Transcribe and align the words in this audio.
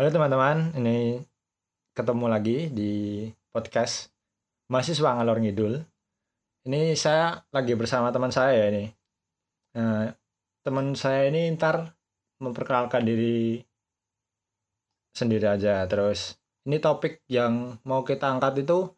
Halo 0.00 0.16
teman-teman, 0.16 0.72
ini 0.80 1.20
ketemu 1.92 2.24
lagi 2.24 2.72
di 2.72 3.28
podcast 3.52 4.08
Mahasiswa 4.72 5.12
Ngalor 5.12 5.44
Ngidul. 5.44 5.76
Ini 6.64 6.96
saya 6.96 7.44
lagi 7.52 7.76
bersama 7.76 8.08
teman 8.08 8.32
saya 8.32 8.56
ya 8.56 8.66
ini. 8.72 8.88
Nah, 9.76 10.08
teman 10.64 10.96
saya 10.96 11.28
ini 11.28 11.52
ntar 11.52 11.92
memperkenalkan 12.40 13.04
diri 13.04 13.60
sendiri 15.12 15.52
aja. 15.52 15.84
Terus 15.84 16.32
ini 16.64 16.80
topik 16.80 17.20
yang 17.28 17.76
mau 17.84 18.00
kita 18.00 18.24
angkat 18.24 18.64
itu 18.64 18.88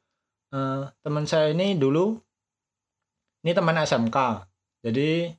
eh, 0.55 0.87
teman 1.03 1.27
saya 1.27 1.51
ini 1.51 1.75
dulu 1.75 2.15
ini 3.43 3.51
teman 3.51 3.75
SMK. 3.75 4.19
Jadi 4.87 5.35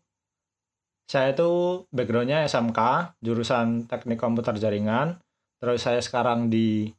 saya 1.07 1.31
itu 1.31 1.88
backgroundnya 1.88 2.43
SMK, 2.52 2.80
jurusan 3.23 3.88
Teknik 3.88 4.20
Komputer 4.20 4.59
Jaringan. 4.59 5.23
Terus 5.63 5.80
saya 5.80 6.03
sekarang 6.03 6.52
di 6.52 6.91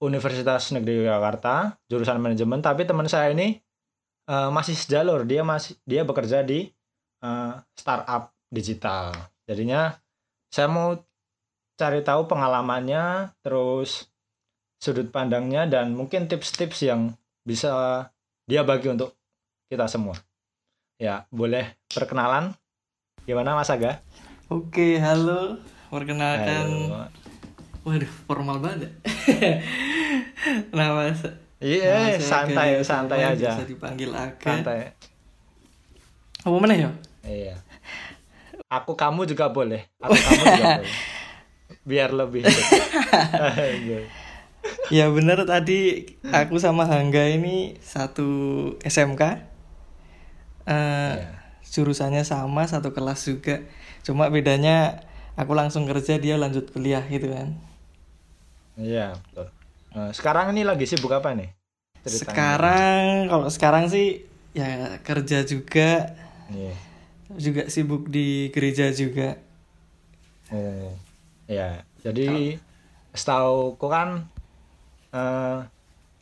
Universitas 0.00 0.72
Negeri 0.72 1.04
Yogyakarta, 1.04 1.76
jurusan 1.84 2.16
manajemen. 2.16 2.64
Tapi 2.64 2.88
teman 2.88 3.04
saya 3.12 3.28
ini 3.28 3.60
eh, 4.24 4.48
masih 4.48 4.72
sejalur, 4.72 5.28
dia 5.28 5.44
masih 5.44 5.76
dia 5.84 6.00
bekerja 6.00 6.40
di 6.40 6.72
eh, 7.20 7.54
startup 7.76 8.32
digital. 8.48 9.12
Jadinya 9.44 9.92
saya 10.48 10.72
mau 10.72 10.96
cari 11.76 12.00
tahu 12.00 12.24
pengalamannya, 12.24 13.36
terus 13.44 14.08
sudut 14.80 15.12
pandangnya 15.12 15.68
dan 15.68 15.92
mungkin 15.92 16.32
tips-tips 16.32 16.88
yang 16.88 17.12
bisa 17.44 18.08
dia 18.48 18.64
bagi 18.64 18.88
untuk 18.88 19.12
kita 19.68 19.92
semua. 19.92 20.16
Ya, 20.96 21.28
boleh 21.28 21.76
perkenalan? 21.92 22.56
Gimana 23.28 23.60
Mas 23.60 23.68
Aga? 23.68 24.00
Oke, 24.48 24.96
halo. 24.96 25.60
Perkenalkan. 25.92 26.64
Halo. 26.88 27.21
Waduh, 27.82 28.12
formal 28.30 28.62
banget. 28.62 28.90
ya. 29.42 29.58
Nama 30.70 31.10
Iya, 31.62 32.18
saya 32.18 32.18
santai, 32.18 32.70
santai 32.82 33.22
aja. 33.22 33.54
Bisa 33.54 33.64
dipanggil 33.66 34.10
Aga. 34.10 34.42
Santai. 34.42 34.90
Apa 36.42 36.56
mana 36.58 36.74
ya? 36.74 36.90
Iya. 37.22 37.54
Aku 38.66 38.98
kamu 38.98 39.30
juga 39.30 39.50
boleh. 39.54 39.86
Aku 40.02 40.10
kamu 40.10 40.42
juga 40.42 40.66
boleh. 40.82 40.94
Biar 41.86 42.10
lebih. 42.10 42.42
Iya. 43.82 44.00
Ya 44.94 45.06
bener 45.10 45.42
tadi 45.42 46.06
aku 46.30 46.58
sama 46.62 46.86
Hangga 46.86 47.26
ini 47.26 47.74
satu 47.82 48.30
SMK. 48.82 49.22
Eh 49.22 49.34
Iya. 50.66 51.30
jurusannya 51.72 52.22
sama, 52.22 52.66
satu 52.66 52.90
kelas 52.94 53.22
juga. 53.26 53.62
Cuma 54.02 54.28
bedanya 54.30 55.02
aku 55.34 55.54
langsung 55.54 55.86
kerja, 55.86 56.18
dia 56.18 56.34
lanjut 56.38 56.68
kuliah 56.70 57.02
gitu 57.06 57.30
kan. 57.30 57.54
Iya, 58.78 59.16
betul. 59.28 59.46
Nah, 59.92 60.10
sekarang 60.16 60.56
ini 60.56 60.64
lagi 60.64 60.88
sibuk 60.88 61.12
apa 61.12 61.36
nih? 61.36 61.52
Ceritanya. 62.02 62.32
Sekarang 62.32 63.04
kalau 63.28 63.46
sekarang 63.52 63.84
sih 63.92 64.24
ya 64.56 64.98
kerja 65.04 65.44
juga, 65.44 66.12
Iya. 66.48 66.74
juga 67.36 67.62
sibuk 67.68 68.08
di 68.08 68.48
gereja 68.50 68.88
juga. 68.90 69.36
Oh. 70.52 70.92
Iya. 71.46 71.84
Jadi 72.02 72.56
setahu 73.12 73.76
ku 73.76 73.86
kan 73.92 74.24
eh 75.12 75.68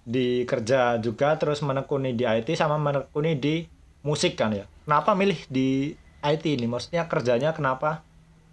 di 0.03 0.43
kerja 0.43 0.99
juga 0.99 1.39
terus 1.39 1.63
menekuni 1.63 2.19
di 2.19 2.27
IT 2.27 2.59
sama 2.59 2.75
menekuni 2.77 3.39
di 3.39 3.63
musik 4.03 4.35
kan 4.35 4.51
ya. 4.51 4.67
Kenapa 4.85 5.15
milih 5.15 5.39
di 5.47 5.95
IT 6.21 6.45
ini? 6.59 6.67
Maksudnya 6.67 7.07
kerjanya 7.07 7.55
kenapa 7.55 8.03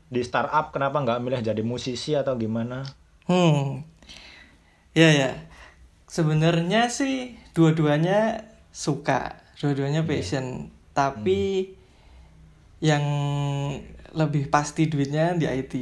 di 0.07 0.21
startup 0.21 0.71
kenapa 0.71 1.01
nggak 1.03 1.19
milih 1.19 1.41
jadi 1.41 1.61
musisi 1.65 2.13
atau 2.13 2.37
gimana? 2.37 2.85
Hmm. 3.27 3.83
Ya 4.91 5.09
ya. 5.11 5.31
Sebenarnya 6.07 6.87
sih 6.87 7.35
dua-duanya 7.51 8.47
suka, 8.71 9.37
dua-duanya 9.59 10.01
passion. 10.01 10.71
Tapi 10.91 11.69
yang 12.79 13.03
lebih 14.13 14.49
pasti 14.49 14.87
duitnya 14.87 15.35
di 15.35 15.45
IT. 15.45 15.73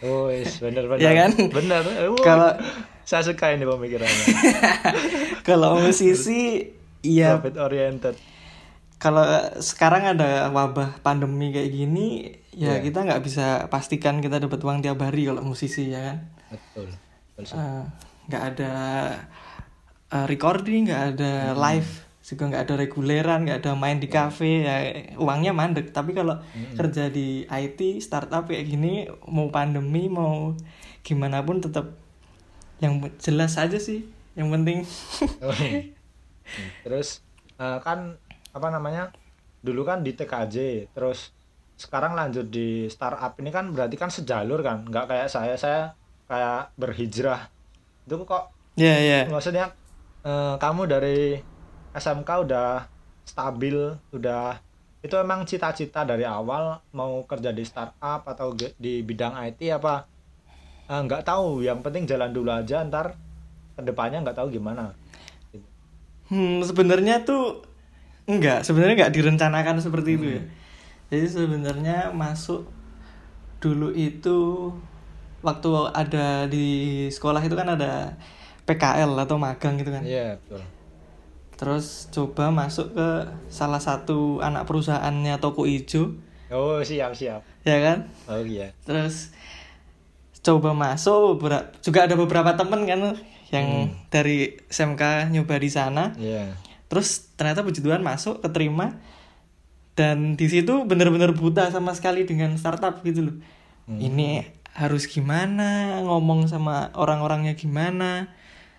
Oh, 0.00 0.32
is 0.32 0.56
bener 0.58 0.88
bener. 0.88 0.98
Iya 0.98 1.12
kan? 1.14 1.30
Bener. 1.52 1.82
Uh, 2.08 2.16
Kalau- 2.24 2.56
saya 3.04 3.26
suka 3.26 3.50
ini 3.50 3.66
pemikirannya. 3.66 4.26
Kalau 5.48 5.76
musisi 5.76 6.62
ya 7.02 7.36
Profit 7.36 7.56
oriented. 7.58 8.16
kalau 9.00 9.24
sekarang 9.56 10.04
ada 10.04 10.52
wabah 10.52 11.00
pandemi 11.00 11.48
kayak 11.50 11.72
gini 11.72 12.36
ya 12.52 12.76
Iya. 12.76 12.84
kita 12.84 13.08
nggak 13.08 13.24
bisa 13.24 13.46
pastikan 13.66 14.20
kita 14.20 14.36
dapat 14.36 14.60
uang 14.60 14.84
tiap 14.84 15.00
hari 15.00 15.24
kalau 15.24 15.40
musisi 15.40 15.88
ya 15.88 16.04
kan. 16.04 16.18
Betul. 16.50 16.88
Eh, 17.40 17.82
nggak 18.28 18.42
ada 18.54 18.72
eh, 20.10 20.26
recording, 20.28 20.90
nggak 20.90 21.04
ada 21.16 21.32
live, 21.54 21.90
juga 22.20 22.42
nggak 22.50 22.62
ada 22.68 22.74
reguleran, 22.76 23.40
nggak 23.48 23.58
ada 23.64 23.72
main 23.78 23.98
di 23.98 24.08
cafe, 24.10 24.66
ya 24.66 24.76
uangnya 25.16 25.56
mandek. 25.56 25.94
Tapi 25.94 26.12
kalau 26.12 26.36
kerja 26.76 27.08
di 27.08 27.46
IT 27.48 28.02
startup 28.02 28.50
kayak 28.50 28.66
gini, 28.68 29.08
mau 29.30 29.48
pandemi 29.48 30.10
mau 30.10 30.52
gimana 31.00 31.40
pun 31.40 31.64
tetap 31.64 31.96
yang 32.82 33.00
jelas 33.18 33.56
aja 33.56 33.78
sih. 33.80 34.04
Yang 34.38 34.48
penting 34.54 34.78
Oh, 35.42 35.52
iya. 35.58 35.90
Terus 36.86 37.22
eh, 37.58 37.78
kan 37.82 38.18
apa 38.50 38.68
namanya? 38.68 39.14
Dulu 39.60 39.84
kan 39.84 40.00
di 40.00 40.16
TKJ, 40.16 40.88
terus 40.96 41.36
sekarang 41.76 42.16
lanjut 42.16 42.48
di 42.48 42.88
startup 42.88 43.36
ini 43.40 43.52
kan 43.52 43.68
berarti 43.76 43.96
kan 44.00 44.08
sejalur 44.08 44.64
kan, 44.64 44.88
nggak 44.88 45.04
kayak 45.04 45.28
saya 45.28 45.52
saya 45.60 45.92
kayak 46.30 46.70
berhijrah. 46.78 47.50
Itu 48.06 48.22
kok 48.22 48.54
ya 48.78 48.94
ya. 49.02 49.26
maksudnya 49.26 49.74
eh, 50.22 50.54
kamu 50.62 50.86
dari 50.86 51.42
SMK 51.90 52.46
udah 52.46 52.86
stabil, 53.26 53.98
udah 54.14 54.54
itu 55.02 55.16
emang 55.18 55.42
cita-cita 55.42 56.06
dari 56.06 56.22
awal 56.22 56.78
mau 56.94 57.26
kerja 57.26 57.50
di 57.50 57.66
startup 57.66 58.22
atau 58.22 58.54
di 58.54 59.02
bidang 59.02 59.34
IT 59.50 59.60
apa 59.74 60.06
eh, 60.86 61.00
nggak 61.02 61.26
tahu, 61.26 61.66
yang 61.66 61.82
penting 61.82 62.06
jalan 62.06 62.30
dulu 62.30 62.54
aja 62.54 62.86
ntar 62.86 63.18
ke 63.74 63.82
depannya 63.82 64.22
nggak 64.22 64.38
tahu 64.38 64.54
gimana. 64.54 64.94
Hmm, 66.30 66.62
sebenarnya 66.62 67.26
tuh 67.26 67.66
enggak, 68.30 68.62
sebenarnya 68.62 68.94
enggak 69.02 69.14
direncanakan 69.18 69.82
seperti 69.82 70.14
itu 70.14 70.26
ya. 70.38 70.42
Jadi 71.10 71.26
sebenarnya 71.26 72.14
masuk 72.14 72.70
dulu 73.58 73.90
itu 73.92 74.70
waktu 75.40 75.70
ada 75.92 76.46
di 76.46 76.66
sekolah 77.08 77.40
itu 77.44 77.56
kan 77.56 77.76
ada 77.76 78.16
PKL 78.68 79.12
atau 79.16 79.36
magang 79.40 79.80
gitu 79.80 79.90
kan. 79.90 80.04
Iya 80.04 80.36
betul. 80.40 80.62
Terus 81.60 82.08
coba 82.08 82.48
masuk 82.48 82.96
ke 82.96 83.08
salah 83.52 83.80
satu 83.82 84.40
anak 84.40 84.64
perusahaannya 84.64 85.36
toko 85.44 85.68
ijo, 85.68 86.16
Oh 86.50 86.82
siap 86.82 87.12
siap. 87.14 87.44
ya 87.62 87.78
kan? 87.78 87.98
Oh 88.26 88.40
iya. 88.40 88.72
Terus 88.82 89.30
coba 90.40 90.72
masuk 90.72 91.36
juga 91.84 92.08
ada 92.08 92.16
beberapa 92.16 92.56
temen 92.56 92.88
kan 92.88 93.00
yang 93.52 93.92
dari 94.08 94.56
SMK 94.72 95.30
nyoba 95.30 95.60
di 95.60 95.70
sana. 95.70 96.16
Iya. 96.16 96.56
Terus 96.90 97.30
ternyata 97.38 97.62
puji 97.62 97.82
Tuhan 97.84 98.02
masuk, 98.02 98.42
keterima. 98.42 98.98
Dan 99.94 100.34
di 100.38 100.46
situ 100.48 100.86
bener-bener 100.86 101.34
buta 101.36 101.68
sama 101.68 101.92
sekali 101.92 102.24
dengan 102.24 102.56
startup 102.56 103.02
gitu 103.04 103.30
loh. 103.30 103.36
Hmm. 103.86 103.98
Ini 104.00 104.59
harus 104.74 105.10
gimana, 105.10 106.00
ngomong 106.06 106.46
sama 106.46 106.94
orang-orangnya 106.94 107.58
gimana. 107.58 108.30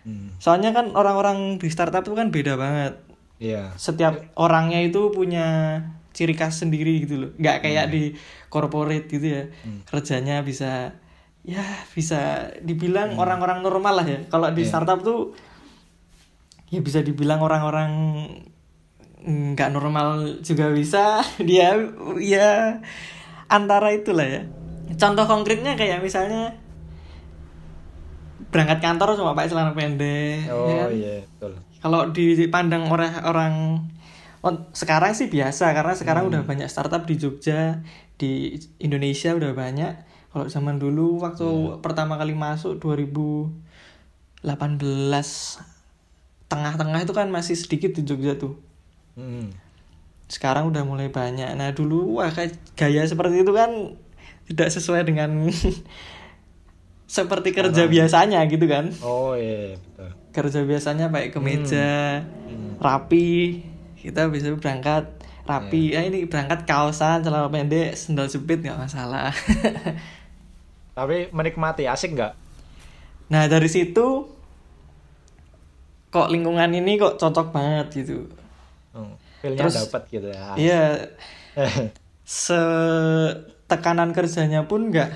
Hmm. 0.01 0.33
Soalnya 0.41 0.73
kan 0.73 0.95
orang-orang 0.97 1.61
di 1.61 1.67
startup 1.69 2.05
itu 2.07 2.15
kan 2.17 2.33
beda 2.33 2.57
banget. 2.57 2.99
Iya. 3.41 3.73
Setiap 3.77 4.33
orangnya 4.37 4.81
itu 4.81 5.09
punya 5.13 5.81
ciri 6.13 6.37
khas 6.37 6.61
sendiri 6.61 7.05
gitu 7.05 7.15
loh. 7.27 7.31
Nggak 7.37 7.57
kayak 7.65 7.85
di 7.89 8.15
corporate 8.49 9.07
gitu 9.09 9.27
ya. 9.27 9.43
Kerjanya 9.89 10.45
bisa 10.45 10.95
ya 11.41 11.65
bisa 11.97 12.53
dibilang 12.61 13.17
orang-orang 13.17 13.65
normal 13.65 14.01
lah 14.01 14.07
ya. 14.07 14.19
Kalau 14.29 14.53
di 14.53 14.63
startup 14.65 15.01
tuh 15.01 15.33
ya 16.71 16.79
bisa 16.79 17.03
dibilang 17.03 17.43
orang-orang 17.43 17.91
nggak 19.21 19.69
normal 19.69 20.39
juga 20.41 20.73
bisa 20.73 21.21
dia 21.49 21.77
ya 22.17 22.81
antara 23.45 23.93
itulah 23.93 24.25
ya 24.25 24.41
contoh 24.93 25.23
konkretnya 25.23 25.73
kayak 25.73 25.99
misalnya 25.99 26.55
berangkat 28.51 28.79
kantor 28.79 29.15
cuma 29.15 29.31
pakai 29.31 29.47
celana 29.47 29.71
pendek 29.71 30.43
ya 30.43 30.51
Oh 30.51 30.67
kan? 30.67 30.89
iya 30.91 31.23
betul. 31.23 31.53
kalau 31.79 32.01
dipandang 32.11 32.83
orang 32.85 33.13
orang 33.23 33.53
oh, 34.41 34.53
sekarang 34.71 35.13
sih 35.13 35.27
biasa 35.27 35.71
karena 35.71 35.93
sekarang 35.93 36.27
udah 36.27 36.43
banyak 36.43 36.67
startup 36.67 37.03
di 37.03 37.15
Jogja 37.15 37.79
di 38.15 38.53
Indonesia 38.77 39.31
udah 39.31 39.51
banyak 39.51 39.93
kalau 40.31 40.47
zaman 40.47 40.77
dulu 40.77 41.19
waktu 41.19 41.47
pertama 41.79 42.15
kali 42.15 42.31
masuk 42.31 42.79
2018 42.79 44.43
tengah-tengah 46.45 46.99
itu 47.01 47.13
kan 47.13 47.27
masih 47.29 47.55
sedikit 47.55 47.91
di 47.93 48.03
Jogja 48.03 48.35
tuh 48.35 48.55
Hmm. 49.11 49.51
sekarang 50.27 50.71
udah 50.71 50.83
mulai 50.83 51.11
banyak 51.11 51.51
nah 51.53 51.71
dulu 51.71 52.15
wah 52.15 52.31
kayak 52.31 52.55
gaya 52.73 53.03
seperti 53.03 53.43
itu 53.43 53.51
kan 53.51 53.99
tidak 54.51 54.67
sesuai 54.69 55.01
dengan 55.03 55.47
seperti 57.07 57.51
kerja 57.51 57.87
biasanya 57.87 58.43
gitu 58.45 58.65
kan. 58.65 58.91
Oh 59.01 59.33
iya 59.33 59.75
betul. 59.75 60.09
Kerja 60.31 60.59
biasanya 60.61 61.07
pakai 61.07 61.29
kemeja 61.29 62.23
Hmm. 62.47 62.75
rapi 62.77 63.63
kita 63.95 64.27
bisa 64.27 64.51
berangkat 64.53 65.07
rapi. 65.43 65.91
Ya 65.91 66.03
ini 66.03 66.23
berangkat 66.23 66.63
kaosan 66.63 67.19
celana 67.21 67.47
pendek 67.47 67.95
sendal 67.95 68.27
jepit 68.27 68.59
nggak 68.59 68.75
masalah. 68.77 69.31
Tapi 70.97 71.31
menikmati 71.31 71.83
asik 71.85 72.11
nggak? 72.13 72.33
Nah 73.27 73.47
dari 73.47 73.67
situ 73.67 74.27
kok 76.07 76.27
lingkungan 76.27 76.67
ini 76.69 76.95
kok 76.95 77.15
cocok 77.15 77.51
banget 77.51 77.87
gitu. 77.97 78.27
Hmm. 78.91 79.15
feelnya 79.39 79.63
Terus- 79.63 79.77
dapat 79.87 80.03
gitu 80.07 80.27
ya. 80.27 80.43
iya. 80.55 80.83
Se 82.23 82.55
tekanan 83.71 84.11
kerjanya 84.11 84.67
pun 84.67 84.91
nggak 84.91 85.07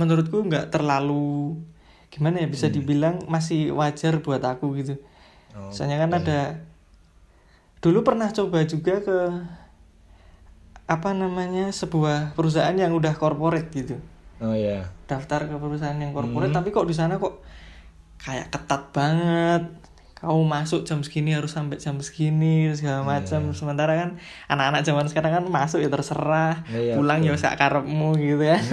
menurutku 0.00 0.40
nggak 0.48 0.72
terlalu 0.72 1.60
gimana 2.08 2.40
ya 2.40 2.48
bisa 2.48 2.72
dibilang 2.72 3.28
masih 3.28 3.76
wajar 3.76 4.24
buat 4.24 4.40
aku 4.40 4.72
gitu. 4.80 4.96
Oh, 5.52 5.68
soalnya 5.68 6.00
kan 6.00 6.16
ada 6.16 6.40
dulu 7.84 8.00
pernah 8.00 8.32
coba 8.32 8.64
juga 8.64 9.04
ke 9.04 9.18
apa 10.86 11.10
namanya 11.12 11.68
sebuah 11.74 12.32
perusahaan 12.32 12.72
yang 12.72 12.96
udah 12.96 13.12
corporate 13.20 13.68
gitu. 13.76 14.00
Oh 14.40 14.56
iya. 14.56 14.88
Daftar 15.04 15.44
ke 15.44 15.56
perusahaan 15.60 15.98
yang 16.00 16.16
corporate 16.16 16.56
tapi 16.56 16.72
kok 16.72 16.88
di 16.88 16.96
sana 16.96 17.20
kok 17.20 17.44
kayak 18.16 18.48
ketat 18.48 18.82
banget 18.96 19.64
kau 20.16 20.40
masuk 20.48 20.88
jam 20.88 21.04
segini 21.04 21.36
harus 21.36 21.52
sampai 21.52 21.76
jam 21.76 22.00
segini 22.00 22.72
segala 22.72 23.04
macam. 23.04 23.52
Sementara 23.52 23.92
kan 23.94 24.10
anak-anak 24.48 24.82
zaman 24.82 25.06
sekarang 25.12 25.32
kan 25.36 25.44
masuk 25.46 25.84
ya 25.84 25.92
terserah. 25.92 26.64
Iya, 26.72 26.96
pulang 26.96 27.20
ya 27.20 27.36
sak 27.36 27.60
karepmu 27.60 28.16
gitu 28.16 28.42
ya 28.42 28.58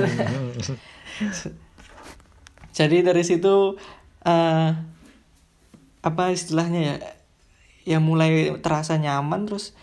jadi 2.78 3.06
dari 3.06 3.22
situ 3.22 3.78
eh 4.26 4.70
apa 6.04 6.24
istilahnya 6.34 6.82
ya 6.82 6.96
ya 7.84 8.00
mulai 8.00 8.56
terasa 8.64 8.98
nyaman 8.98 9.48
terus 9.48 9.76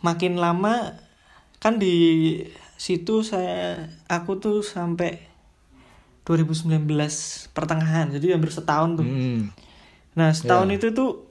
makin 0.00 0.38
lama 0.38 0.96
kan 1.58 1.76
di 1.76 1.94
situ 2.78 3.26
saya 3.26 3.90
aku 4.06 4.38
tuh 4.38 4.62
sampai 4.62 5.18
2019 6.26 6.86
pertengahan 7.54 8.10
jadi 8.10 8.34
hampir 8.34 8.50
setahun 8.50 8.98
tuh. 8.98 9.06
Hmm. 9.06 9.54
Nah 10.16 10.32
setahun 10.32 10.72
itu 10.72 10.90
tuh 10.90 11.28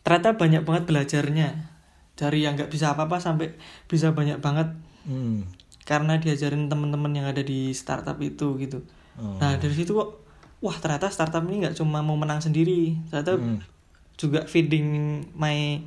ternyata 0.00 0.38
banyak 0.38 0.62
banget 0.62 0.84
belajarnya. 0.86 1.48
Dari 2.16 2.46
yang 2.46 2.56
nggak 2.56 2.70
bisa 2.70 2.94
apa-apa 2.94 3.20
sampai 3.20 3.58
bisa 3.86 4.14
banyak 4.14 4.38
banget. 4.40 4.70
Hmm. 5.06 5.46
karena 5.86 6.18
diajarin 6.18 6.66
teman-teman 6.66 7.14
yang 7.14 7.30
ada 7.30 7.46
di 7.46 7.70
startup 7.70 8.18
itu 8.18 8.58
gitu. 8.58 8.82
Oh. 9.14 9.38
nah 9.38 9.54
dari 9.54 9.70
situ 9.70 9.94
kok 9.94 10.18
wah 10.58 10.74
ternyata 10.74 11.06
startup 11.14 11.46
ini 11.46 11.62
nggak 11.62 11.78
cuma 11.78 12.02
mau 12.02 12.18
menang 12.18 12.42
sendiri. 12.42 12.98
Ternyata 13.06 13.38
Hmm. 13.38 13.62
juga 14.18 14.42
feeding 14.50 14.86
my 15.38 15.78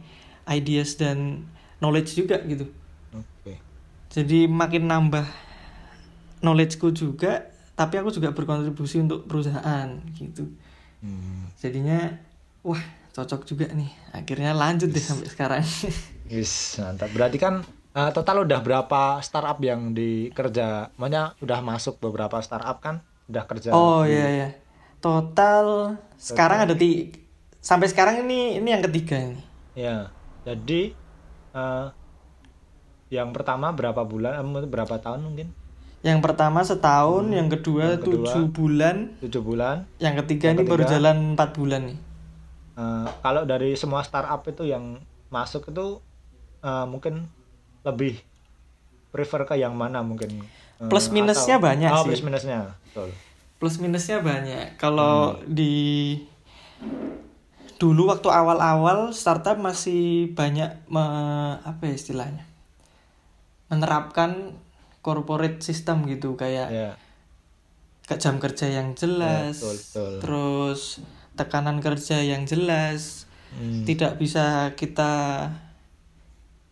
ideas 0.47 0.95
dan 0.95 1.43
knowledge 1.83 2.15
juga 2.15 2.39
gitu. 2.47 2.71
Oke. 3.11 3.59
Jadi 4.07 4.47
makin 4.47 4.87
nambah 4.87 5.27
knowledgeku 6.39 6.95
juga 6.95 7.51
tapi 7.75 7.99
aku 7.99 8.11
juga 8.11 8.31
berkontribusi 8.31 9.03
untuk 9.03 9.27
perusahaan 9.27 9.87
gitu 10.15 10.47
Hmm. 10.99 11.47
jadinya 11.55 12.19
wah 12.59 12.81
cocok 13.15 13.47
juga 13.47 13.71
nih 13.71 13.91
akhirnya 14.11 14.51
lanjut 14.51 14.91
deh 14.91 15.01
sampai 15.03 15.27
sekarang 15.31 15.63
Wis, 16.29 16.77
mantap. 16.77 17.09
Berarti 17.09 17.41
kan 17.41 17.65
eh, 17.97 18.11
total 18.13 18.45
udah 18.45 18.61
berapa 18.61 19.17
startup 19.25 19.57
yang 19.65 19.97
dikerja? 19.97 20.93
Makanya 21.01 21.33
udah 21.41 21.59
masuk 21.65 21.97
beberapa 21.97 22.37
startup 22.45 22.77
kan? 22.77 23.01
Udah 23.25 23.49
kerja. 23.49 23.73
oh 23.73 24.05
iya 24.05 24.29
ya 24.29 24.49
total 24.99 25.95
sekarang 26.19 26.67
ada 26.67 26.75
di 26.75 27.09
sampai 27.63 27.87
sekarang 27.87 28.27
ini 28.27 28.59
ini 28.59 28.69
yang 28.69 28.83
ketiga 28.83 29.15
ini 29.15 29.49
Ya. 29.79 30.11
Jadi 30.43 30.91
eh, 31.55 31.87
yang 33.09 33.31
pertama 33.31 33.71
berapa 33.71 34.03
bulan? 34.03 34.43
Eh, 34.43 34.67
berapa 34.67 34.99
tahun 34.99 35.23
mungkin? 35.23 35.47
Yang 36.01 36.19
pertama 36.19 36.61
setahun 36.61 37.27
yang 37.27 37.47
kedua 37.47 37.93
Yang 37.93 38.01
kedua. 38.01 38.25
tujuh 38.25 38.45
bulan 38.49 38.95
Tujuh 39.19 39.41
bulan. 39.41 39.77
yang 39.97 40.15
ketiga 40.17 40.45
Yang 40.47 40.57
ini 40.57 40.63
baru 40.65 40.81
ketiga. 40.81 40.93
jalan 40.95 41.17
empat 41.33 41.49
bulan 41.53 41.81
nih 41.85 41.99
Eh, 42.73 43.07
kalau 43.19 43.43
dari 43.43 43.75
semua 43.75 43.99
startup 44.01 44.39
itu 44.45 44.63
yang 44.63 45.03
masuk 45.27 45.67
itu 45.67 45.99
eh, 46.59 46.85
mungkin 46.85 47.27
lebih 47.81 48.15
prefer 49.09 49.43
ke 49.43 49.55
yang 49.55 49.73
mana 49.73 49.99
mungkin? 49.99 50.31
Eh, 50.77 50.87
Plus 50.87 51.07
minusnya 51.09 51.59
banyak 51.59 51.89
oh, 51.89 52.01
sih. 52.01 52.07
plus 52.09 52.23
minusnya. 52.23 52.71
Betul. 52.85 53.11
plus 53.55 53.75
minusnya 53.77 54.17
banyak 54.19 54.79
kalau 54.79 55.35
Hmm. 55.35 55.43
di 55.45 55.75
dulu 57.75 58.07
waktu 58.07 58.27
awal-awal 58.29 59.11
startup 59.11 59.55
masih 59.55 60.31
banyak 60.31 60.71
me- 60.85 61.59
apa 61.59 61.81
ya 61.81 61.93
istilahnya 61.93 62.47
menerapkan 63.67 64.55
corporate 65.09 65.57
system 65.59 66.05
gitu 66.05 66.33
kayak 66.35 66.69
Ya. 66.69 66.91
ke 68.03 68.13
jam 68.15 68.37
kerja 68.37 68.69
yang 68.71 68.93
jelas 68.93 69.57
Ya, 69.57 69.65
betul, 69.65 69.75
betul. 69.75 70.11
terus 70.19 70.81
tekanan 71.33 71.77
kerja 71.79 72.21
yang 72.21 72.45
jelas 72.45 73.25
Hmm. 73.49 73.81
tidak 73.81 74.15
bisa 74.15 74.45
kita 74.73 75.13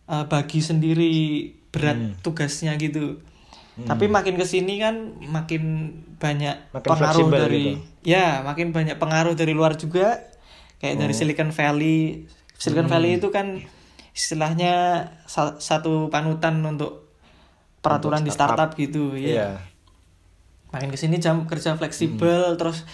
uh, 0.06 0.24
bagi 0.24 0.60
sendiri 0.60 1.14
berat 1.68 1.98
Hmm. 1.98 2.14
tugasnya 2.20 2.78
gitu 2.78 3.18
tapi 3.80 4.06
makin 4.06 4.34
ke 4.34 4.42
sini 4.42 4.78
kan 4.78 4.94
makin 5.20 5.62
banyak 6.16 6.70
Makin 6.72 6.88
pengaruh 6.88 7.28
dari 7.28 7.78
gitu. 7.78 7.82
ya 8.04 8.42
makin 8.42 8.70
banyak 8.70 8.94
pengaruh 8.96 9.34
dari 9.34 9.50
luar 9.52 9.74
juga 9.74 10.18
kayak 10.78 10.98
dari 10.98 11.10
Oh. 11.10 11.18
Silicon 11.18 11.50
Valley 11.50 12.26
Silicon 12.54 12.86
Hmm. 12.86 12.92
Valley 12.92 13.18
itu 13.18 13.28
kan 13.28 13.58
istilahnya 14.12 14.74
sa- 15.24 15.58
satu 15.58 16.06
panutan 16.08 16.58
untuk 16.60 17.07
peraturan 17.80 18.20
di 18.20 18.28
startup. 18.28 18.68
startup 18.68 18.70
gitu 18.74 19.14
ya 19.14 19.28
Iya. 19.28 19.48
makin 20.68 20.88
ke 20.88 20.96
sini 20.96 21.16
jam 21.16 21.44
kerja 21.44 21.74
fleksibel 21.74 22.52
Hmm. 22.52 22.58
terus 22.58 22.84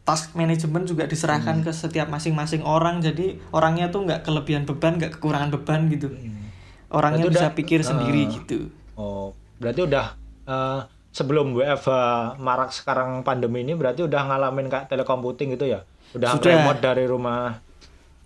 task 0.00 0.32
manajemen 0.32 0.84
juga 0.84 1.04
diserahkan 1.04 1.60
ke 1.60 1.70
setiap 1.70 2.06
masing-masing 2.06 2.60
orang 2.60 3.00
jadi 3.00 3.40
orangnya 3.50 3.88
tuh 3.88 4.04
nggak 4.04 4.20
kelebihan 4.22 4.62
beban 4.62 4.96
nggak 4.96 5.16
kekurangan 5.16 5.48
beban 5.50 5.88
gitu 5.88 6.12
orangnya 6.88 7.24
Hmm. 7.24 7.26
Berarti 7.26 7.34
bisa 7.34 7.46
udah- 7.46 7.56
pikir 7.56 7.80
sendiri 7.82 8.22
Ah. 8.22 8.30
gitu 8.30 8.58
Oh, 8.94 9.28
berarti 9.56 9.80
udah 9.82 10.06
eh, 10.44 10.80
sebelum 11.10 11.50
WFH 11.52 11.88
marak 12.38 12.70
sekarang 12.70 13.22
pandemi 13.22 13.60
ini 13.60 13.72
berarti 13.72 14.02
udah 14.02 14.22
ngalamin 14.24 14.68
kayak 14.68 14.86
telekomputing 14.86 15.50
gitu 15.50 15.66
ya? 15.68 15.80
Udah 16.12 16.30
Sudah. 16.30 16.52
remote 16.54 16.78
dari 16.78 17.04
rumah 17.04 17.58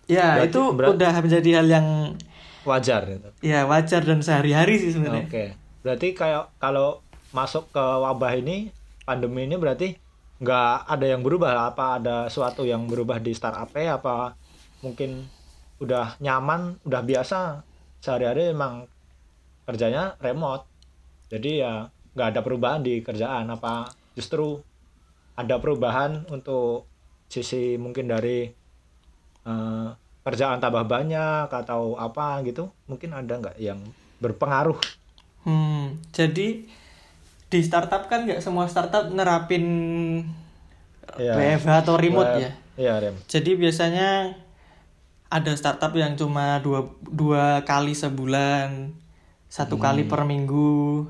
ya 0.04 0.36
Berarti- 0.36 0.50
itu 0.50 0.62
berat- 0.74 0.90
udah 0.94 1.12
menjadi 1.14 1.50
hal 1.54 1.66
yang 1.70 1.86
wajar 2.62 3.00
gitu. 3.06 3.28
ya 3.40 3.64
wajar 3.64 4.02
dan 4.02 4.18
sehari-hari 4.18 4.76
sih 4.76 4.88
Oke. 4.88 4.94
sebenarnya 4.98 5.24
Berarti 5.88 6.12
kayak 6.12 6.60
kalau 6.60 7.00
masuk 7.32 7.72
ke 7.72 7.80
wabah 7.80 8.36
ini, 8.36 8.68
pandemi 9.08 9.48
ini 9.48 9.56
berarti 9.56 9.96
nggak 10.36 10.84
ada 10.84 11.06
yang 11.08 11.24
berubah? 11.24 11.72
Apa 11.72 11.96
ada 11.96 12.28
suatu 12.28 12.68
yang 12.68 12.84
berubah 12.84 13.16
di 13.24 13.32
startup 13.32 13.72
apa 13.72 14.36
mungkin 14.84 15.24
udah 15.80 16.20
nyaman, 16.20 16.76
udah 16.84 17.00
biasa? 17.00 17.64
Sehari-hari 18.04 18.52
emang 18.52 18.84
kerjanya 19.64 20.12
remote. 20.20 20.68
Jadi 21.32 21.64
ya 21.64 21.88
nggak 21.88 22.36
ada 22.36 22.40
perubahan 22.44 22.84
di 22.84 23.00
kerjaan. 23.00 23.48
Apa 23.48 23.88
justru 24.12 24.60
ada 25.40 25.56
perubahan 25.56 26.28
untuk 26.28 26.84
sisi 27.32 27.80
mungkin 27.80 28.12
dari 28.12 28.44
eh, 29.48 29.88
kerjaan 30.20 30.60
tambah 30.60 30.84
banyak 30.84 31.48
atau 31.48 31.96
apa 31.96 32.44
gitu? 32.44 32.68
Mungkin 32.92 33.16
ada 33.16 33.40
nggak 33.40 33.56
yang 33.56 33.80
berpengaruh 34.20 34.97
Hmm, 35.48 35.96
jadi 36.10 36.68
di 37.48 37.60
startup 37.60 38.04
kan 38.06 38.22
nggak 38.22 38.38
semua 38.38 38.68
startup 38.68 39.08
nerapin 39.08 39.64
Iya. 41.16 41.32
WFH 41.34 41.70
atau 41.82 41.96
remote 41.96 42.28
Web- 42.28 42.42
ya. 42.44 42.50
Iya, 42.76 42.92
Rem. 43.00 43.16
Jadi 43.24 43.56
biasanya 43.56 44.36
ada 45.26 45.52
startup 45.52 45.90
yang 45.92 46.14
cuma 46.14 46.60
dua, 46.60 46.84
dua 47.02 47.64
kali 47.64 47.90
sebulan, 47.90 48.92
satu 49.46 49.76
kali 49.76 50.04
Hmm. 50.04 50.10
per 50.10 50.22
minggu. 50.22 51.08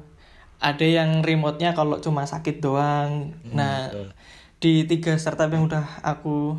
Ada 0.58 0.82
yang 0.82 1.20
remote-nya 1.20 1.70
kalau 1.72 1.98
cuma 1.98 2.22
sakit 2.24 2.58
doang. 2.58 3.34
nah, 3.44 3.90
Hmm, 3.90 4.06
betul. 4.06 4.08
di 4.58 4.72
tiga 4.86 5.12
startup 5.14 5.50
yang 5.50 5.66
udah 5.66 5.82
aku 6.00 6.56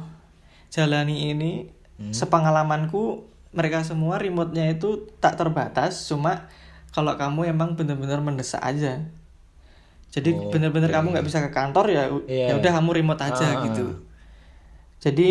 jalani 0.69 1.31
ini, 1.31 1.71
Hmm. 1.95 2.12
sepengalamanku 2.12 3.24
mereka 3.50 3.81
semua 3.81 4.15
remote-nya 4.15 4.69
itu 4.69 5.09
tak 5.17 5.36
terbatas, 5.36 6.05
cuma 6.05 6.45
kalau 6.89 7.13
kamu 7.13 7.50
emang 7.50 7.74
bener-bener 7.74 8.19
mendesak 8.19 8.60
aja. 8.60 9.01
Jadi 10.10 10.34
Oh, 10.34 10.50
bener-bener 10.50 10.89
oke. 10.89 10.96
kamu 10.96 11.08
nggak 11.13 11.25
bisa 11.25 11.39
ke 11.39 11.51
kantor 11.53 11.86
ya, 11.88 12.03
Iya. 12.25 12.46
ya 12.50 12.53
udah 12.58 12.72
kamu 12.75 12.89
remote 12.98 13.22
aja 13.22 13.46
Ah. 13.46 13.62
gitu. 13.63 13.86
Jadi 15.00 15.29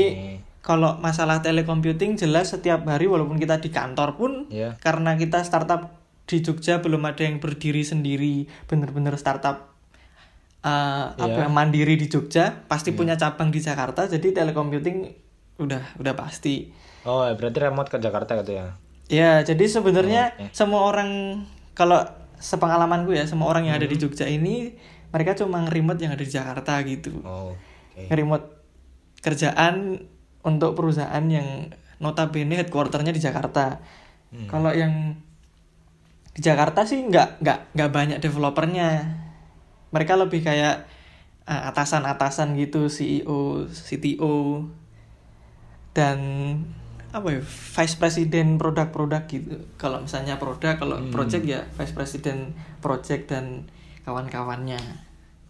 kalau 0.60 0.96
masalah 0.98 1.40
telecomputing 1.40 2.14
jelas 2.14 2.52
setiap 2.52 2.84
hari 2.84 3.04
walaupun 3.04 3.36
kita 3.36 3.58
di 3.58 3.68
kantor 3.68 4.14
pun 4.14 4.32
Iya. 4.48 4.78
karena 4.78 5.14
kita 5.14 5.42
startup 5.42 5.96
di 6.24 6.38
Jogja 6.38 6.78
belum 6.78 7.00
ada 7.02 7.24
yang 7.24 7.40
berdiri 7.40 7.80
sendiri 7.80 8.44
bener-bener 8.66 9.16
startup 9.16 9.72
eh, 10.60 11.06
apa 11.08 11.40
ya, 11.40 11.48
mandiri 11.48 11.94
di 11.94 12.06
Jogja 12.06 12.66
pasti 12.66 12.90
punya 12.92 13.14
cabang 13.14 13.48
di 13.48 13.58
Jakarta 13.58 14.04
jadi 14.04 14.34
telecommuting 14.34 15.08
udah 15.56 15.96
udah 15.96 16.14
pasti 16.14 16.68
Oh, 17.02 17.24
berarti 17.24 17.58
remote 17.58 17.88
ke 17.88 17.96
Jakarta 17.96 18.36
gitu 18.36 18.58
ya. 18.58 18.74
Ya 19.08 19.40
jadi 19.40 19.64
sebenarnya 19.64 20.22
Oh, 20.36 20.44
oke. 20.46 20.54
semua 20.54 20.80
orang 20.84 21.10
kalau 21.72 22.04
sepengalamanku 22.36 23.10
ya 23.10 23.24
semua 23.24 23.50
orang 23.50 23.66
yang 23.66 23.76
ada 23.76 23.88
di 23.88 23.96
Hmm. 23.96 24.04
Jogja 24.04 24.24
ini 24.24 24.76
mereka 25.08 25.32
cuma 25.34 25.64
nge-remote 25.64 26.00
yang 26.00 26.12
ada 26.12 26.22
di 26.22 26.30
Jakarta 26.30 26.72
gitu 26.84 27.24
Oh, 27.24 27.56
nge-remote 27.96 28.46
kerjaan 29.18 30.04
untuk 30.44 30.72
perusahaan 30.72 31.24
yang 31.26 31.72
notabene 31.98 32.54
headquarternya 32.54 33.10
di 33.10 33.18
Jakarta. 33.18 33.82
Hmm. 34.30 34.46
Kalau 34.46 34.70
yang 34.70 35.18
di 36.30 36.40
Jakarta 36.40 36.86
sih 36.86 37.02
nggak 37.02 37.42
nggak 37.42 37.58
nggak 37.74 37.90
banyak 37.90 38.18
developernya. 38.22 39.18
Mereka 39.90 40.14
lebih 40.14 40.46
kayak 40.46 40.86
eh, 41.42 41.62
atasan-atasan 41.66 42.54
gitu, 42.54 42.86
CEO, 42.86 43.66
CTO 43.66 44.68
dan 45.90 46.18
apa 47.08 47.28
ya 47.32 47.40
vice 47.42 47.96
president 47.96 48.60
produk-produk 48.60 49.22
gitu. 49.24 49.56
Kalau 49.76 50.04
misalnya 50.04 50.36
produk, 50.36 50.76
kalau 50.76 51.00
Hmm. 51.00 51.08
project 51.08 51.44
ya 51.44 51.64
vice 51.74 51.94
president 51.96 52.52
project 52.78 53.32
dan 53.32 53.64
kawan-kawannya. 54.04 54.80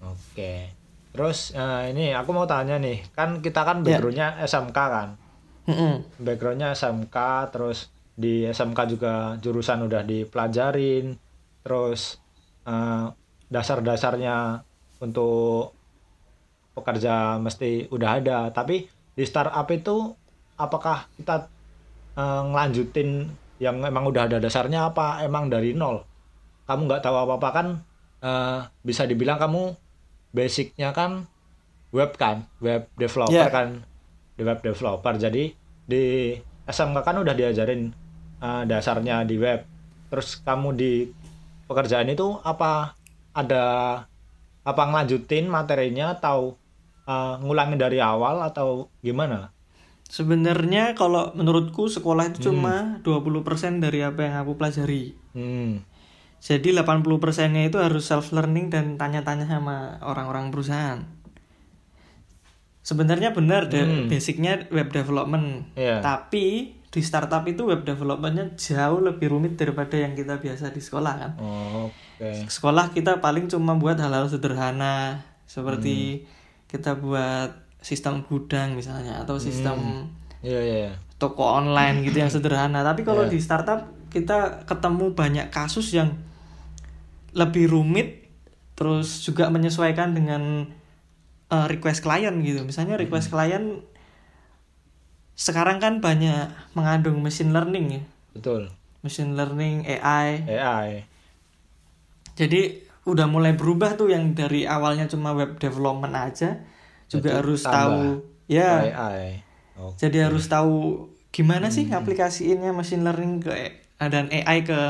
Oke. 0.03 0.71
Terus 1.11 1.50
eh, 1.53 1.91
ini 1.91 2.15
aku 2.15 2.31
mau 2.31 2.47
tanya 2.47 2.79
nih, 2.79 3.03
kan 3.11 3.43
kita 3.43 3.67
kan 3.67 3.83
Ya. 3.83 3.99
backgroundnya 3.99 4.38
SMK 4.38 4.79
kan, 4.79 5.09
Mm-mm. 5.67 5.95
backgroundnya 6.17 6.71
SMK, 6.73 7.17
terus 7.50 7.91
di 8.15 8.47
SMK 8.47 8.79
juga 8.88 9.35
jurusan 9.38 9.83
udah 9.83 10.03
dipelajarin, 10.03 11.19
terus 11.62 12.23
eh, 12.65 13.07
dasar-dasarnya 13.49 14.62
untuk 15.00 15.75
pekerja 16.73 17.38
mesti 17.38 17.88
udah 17.88 18.11
ada. 18.17 18.38
Tapi 18.53 18.87
di 19.11 19.25
startup 19.25 19.67
itu 19.69 20.15
apakah 20.59 21.07
kita 21.17 21.47
eh, 22.19 22.43
ngelanjutin 22.50 23.31
yang 23.62 23.83
emang 23.83 24.07
udah 24.11 24.27
ada 24.27 24.38
dasarnya 24.43 24.91
apa 24.91 25.23
emang 25.23 25.47
dari 25.49 25.73
nol? 25.73 26.03
Kamu 26.67 26.85
nggak 26.91 27.03
tahu 27.07 27.17
apa-apa 27.17 27.49
kan 27.55 27.67
eh, 28.21 28.59
bisa 28.83 29.07
dibilang 29.07 29.38
kamu 29.38 29.73
basicnya 30.35 30.93
kan 30.93 31.25
web 31.95 32.12
kan, 32.21 32.45
web 32.61 32.85
developer 33.00 33.33
Yeah. 33.33 33.49
kan, 33.49 33.87
di 34.37 34.43
web 34.45 34.61
developer. 34.61 35.15
Jadi 35.17 35.57
di 35.88 36.37
SMK 36.69 37.00
kan 37.00 37.17
udah 37.17 37.33
diajarin 37.33 37.88
eh, 38.43 38.62
dasarnya 38.69 39.25
di 39.25 39.41
web. 39.41 39.65
Terus 40.12 40.41
kamu 40.45 40.69
di 40.77 41.09
pekerjaan 41.69 42.09
itu 42.12 42.37
apa 42.45 42.97
ada 43.33 43.65
apa 44.69 44.83
ngelanjutin 44.85 45.49
materinya 45.49 46.12
atau 46.19 46.59
eh, 47.09 47.35
ngulangin 47.41 47.81
dari 47.81 47.99
awal 48.03 48.45
atau 48.45 48.93
gimana? 49.00 49.49
Sebenarnya 50.09 50.97
kalau 50.97 51.37
menurutku 51.37 51.93
sekolah 51.93 52.33
itu 52.33 52.49
cuma 52.49 52.97
20% 53.05 53.85
dari 53.85 54.00
apa 54.00 54.25
yang 54.25 54.41
aku 54.41 54.57
pelajari. 54.57 55.12
Hmm. 55.37 55.85
Jadi 56.41 56.73
80%-nya 56.73 57.69
itu 57.69 57.77
harus 57.77 58.09
self 58.09 58.33
learning 58.33 58.73
dan 58.73 58.97
tanya-tanya 58.97 59.45
sama 59.45 60.00
orang-orang 60.00 60.49
perusahaan. 60.49 61.05
Sebenarnya 62.81 63.37
benar 63.37 63.69
deh 63.69 63.85
Hmm. 63.85 64.09
basicnya 64.09 64.65
web 64.73 64.88
development. 64.88 65.77
Iya. 65.77 66.00
Tapi 66.00 66.73
di 66.88 67.00
startup 67.05 67.45
itu 67.45 67.69
web 67.69 67.85
developmentnya 67.85 68.57
jauh 68.57 69.05
lebih 69.05 69.29
rumit 69.29 69.61
daripada 69.61 69.93
yang 69.93 70.17
kita 70.17 70.41
biasa 70.41 70.73
di 70.73 70.81
sekolah 70.81 71.15
kan. 71.21 71.33
Oh, 71.37 71.93
Oke. 72.17 72.49
Sekolah 72.49 72.97
kita 72.97 73.21
paling 73.21 73.45
cuma 73.53 73.77
buat 73.77 74.00
hal-hal 74.00 74.25
sederhana 74.25 75.21
seperti 75.45 76.25
Hmm. 76.25 76.27
kita 76.65 76.97
buat 76.97 77.68
sistem 77.78 78.26
gudang 78.26 78.75
misalnya 78.75 79.23
atau 79.23 79.38
sistem 79.38 80.06
Iya 80.38 80.61
iya. 80.62 80.76
iya. 80.87 80.92
toko 81.18 81.42
online 81.42 82.06
gitu 82.06 82.23
yang 82.23 82.30
sederhana. 82.30 82.87
Tapi 82.87 83.02
kalau 83.02 83.26
Iya. 83.26 83.32
di 83.35 83.38
startup 83.42 83.90
kita 84.08 84.62
ketemu 84.70 85.12
banyak 85.12 85.47
kasus 85.50 85.90
yang 85.90 86.14
lebih 87.35 87.68
rumit, 87.68 88.30
terus 88.78 89.20
juga 89.26 89.50
menyesuaikan 89.50 90.14
dengan 90.14 90.70
uh, 91.50 91.66
request 91.66 92.06
klien 92.06 92.32
gitu. 92.40 92.62
Misalnya 92.62 92.94
request 92.94 93.35
klien 93.35 93.82
sekarang 95.38 95.78
kan 95.78 95.99
banyak 96.02 96.50
mengandung 96.75 97.18
machine 97.23 97.54
learning 97.54 97.99
ya, 97.99 98.02
Betul. 98.35 98.70
machine 99.02 99.35
learning 99.38 99.87
AI. 99.87 100.42
AI. 100.47 100.88
Jadi 102.35 102.87
udah 103.06 103.26
mulai 103.26 103.54
berubah 103.54 103.99
tuh 103.99 104.11
yang 104.11 104.35
dari 104.35 104.66
awalnya 104.66 105.11
cuma 105.11 105.35
web 105.35 105.58
development 105.58 106.14
aja 106.14 106.61
juga 107.09 107.25
Jadi 107.25 107.38
harus 107.41 107.61
tahu 107.62 108.00
ya. 108.47 108.71
AI. 108.87 109.41
Oke. 109.75 109.97
Jadi 109.99 110.19
harus 110.21 110.45
tahu 110.47 111.09
gimana 111.29 111.69
sih 111.69 111.85
Hmm. 111.85 111.97
ngaplikasiinnya 111.97 112.71
machine 112.71 113.03
learning 113.03 113.41
ke 113.41 113.53
dan 113.99 114.29
AI 114.29 114.62
ke 114.62 114.81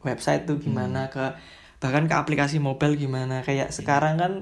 website 0.00 0.44
tuh 0.44 0.58
gimana 0.58 1.06
Hmm. 1.06 1.12
ke 1.12 1.24
bahkan 1.78 2.04
ke 2.04 2.12
aplikasi 2.12 2.58
mobile 2.58 2.94
gimana 2.94 3.40
kayak 3.40 3.70
sekarang 3.70 4.14
kan 4.16 4.32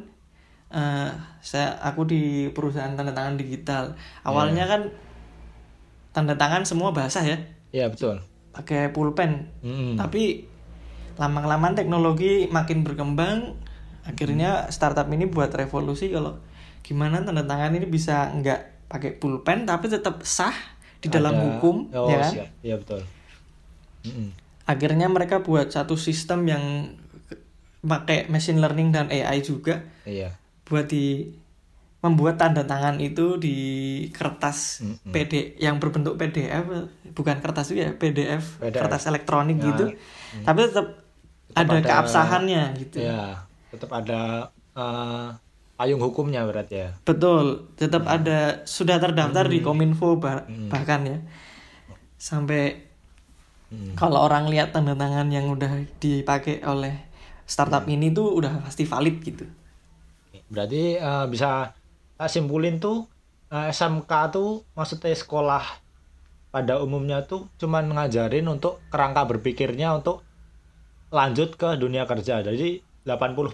eh, 0.69 1.09
saya 1.41 1.81
aku 1.81 2.05
di 2.05 2.23
perusahaan 2.51 2.93
tanda 2.93 3.11
tangan 3.11 3.37
digital 3.37 3.97
awalnya 4.21 4.65
Iya. 4.65 4.71
kan 4.71 4.83
tanda 6.11 6.35
tangan 6.35 6.65
semua 6.65 6.91
basah 6.91 7.25
ya 7.25 7.39
Iya 7.71 7.89
betul. 7.89 8.21
pakai 8.51 8.91
pulpen 8.91 9.49
Mm-mm. 9.61 9.97
tapi 9.97 10.45
lama-kelamaan 11.17 11.73
teknologi 11.73 12.47
makin 12.49 12.83
berkembang 12.83 13.57
akhirnya 14.03 14.69
startup 14.69 15.09
ini 15.09 15.25
buat 15.25 15.49
revolusi 15.51 16.09
kalau 16.09 16.37
gimana 16.89 17.21
tanda 17.21 17.45
tangan 17.45 17.75
ini 17.75 17.85
bisa 17.85 18.33
nggak 18.33 18.89
pakai 18.89 19.13
pulpen 19.13 19.63
tapi 19.63 19.87
tetap 19.87 20.25
sah 20.25 20.57
di 20.99 21.07
dalam 21.07 21.31
Ada- 21.31 21.45
hukum 21.47 21.77
Oh, 21.93 22.09
ya 22.09 22.19
kan? 22.19 22.33
siap. 22.33 22.49
Iya 22.59 22.75
betul. 22.77 23.01
Mm-mm. 24.01 24.29
akhirnya 24.65 25.07
mereka 25.07 25.39
buat 25.39 25.69
satu 25.69 25.95
sistem 25.95 26.45
yang 26.45 26.65
pakai 27.81 28.27
machine 28.27 28.59
learning 28.59 28.89
dan 28.89 29.07
AI 29.09 29.41
juga 29.41 29.85
Iya. 30.03 30.33
buat 30.65 30.87
di 30.87 31.29
membuat 31.99 32.37
tanda 32.37 32.63
tangan 32.63 32.97
itu 32.99 33.37
di 33.37 33.57
kertas 34.09 34.81
Mm-mm. 34.81 35.11
PD 35.11 35.33
yang 35.59 35.77
berbentuk 35.77 36.15
PDF 36.15 36.65
bukan 37.11 37.37
kertas 37.39 37.69
itu 37.69 37.81
ya 37.81 37.91
PDF, 37.93 38.57
PDF. 38.57 38.77
kertas 38.77 39.05
elektronik 39.05 39.59
Ya. 39.59 39.67
gitu 39.67 39.85
tapi 40.43 40.59
tetap, 40.65 40.87
Tetap 41.49 41.59
ada, 41.59 41.75
ada- 41.75 41.85
keabsahannya 41.85 42.63
gitu 42.79 42.97
Iya. 42.99 43.45
Tetap 43.69 43.91
ada 43.91 44.21
eh, 44.73 45.29
payung 45.79 46.03
hukumnya 46.03 46.43
berarti 46.43 46.75
ya. 46.77 46.91
betul 47.01 47.71
tetap 47.73 48.03
ada 48.05 48.67
sudah 48.67 48.99
terdaftar 48.99 49.47
di 49.47 49.63
Kominfo 49.63 50.19
bah- 50.19 50.43
Mm. 50.45 50.69
bahkan 50.69 51.07
ya 51.07 51.19
sampai 52.17 52.83
Mm. 53.69 53.95
kalau 53.95 54.19
orang 54.21 54.49
lihat 54.49 54.73
tanda 54.73 54.93
tangan 54.93 55.29
yang 55.29 55.47
udah 55.47 55.71
dipakai 55.97 56.59
oleh 56.63 56.99
startup 57.45 57.85
Mm. 57.85 57.95
ini 57.95 58.07
tuh 58.11 58.35
udah 58.35 58.61
pasti 58.61 58.83
valid 58.83 59.17
gitu 59.21 59.47
Berarti 60.49 60.97
eh, 60.97 61.27
bisa 61.29 61.77
tak 62.15 62.27
simpulin 62.27 62.77
tuh 62.79 63.05
eh, 63.49 63.69
SMK 63.69 64.09
tuh 64.29 64.65
maksudnya 64.73 65.13
sekolah 65.13 65.61
pada 66.49 66.81
umumnya 66.81 67.23
tuh 67.23 67.53
cuman 67.55 67.85
ngajarin 67.87 68.49
untuk 68.49 68.81
kerangka 68.89 69.29
berpikirnya 69.29 69.93
untuk 69.93 70.25
lanjut 71.09 71.53
ke 71.55 71.77
dunia 71.77 72.05
kerja. 72.05 72.41
Jadi 72.41 72.81
80% 73.05 73.45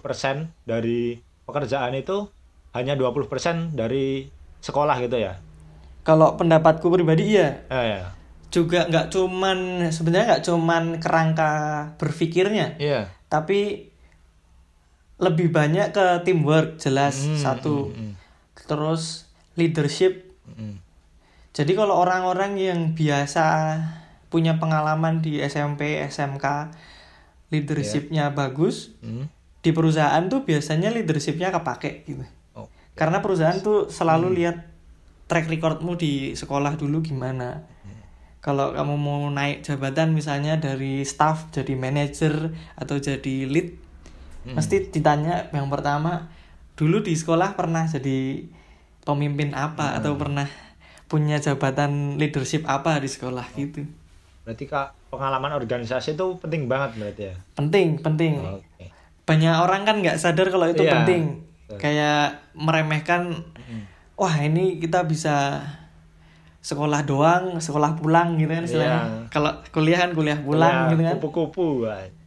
dari 0.62 1.18
pekerjaan 1.44 1.92
itu 1.92 2.28
hanya 2.70 2.92
20% 2.92 3.30
dari 3.72 4.26
sekolah 4.58 4.96
gitu 4.98 5.16
ya. 5.16 5.38
kalau 6.00 6.34
pendapatku 6.34 6.84
pribadi 6.86 7.30
iya 7.30 7.64
Eh, 7.66 7.86
ya. 7.94 8.02
juga 8.48 8.84
nggak 8.84 9.08
cuman 9.08 9.58
sebenarnya 9.88 10.26
nggak 10.30 10.44
cuman 10.44 10.84
kerangka 10.98 11.50
berpikirnya 11.96 12.76
Iya. 12.76 13.08
tapi 13.26 13.88
lebih 15.16 15.48
banyak 15.48 15.90
ke 15.90 16.06
teamwork 16.22 16.76
jelas 16.76 17.22
Hmm, 17.22 17.36
satu 17.36 17.88
hmm, 17.88 17.94
hmm, 17.94 18.12
terus 18.64 19.30
leadership 19.54 20.26
hmm. 20.48 20.76
jadi 21.50 21.72
kalau 21.72 21.94
orang-orang 21.96 22.58
yang 22.58 22.80
biasa 22.92 23.78
punya 24.26 24.58
pengalaman 24.58 25.18
di 25.18 25.38
SMP 25.38 26.02
SMK 26.02 26.74
leadershipnya 27.48 28.30
bagus 28.30 28.90
Hmm. 28.98 29.30
Di 29.64 29.72
perusahaan 29.72 30.20
tuh 30.28 30.44
biasanya 30.44 30.92
leadershipnya 30.92 31.48
kepake 31.48 32.04
gitu. 32.04 32.20
Oh. 32.52 32.68
karena 32.92 33.24
perusahaan 33.24 33.58
tuh 33.58 33.88
selalu 33.88 34.36
lihat 34.36 34.68
track 35.26 35.48
recordmu 35.48 35.96
di 35.96 36.36
sekolah 36.36 36.76
dulu 36.76 37.00
gimana. 37.00 37.64
Kalau 38.44 38.76
kamu 38.76 39.00
mau 39.00 39.24
naik 39.32 39.64
jabatan 39.64 40.12
misalnya 40.12 40.60
dari 40.60 41.00
staff 41.00 41.48
jadi 41.48 41.72
manager 41.80 42.52
atau 42.76 43.00
jadi 43.00 43.48
lead 43.48 43.80
Hmm. 44.44 44.60
mesti 44.60 44.92
ditanya 44.92 45.48
yang 45.56 45.72
pertama 45.72 46.28
dulu 46.76 47.00
di 47.00 47.16
sekolah 47.16 47.56
pernah 47.56 47.88
jadi 47.88 48.44
pemimpin 49.00 49.56
apa 49.56 49.96
atau 49.96 50.20
pernah 50.20 50.44
punya 51.08 51.40
jabatan 51.40 52.20
leadership 52.20 52.68
apa 52.68 53.00
di 53.00 53.08
sekolah? 53.08 53.48
Gitu. 53.56 53.88
Berarti 54.44 54.64
Kak, 54.68 55.08
pengalaman 55.08 55.56
organisasi 55.56 56.12
itu 56.12 56.36
penting 56.44 56.68
banget 56.68 57.00
berarti 57.00 57.22
ya. 57.32 57.34
penting 57.56 58.00
penting. 58.04 58.36
Oke. 58.44 58.92
Banyak 59.24 59.54
orang 59.54 59.82
kan 59.82 59.96
nggak 59.98 60.16
sadar 60.16 60.46
kalau 60.46 60.66
itu 60.66 60.82
Iya. 60.82 60.92
penting 60.94 61.22
kayak 61.74 62.52
meremehkan 62.52 63.32
Mm. 63.56 63.82
wah 64.14 64.34
ini 64.38 64.76
kita 64.76 65.02
bisa 65.02 65.64
sekolah 66.60 67.02
doang 67.02 67.56
sekolah 67.58 67.92
pulang 67.94 68.36
gitu 68.36 68.50
kan 68.50 68.62
istilahnya 68.62 69.00
Iya. 69.00 69.20
kalau 69.28 69.52
kuliah 69.70 69.98
kan 69.98 70.10
kuliah 70.12 70.38
pulang 70.38 70.74
Ya, 70.74 70.90
gitu 70.90 71.02
kan 71.02 71.14
Kupu-kupu. 71.18 71.68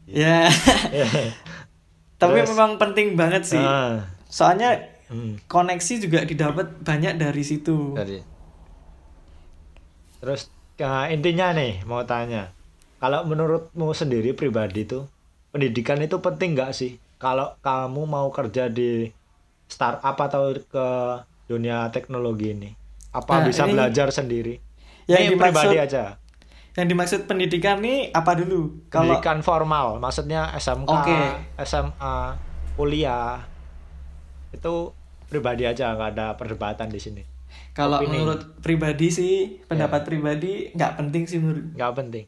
ya 0.06 0.46
tapi 2.18 2.38
Terus? 2.40 2.50
memang 2.50 2.76
penting 2.76 3.14
banget 3.14 3.46
sih 3.46 3.62
Ah, 3.62 4.02
soalnya 4.26 4.74
hmm, 5.08 5.46
koneksi 5.46 5.94
juga 6.00 6.20
didapat 6.22 6.82
banyak 6.82 7.16
dari 7.16 7.42
situ 7.42 7.94
Tadi. 7.94 8.18
Terus 10.18 10.50
ya, 10.76 11.06
intinya 11.08 11.54
nih 11.54 11.84
mau 11.84 12.02
tanya, 12.04 12.50
kalau 12.98 13.22
menurutmu 13.24 13.92
sendiri 13.92 14.34
pribadi 14.34 14.84
tuh 14.84 15.06
pendidikan 15.50 15.98
itu 15.98 16.18
penting 16.18 16.54
nggak 16.54 16.72
sih? 16.72 16.92
Kalau 17.18 17.58
kamu 17.60 18.04
mau 18.04 18.30
kerja 18.30 18.68
di 18.68 19.10
startup 19.66 20.16
atau 20.16 20.54
ke 20.54 20.88
dunia 21.46 21.90
teknologi 21.90 22.52
ini, 22.52 22.70
apa 23.10 23.32
Nah, 23.34 23.46
bisa 23.46 23.64
ini 23.64 23.74
belajar 23.74 24.08
sendiri? 24.10 24.60
yang 25.06 25.24
ini 25.24 25.34
dimaksud- 25.34 25.56
pribadi 25.66 25.78
aja. 25.78 26.04
yang 26.74 26.88
dimaksud 26.88 27.26
pendidikan 27.26 27.80
nih 27.80 28.12
apa 28.12 28.36
dulu 28.36 28.86
kalau 28.88 29.18
Pendidikan 29.18 29.42
formal, 29.42 29.98
maksudnya 29.98 30.54
SMK, 30.54 30.86
Oke. 30.86 31.18
SMA, 31.58 32.38
kuliah, 32.76 33.42
itu 34.50 34.94
pribadi 35.26 35.64
aja 35.64 35.92
nggak 35.92 36.10
ada 36.12 36.28
perdebatan 36.34 36.88
di 36.88 37.00
sini. 37.00 37.24
kalau 37.72 37.98
opini. 37.98 38.10
menurut 38.12 38.42
pribadi 38.60 39.08
sih 39.08 39.34
pendapat 39.64 40.02
Ya. 40.02 40.06
pribadi 40.06 40.52
nggak 40.72 40.94
penting 40.96 41.24
sih 41.24 41.38
menurut 41.38 41.66
nggak 41.74 41.94
penting. 41.96 42.26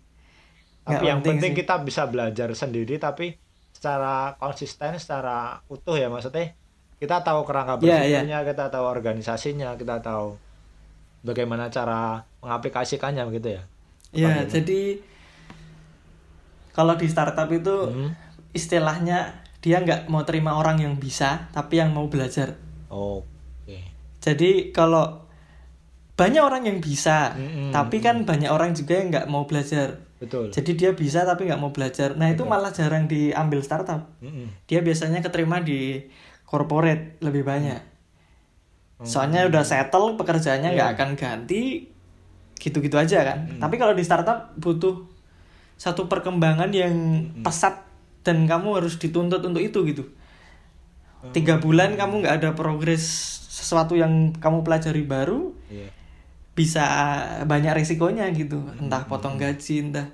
Tapi 0.90 1.06
yang 1.06 1.20
penting 1.22 1.38
penting 1.38 1.52
sih. 1.54 1.60
kita 1.62 1.76
bisa 1.82 2.04
belajar 2.06 2.50
sendiri 2.52 2.96
tapi 2.98 3.38
secara 3.70 4.34
konsisten, 4.36 4.98
secara 4.98 5.62
utuh 5.68 5.96
ya 5.96 6.08
maksudnya 6.08 6.52
kita 6.98 7.22
tahu 7.22 7.44
kerangka 7.44 7.80
Iya, 7.80 7.96
berpikirnya, 8.04 8.40
kita 8.44 8.66
tahu 8.68 8.86
organisasinya, 8.86 9.70
kita 9.76 10.02
tahu 10.02 10.36
bagaimana 11.22 11.68
cara 11.68 12.20
mengaplikasikannya 12.40 13.24
begitu 13.26 13.56
ya. 13.56 13.62
ya 14.12 14.28
Apa 14.36 14.50
jadi 14.50 14.82
kalau 16.72 16.96
di 16.96 17.08
startup 17.08 17.50
itu 17.50 17.76
Hmm. 17.88 18.12
istilahnya 18.52 19.40
dia 19.60 19.80
nggak 19.80 20.08
mau 20.08 20.24
terima 20.24 20.56
orang 20.56 20.80
yang 20.80 20.96
bisa 20.96 21.52
tapi 21.52 21.78
yang 21.78 21.92
mau 21.92 22.08
belajar 22.08 22.56
Oke. 22.88 23.80
jadi 24.20 24.72
kalau 24.72 25.28
banyak 26.16 26.40
orang 26.40 26.64
yang 26.68 26.80
bisa 26.80 27.36
Mm-mm. 27.36 27.72
tapi 27.72 28.00
kan 28.00 28.24
banyak 28.24 28.48
orang 28.48 28.72
juga 28.72 28.96
yang 28.96 29.08
nggak 29.08 29.28
mau 29.28 29.44
belajar 29.44 30.00
Betul. 30.20 30.52
jadi 30.52 30.72
dia 30.76 30.92
bisa 30.92 31.24
tapi 31.24 31.48
nggak 31.48 31.58
mau 31.58 31.72
belajar. 31.72 32.14
Nah 32.14 32.28
itu 32.28 32.44
malah 32.44 32.70
jarang 32.70 33.08
diambil 33.08 33.64
startup. 33.64 34.12
Mm-mm. 34.20 34.52
dia 34.68 34.80
biasanya 34.80 35.24
keterima 35.24 35.60
di 35.60 36.04
corporate 36.44 37.16
lebih 37.20 37.42
banyak. 37.42 37.80
Soalnya 39.00 39.48
udah 39.48 39.64
settle 39.64 40.20
pekerjaannya 40.20 40.76
nggak 40.76 40.90
Iya. 40.92 40.96
akan 40.98 41.10
ganti 41.16 41.88
gitu-gitu 42.60 43.00
aja 43.00 43.24
kan. 43.24 43.40
Tapi 43.56 43.80
kalau 43.80 43.96
di 43.96 44.04
startup 44.04 44.52
butuh 44.56 45.08
satu 45.80 46.12
perkembangan 46.12 46.68
yang 46.70 46.92
pesat 47.40 47.88
dan 48.20 48.44
kamu 48.44 48.84
harus 48.84 49.00
dituntut 49.00 49.40
untuk 49.40 49.64
itu 49.64 49.80
gitu. 49.88 50.04
Tiga 51.32 51.56
bulan 51.58 51.96
kamu 51.96 52.20
nggak 52.20 52.36
ada 52.44 52.50
progres 52.52 53.04
sesuatu 53.48 53.96
yang 53.96 54.36
kamu 54.36 54.64
pelajari 54.64 55.04
baru 55.04 55.56
Iya. 55.68 55.88
Bisa 56.60 56.84
banyak 57.46 57.72
resikonya 57.74 58.28
gitu 58.32 58.60
entah 58.76 59.04
potong 59.06 59.36
gaji 59.36 59.76
entah 59.86 60.08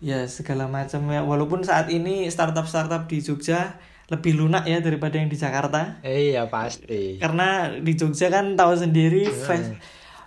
ya 0.00 0.26
segala 0.26 0.66
macam 0.66 1.06
ya 1.06 1.22
walaupun 1.22 1.62
saat 1.62 1.86
ini 1.88 2.26
startup 2.26 2.66
startup 2.66 3.06
di 3.06 3.18
Jogja 3.18 3.78
lebih 4.08 4.34
lunak 4.36 4.64
ya 4.64 4.78
daripada 4.78 5.14
yang 5.14 5.26
di 5.26 5.36
Jakarta 5.36 6.00
Iya 6.00 6.46
pasti. 6.46 7.16
karena 7.16 7.48
di 7.76 7.92
Jogja 7.92 8.26
kan 8.26 8.54
tahu 8.54 8.74
sendiri 8.74 9.26
fe- 9.26 9.78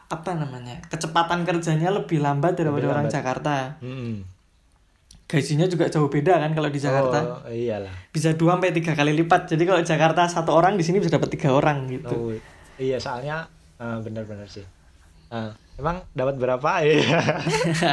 apa 0.07 0.31
namanya 0.33 0.79
kecepatan 0.85 1.41
kerjanya 1.41 1.87
lebih 1.89 2.19
lambat 2.19 2.53
daripada 2.53 2.77
Lebih 2.81 2.91
orang 2.91 3.05
lambat. 3.05 3.15
Jakarta 3.17 3.55
Mm-mm. 3.79 4.15
gajinya 5.25 5.63
juga 5.65 5.87
jauh 5.87 6.07
beda 6.07 6.35
kan 6.37 6.51
kalau 6.51 6.67
di 6.67 6.75
Jakarta 6.77 7.19
Oh, 7.23 7.47
iyalah. 7.47 7.91
bisa 8.11 8.35
dua 8.35 8.55
sampai 8.55 8.71
tiga 8.71 8.91
kali 8.91 9.15
lipat 9.15 9.47
jadi 9.47 9.63
kalau 9.63 9.79
Jakarta 9.81 10.27
satu 10.27 10.51
orang 10.51 10.75
di 10.75 10.83
sini 10.83 10.99
bisa 10.99 11.07
dapat 11.09 11.31
tiga 11.31 11.49
orang 11.49 11.87
gitu 11.87 12.11
Oh, 12.11 12.35
iya 12.75 12.95
soalnya 12.97 13.47
eh, 13.77 13.97
benar-benar 13.97 14.45
sih. 14.45 14.67
Eh, 15.31 15.51
emang 15.77 16.03
dapat 16.11 16.35
berapa? 16.35 16.69
Iya. 16.83 17.21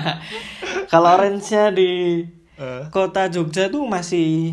kalau 0.93 1.15
range-nya 1.17 1.71
di 1.71 1.91
Eh, 2.59 2.83
kota 2.91 3.31
Jogja 3.31 3.71
tuh 3.71 3.87
masih 3.87 4.51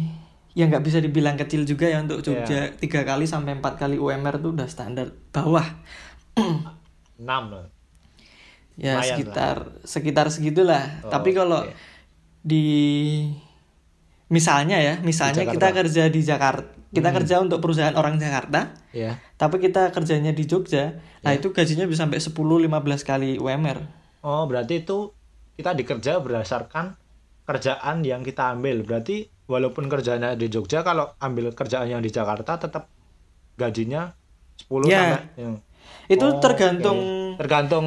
ya 0.53 0.69
nggak 0.69 0.85
bisa 0.85 1.01
dibilang 1.01 1.33
kecil 1.35 1.65
juga 1.65 1.89
ya 1.89 1.99
untuk 1.99 2.21
Iya. 2.21 2.25
Jogja 2.29 2.59
tiga 2.77 3.01
kali 3.01 3.25
sampai 3.25 3.57
empat 3.57 3.75
kali 3.75 3.97
UMR 3.97 4.37
tuh 4.37 4.53
udah 4.53 4.69
standar 4.69 5.09
bawah 5.33 5.65
enam 7.17 7.43
loh. 7.49 7.65
ya 8.75 8.93
Lumayan 8.93 9.09
sekitar 9.09 9.57
sekitar 9.81 10.25
segitulah 10.29 11.01
Oh, 11.01 11.09
tapi 11.09 11.31
kalau 11.31 11.63
oke. 11.63 11.73
di 12.39 12.61
misalnya 14.27 14.77
ya 14.77 14.93
misalnya 14.99 15.41
Di 15.41 15.53
kita 15.53 15.67
kerja 15.71 16.03
di 16.05 16.21
Jakarta 16.21 16.65
kita 16.95 17.11
Hmm. 17.11 17.17
kerja 17.19 17.35
untuk 17.37 17.59
perusahaan 17.59 17.91
orang 17.91 18.15
Jakarta 18.15 18.71
Iya. 18.89 19.19
tapi 19.35 19.59
kita 19.59 19.91
kerjanya 19.91 20.31
di 20.31 20.43
Jogja 20.43 20.95
nah 21.19 21.31
itu 21.31 21.51
gajinya 21.51 21.83
bisa 21.83 22.03
sampai 22.03 22.17
10-15 22.17 22.71
kali 23.03 23.35
UMR 23.35 23.79
Oh, 24.21 24.47
berarti 24.47 24.81
itu 24.81 25.13
kita 25.53 25.71
dikerja 25.71 26.17
berdasarkan 26.17 26.97
kerjaan 27.43 28.01
yang 28.01 28.19
kita 28.19 28.49
ambil. 28.49 28.81
Berarti 28.81 29.29
walaupun 29.45 29.85
kerjanya 29.85 30.33
di 30.33 30.49
Jogja, 30.49 30.81
kalau 30.81 31.13
ambil 31.19 31.53
kerjaan 31.53 31.85
yang 31.85 32.01
di 32.01 32.09
Jakarta 32.09 32.57
tetap 32.57 32.89
gajinya 33.53 34.17
10 34.57 34.89
Ya. 34.89 35.13
sampai 35.13 35.21
yang 35.37 35.53
itu 36.07 36.25
Oh, 36.25 36.41
tergantung 36.41 36.97
oke. 36.97 37.37
tergantung 37.37 37.85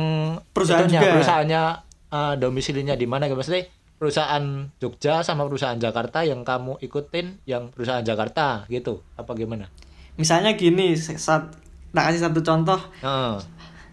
perusahaan 0.55 0.87
itunya, 0.87 1.01
juga. 1.01 1.12
perusahaannya 1.18 1.62
eh, 2.09 2.35
domisilinya 2.38 2.94
di 2.94 3.05
mana. 3.05 3.27
Maksudnya 3.27 3.66
perusahaan 3.98 4.42
Jogja 4.76 5.20
sama 5.20 5.42
perusahaan 5.44 5.76
Jakarta 5.76 6.22
yang 6.22 6.40
kamu 6.40 6.78
ikutin 6.80 7.42
yang 7.44 7.68
perusahaan 7.68 8.00
Jakarta 8.00 8.64
gitu. 8.66 9.02
Apa 9.14 9.34
gimana? 9.34 9.66
misalnya 10.14 10.50
gini 10.52 10.94
saat 10.94 11.54
tak 11.88 12.04
kasih 12.04 12.22
satu 12.24 12.40
contoh 12.40 12.78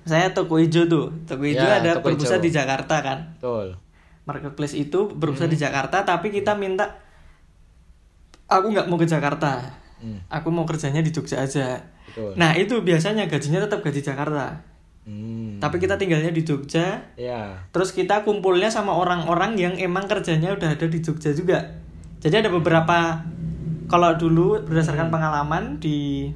saya 0.03 0.29
toko 0.31 0.57
hijau 0.57 0.85
tuh 0.85 1.13
toko 1.23 1.41
hijau 1.43 1.61
Ya, 1.63 1.77
ada 1.79 1.91
toko 1.95 2.09
berpusat 2.11 2.37
hijau. 2.37 2.45
di 2.45 2.51
Jakarta 2.51 2.95
kan 2.99 3.19
betul. 3.35 3.77
marketplace 4.23 4.73
itu 4.75 5.05
berpusat 5.07 5.45
Hmm. 5.45 5.53
di 5.53 5.59
Jakarta 5.59 6.01
tapi 6.01 6.29
kita 6.29 6.53
minta 6.53 6.97
aku 8.47 8.69
nggak 8.69 8.85
mau 8.85 8.97
ke 8.97 9.05
Jakarta 9.05 9.81
Hmm, 9.95 10.19
aku 10.27 10.49
mau 10.49 10.65
kerjanya 10.65 10.99
di 10.99 11.09
Jogja 11.09 11.39
aja 11.39 11.77
betul. 12.05 12.33
nah 12.35 12.51
itu 12.53 12.73
biasanya 12.79 13.25
gajinya 13.25 13.61
tetap 13.61 13.79
gaji 13.79 14.01
Jakarta 14.01 14.59
Hmm, 15.05 15.61
tapi 15.61 15.77
kita 15.77 15.95
tinggalnya 15.95 16.33
di 16.33 16.41
Jogja 16.41 17.13
ya. 17.13 17.61
terus 17.69 17.93
kita 17.93 18.25
kumpulnya 18.25 18.67
sama 18.67 18.89
orang-orang 18.89 19.53
yang 19.53 19.77
emang 19.77 20.09
kerjanya 20.09 20.49
udah 20.51 20.73
ada 20.73 20.85
di 20.89 20.97
Jogja 20.97 21.29
juga 21.29 21.61
jadi 22.17 22.41
ada 22.41 22.49
beberapa 22.49 23.21
kalau 23.85 24.17
dulu 24.17 24.65
berdasarkan 24.65 25.13
pengalaman 25.13 25.77
di 25.77 26.33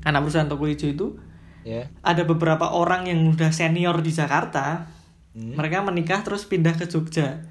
anak 0.00 0.22
perusahaan 0.22 0.46
toko 0.46 0.64
hijau 0.64 0.88
itu 0.88 1.08
Ya. 1.66 1.90
ada 2.00 2.22
beberapa 2.24 2.70
orang 2.70 3.04
yang 3.04 3.28
udah 3.28 3.50
senior 3.50 3.98
di 4.00 4.08
Jakarta 4.08 4.86
Hmm. 5.28 5.54
mereka 5.54 5.82
menikah 5.82 6.22
terus 6.22 6.46
pindah 6.46 6.72
ke 6.74 6.86
Jogja 6.86 7.42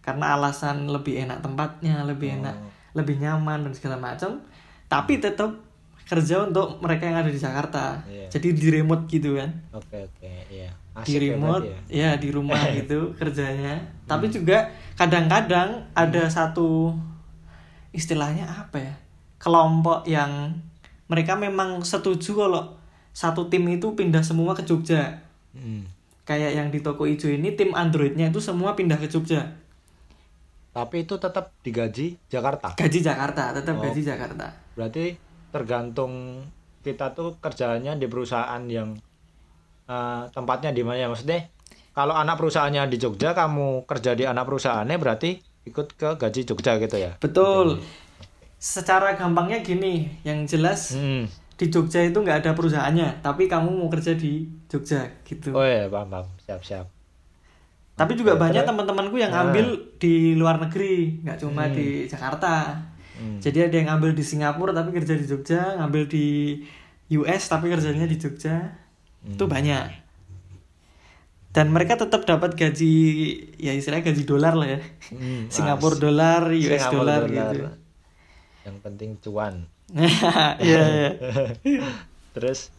karena 0.00 0.34
alasan 0.34 0.88
lebih 0.88 1.22
enak 1.22 1.40
tempatnya 1.40 2.02
lebih 2.02 2.40
enak 2.40 2.56
Oh. 2.56 2.68
lebih 2.96 3.16
nyaman 3.16 3.62
dan 3.62 3.72
segala 3.72 3.96
macam 3.96 4.42
tapi 4.88 5.16
tetap 5.16 5.60
kerja 6.04 6.42
untuk 6.42 6.78
mereka 6.78 7.04
yang 7.04 7.18
ada 7.18 7.28
di 7.28 7.36
Jakarta 7.36 8.00
Iya. 8.04 8.26
jadi 8.28 8.48
di 8.52 8.66
remote 8.70 9.04
gitu 9.06 9.34
kan 9.34 9.50
Oke 9.72 9.96
oke 10.02 10.32
iya. 10.48 10.68
di 10.68 11.00
Asik 11.08 11.14
ya 11.14 11.20
remote 11.26 11.64
berarti 11.64 11.94
ya. 11.94 12.10
ya 12.12 12.20
di 12.20 12.28
rumah 12.28 12.60
gitu 12.78 12.98
kerjanya 13.14 13.74
tapi 14.04 14.28
juga 14.28 14.68
kadang-kadang 14.94 15.88
ada 15.92 16.22
satu 16.26 16.92
istilahnya 17.90 18.44
apa 18.44 18.78
ya 18.78 18.94
kelompok 19.36 20.04
yang 20.04 20.56
mereka 21.06 21.34
memang 21.34 21.80
setuju 21.82 22.32
kalau 22.38 22.76
satu 23.12 23.46
tim 23.46 23.68
itu 23.68 23.92
pindah 23.92 24.22
semua 24.22 24.52
ke 24.52 24.62
Jogja 24.62 25.20
Hmm. 25.52 25.84
kayak 26.22 26.54
yang 26.54 26.68
di 26.68 26.80
toko 26.80 27.04
hijau 27.04 27.28
ini 27.28 27.52
tim 27.52 27.72
Androidnya 27.72 28.24
itu 28.26 28.40
semua 28.40 28.72
pindah 28.72 28.96
ke 28.96 29.04
Jogja 29.04 29.44
Tapi 30.72 31.04
itu 31.04 31.12
tetap 31.14 31.52
digaji 31.60 32.16
Jakarta. 32.26 32.72
gaji 32.72 32.98
Jakarta 32.98 33.52
tetap 33.52 33.76
Oh. 33.76 33.84
gaji 33.84 34.00
Jakarta 34.00 34.48
Berarti 34.72 35.12
tergantung 35.52 36.42
kita 36.82 37.12
tuh 37.12 37.38
kerjaannya 37.38 37.94
di 37.94 38.06
perusahaan 38.08 38.62
yang 38.66 38.96
eh, 39.86 40.22
tempatnya 40.32 40.72
di 40.72 40.82
mana 40.82 40.98
ya 40.98 41.08
maksudnya. 41.08 41.46
Kalau 41.92 42.16
anak 42.16 42.40
perusahaannya 42.40 42.88
di 42.88 42.96
Jogja, 42.96 43.36
kamu 43.36 43.84
kerja 43.84 44.16
di 44.16 44.24
anak 44.24 44.48
perusahaannya 44.48 44.96
berarti 44.96 45.30
ikut 45.62 45.94
ke 45.94 46.08
gaji 46.16 46.40
Jogja 46.42 46.74
gitu 46.76 46.96
ya. 46.96 47.14
betul 47.20 47.78
secara 48.58 49.14
gampangnya 49.14 49.58
gini 49.60 50.06
yang 50.22 50.42
jelas 50.42 50.94
Hmm. 50.94 51.26
di 51.54 51.66
Jogja 51.66 52.02
itu 52.02 52.14
nggak 52.16 52.42
ada 52.42 52.50
perusahaannya 52.54 53.20
tapi 53.20 53.46
kamu 53.46 53.70
mau 53.70 53.86
kerja 53.86 54.14
di 54.14 54.46
Jogja 54.66 55.06
gitu 55.22 55.50
Oh 55.52 55.62
iya, 55.62 55.86
paham, 55.86 56.08
paham. 56.08 56.26
Siap, 56.40 56.60
siap. 56.62 56.86
Tapi 57.92 58.16
juga 58.16 58.34
Oke, 58.34 58.42
banyak 58.48 58.64
teman-temanku 58.64 59.16
yang 59.20 59.30
Nah. 59.30 59.46
ambil 59.46 59.66
di 60.00 60.32
luar 60.34 60.58
negeri, 60.58 61.20
nggak 61.22 61.38
cuma 61.38 61.68
Hmm. 61.68 61.74
di 61.76 61.86
Jakarta. 62.08 62.74
Hmm. 63.22 63.38
Jadi 63.38 63.58
ada 63.62 63.74
yang 63.78 63.86
ngambil 63.94 64.18
di 64.18 64.24
Singapura 64.26 64.74
tapi 64.74 64.90
kerja 64.90 65.14
di 65.14 65.22
Jogja, 65.22 65.78
ngambil 65.78 66.10
di 66.10 66.58
US 67.14 67.42
tapi 67.46 67.70
kerjanya 67.70 68.02
di 68.02 68.18
Jogja. 68.18 68.74
Itu 69.22 69.46
Hmm. 69.46 69.52
banyak. 69.54 70.02
Dan 71.52 71.68
mereka 71.68 71.94
tetap 71.94 72.24
dapat 72.24 72.56
gaji 72.56 72.94
ya 73.60 73.70
istilahnya 73.70 74.10
gaji 74.10 74.24
dolar 74.24 74.56
lah 74.56 74.68
ya. 74.74 74.80
Hmm, 75.12 75.46
Singapura 75.54 75.96
dolar, 76.00 76.42
US 76.50 76.84
dolar 76.90 77.20
gitu. 77.28 77.68
Yang 78.64 78.76
penting 78.82 79.10
cuan. 79.22 79.54
Iya, 80.64 80.82
iya. 80.88 81.10
Terus 82.34 82.72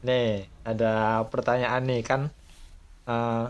nih 0.00 0.46
ada 0.62 1.26
pertanyaan 1.26 1.82
nih 1.84 2.00
kan 2.00 2.30
eh, 3.04 3.44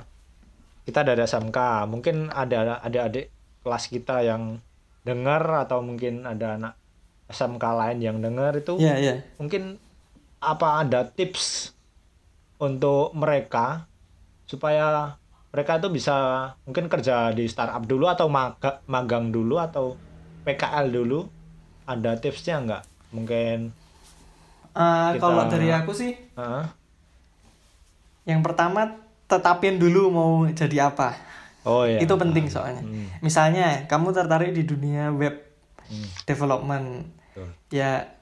kita 0.88 1.04
dari 1.04 1.22
SMK 1.22 1.86
mungkin 1.86 2.32
ada 2.32 2.80
adik-adik 2.80 3.28
kelas 3.60 3.84
kita 3.92 4.24
yang 4.24 4.58
dengar 5.00 5.42
atau 5.64 5.80
mungkin 5.80 6.24
ada 6.24 6.56
anak 6.56 6.72
SMK 7.26 7.64
lain 7.64 7.98
yang 8.02 8.16
dengar 8.20 8.52
itu 8.54 8.76
Iya, 8.76 8.94
iya. 8.98 9.14
mungkin 9.38 9.78
apa 10.40 10.84
ada 10.84 11.04
tips 11.04 11.72
untuk 12.60 13.12
mereka 13.16 13.88
supaya 14.44 15.16
mereka 15.50 15.80
itu 15.80 15.88
bisa 15.90 16.16
mungkin 16.64 16.86
kerja 16.86 17.32
di 17.32 17.48
startup 17.48 17.82
dulu 17.84 18.06
atau 18.06 18.28
maga- 18.28 18.80
magang 18.86 19.30
dulu 19.30 19.56
atau 19.56 19.96
PKL 20.44 20.90
dulu 20.90 21.26
ada 21.84 22.14
tipsnya 22.16 22.60
nggak 22.60 22.82
mungkin 23.12 23.58
Eh, 24.70 25.10
Kita- 25.16 25.18
kalau 25.18 25.50
dari 25.50 25.66
aku 25.74 25.90
sih 25.90 26.14
Hah? 26.38 26.70
yang 28.22 28.44
pertama 28.44 28.86
tetapin 29.26 29.80
dulu 29.80 30.10
mau 30.12 30.32
jadi 30.46 30.92
apa. 30.92 31.14
Oh 31.62 31.84
ya 31.84 31.98
Itu 31.98 32.14
penting 32.14 32.46
soalnya. 32.46 32.80
Hmm. 32.80 33.08
Misalnya 33.20 33.84
kamu 33.86 34.12
tertarik 34.12 34.52
di 34.52 34.64
dunia 34.64 35.10
web 35.10 35.36
Hmm. 35.90 36.06
development, 36.22 37.10
Betul. 37.34 37.50
ya 37.74 38.14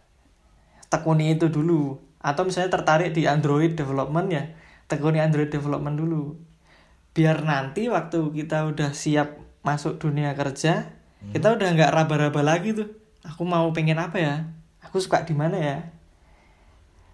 tekuni 0.88 1.36
itu 1.36 1.52
dulu. 1.52 2.00
Atau 2.18 2.48
misalnya 2.48 2.72
tertarik 2.72 3.12
di 3.12 3.28
Android 3.28 3.76
development 3.76 4.28
ya 4.32 4.44
tekuni 4.88 5.20
Android 5.20 5.52
development 5.52 6.00
dulu. 6.00 6.32
Biar 7.12 7.44
nanti 7.44 7.92
waktu 7.92 8.32
kita 8.32 8.64
udah 8.64 8.96
siap 8.96 9.36
masuk 9.60 10.00
dunia 10.00 10.32
kerja, 10.32 10.96
Hmm. 11.20 11.36
kita 11.36 11.60
udah 11.60 11.68
nggak 11.76 11.92
raba-raba 11.92 12.40
lagi 12.40 12.72
tuh. 12.72 12.88
Aku 13.26 13.44
mau 13.44 13.68
pengen 13.74 14.00
apa 14.00 14.16
ya? 14.16 14.34
Aku 14.80 14.96
suka 14.96 15.28
di 15.28 15.36
mana 15.36 15.60
ya? 15.60 15.78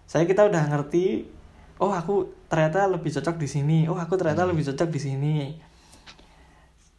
Saya 0.05 0.23
kita 0.23 0.45
udah 0.45 0.71
ngerti. 0.71 1.27
Oh 1.75 1.91
aku 1.91 2.31
ternyata 2.47 2.87
lebih 2.87 3.11
cocok 3.11 3.35
di 3.35 3.47
sini. 3.49 3.77
Oh 3.91 3.99
aku 3.99 4.15
ternyata 4.15 4.47
lebih 4.47 4.63
cocok 4.63 4.87
di 4.87 4.99
sini. 5.01 5.35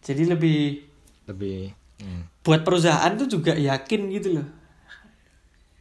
Jadi 0.06 0.22
lebih 0.30 0.86
lebih 1.26 1.74
hmm. 1.98 2.46
buat 2.46 2.62
perusahaan 2.62 3.10
tuh 3.18 3.26
juga 3.26 3.58
yakin 3.58 4.00
gitu 4.14 4.38
loh. 4.38 4.46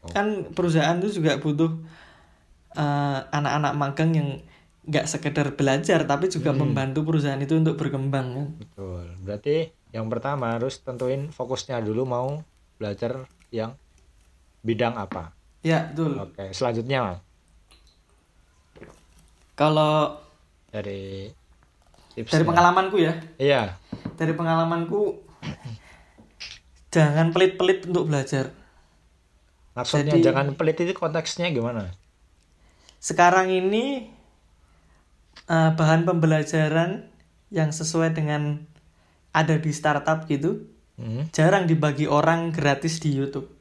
Kan 0.10 0.50
perusahaan 0.58 0.98
tuh 0.98 1.14
juga 1.14 1.38
butuh 1.38 1.78
eh, 2.74 3.20
anak-anak 3.30 3.74
magang 3.78 4.12
yang 4.18 4.30
nggak 4.86 5.06
sekedar 5.10 5.54
belajar 5.58 6.06
tapi 6.06 6.30
juga 6.30 6.54
membantu 6.54 7.02
perusahaan 7.06 7.42
itu 7.42 7.54
untuk 7.58 7.78
berkembang 7.78 8.28
kan? 8.34 8.48
Betul. 8.58 9.06
Berarti 9.22 9.70
yang 9.94 10.10
pertama 10.10 10.58
harus 10.58 10.82
tentuin 10.82 11.30
fokusnya 11.30 11.82
dulu 11.86 12.06
mau 12.06 12.42
belajar 12.82 13.30
yang 13.54 13.78
bidang 14.66 14.98
apa. 14.98 15.34
Ya 15.62 15.90
betul. 15.94 16.18
Oke 16.22 16.54
selanjutnya 16.54 17.02
Mas, 17.02 17.20
kalau 19.58 20.22
dari 20.70 21.32
tips 22.16 22.32
dari 22.32 22.44
pengalamanku 22.44 22.96
ya 22.98 23.14
iya 23.38 23.76
dari 24.16 24.32
pengalamanku 24.32 25.20
jangan 26.90 27.30
pelit-pelit 27.30 27.84
untuk 27.86 28.08
belajar 28.08 28.56
maksudnya 29.74 30.16
Jadi- 30.16 30.24
jangan 30.24 30.56
pelit 30.56 30.80
itu 30.80 30.96
konteksnya 30.96 31.52
gimana 31.52 31.92
sekarang 32.98 33.52
ini 33.52 34.10
eh, 35.46 35.72
bahan 35.72 36.04
pembelajaran 36.04 37.12
yang 37.52 37.70
sesuai 37.70 38.12
dengan 38.12 38.66
ada 39.30 39.56
di 39.56 39.70
startup 39.70 40.26
gitu 40.26 40.66
Hmm. 40.96 41.28
jarang 41.30 41.68
dibagi 41.68 42.08
orang 42.08 42.56
gratis 42.56 43.04
di 43.04 43.12
YouTube. 43.12 43.52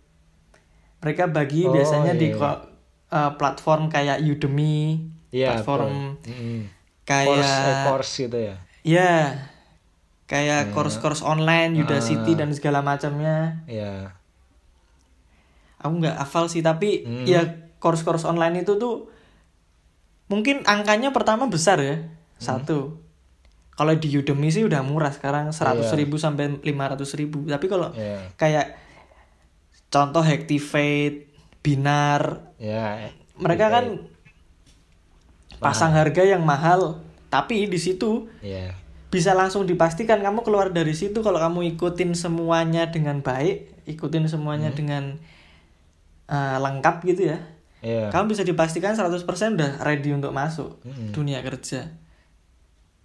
Mereka 1.02 1.26
bagi 1.26 1.66
Oh, 1.66 1.74
biasanya 1.74 2.14
di 2.14 2.30
iya. 2.30 2.38
ko- 2.38 2.62
eh, 3.10 3.32
platform 3.34 3.90
kayak 3.90 4.22
Udemy, 4.22 5.02
Iya, 5.28 5.58
platform. 5.58 6.14
Kayak 7.04 7.28
course, 7.28 7.54
eh, 7.54 7.84
course 7.84 8.12
gitu 8.18 8.38
ya. 8.40 8.56
ya 8.82 9.12
kayak 10.24 10.72
course-course 10.72 11.20
online, 11.20 11.76
Udacity 11.76 12.32
Ah. 12.32 12.38
dan 12.42 12.50
segala 12.50 12.80
macamnya. 12.80 13.60
Iya. 13.68 14.16
Aku 15.78 16.00
nggak 16.00 16.16
hafal 16.16 16.48
sih, 16.48 16.64
tapi 16.64 17.04
Hmm. 17.04 17.28
ya 17.28 17.44
course-course 17.76 18.24
online 18.24 18.64
itu 18.64 18.80
tuh 18.80 19.12
mungkin 20.26 20.64
angkanya 20.64 21.12
pertama 21.12 21.44
besar 21.44 21.76
ya, 21.78 22.00
Hmm. 22.00 22.08
satu. 22.40 23.04
Kalau 23.74 23.92
di 23.92 24.08
Udemy 24.08 24.48
sih 24.48 24.64
udah 24.64 24.80
murah 24.80 25.12
sekarang 25.12 25.50
100.000 25.52 25.98
ribu 25.98 26.16
sampai 26.16 26.56
500.000 26.62 27.18
ribu. 27.18 27.44
Tapi 27.44 27.66
kalau 27.66 27.90
Iya. 27.92 28.32
kayak 28.38 28.66
contoh 29.90 30.22
Activate, 30.24 31.28
Binar, 31.60 32.54
Iya. 32.56 33.10
mereka 33.36 33.68
kan 33.68 33.84
pasang 35.64 35.92
harga 35.92 36.22
yang 36.22 36.42
mahal, 36.42 37.00
tapi 37.26 37.64
di 37.64 37.76
situ 37.76 38.28
Iya. 38.38 38.76
bisa 39.08 39.32
langsung 39.32 39.64
dipastikan 39.64 40.18
kamu 40.18 40.42
keluar 40.42 40.68
dari 40.68 40.92
situ 40.92 41.20
kalau 41.20 41.38
kamu 41.38 41.74
ikutin 41.74 42.12
semuanya 42.12 42.88
dengan 42.88 43.18
baik, 43.18 43.86
ikutin 43.86 44.26
semuanya 44.26 44.70
dengan 44.70 45.16
uh, 46.26 46.56
lengkap 46.58 47.00
gitu 47.06 47.30
ya. 47.30 47.38
Iya. 47.80 48.08
Kamu 48.08 48.28
bisa 48.28 48.42
dipastikan 48.42 48.92
100% 48.92 49.24
udah 49.54 49.80
ready 49.80 50.10
untuk 50.10 50.30
masuk 50.30 50.80
Mm-mm. 50.82 51.12
dunia 51.12 51.40
kerja. 51.40 51.92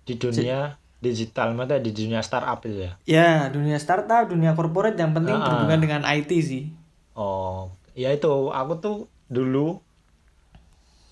Di 0.03 0.15
dunia 0.15 0.75
digital, 0.99 1.51
maksudnya 1.53 1.79
di 1.79 1.91
dunia 1.91 2.19
startup 2.19 2.59
itu 2.61 2.83
ya. 2.83 2.91
Ya, 3.03 3.31
dunia 3.47 3.75
startup, 3.75 4.27
dunia 4.27 4.51
corporate 4.51 4.95
yang 4.95 5.11
penting 5.11 5.31
Ah. 5.31 5.43
berhubungan 5.45 5.79
dengan 5.79 6.01
IT 6.03 6.31
sih. 6.39 6.75
Oh, 7.13 7.71
ya 7.91 8.11
itu 8.11 8.27
aku 8.49 8.73
tuh 8.79 8.97
dulu 9.27 9.79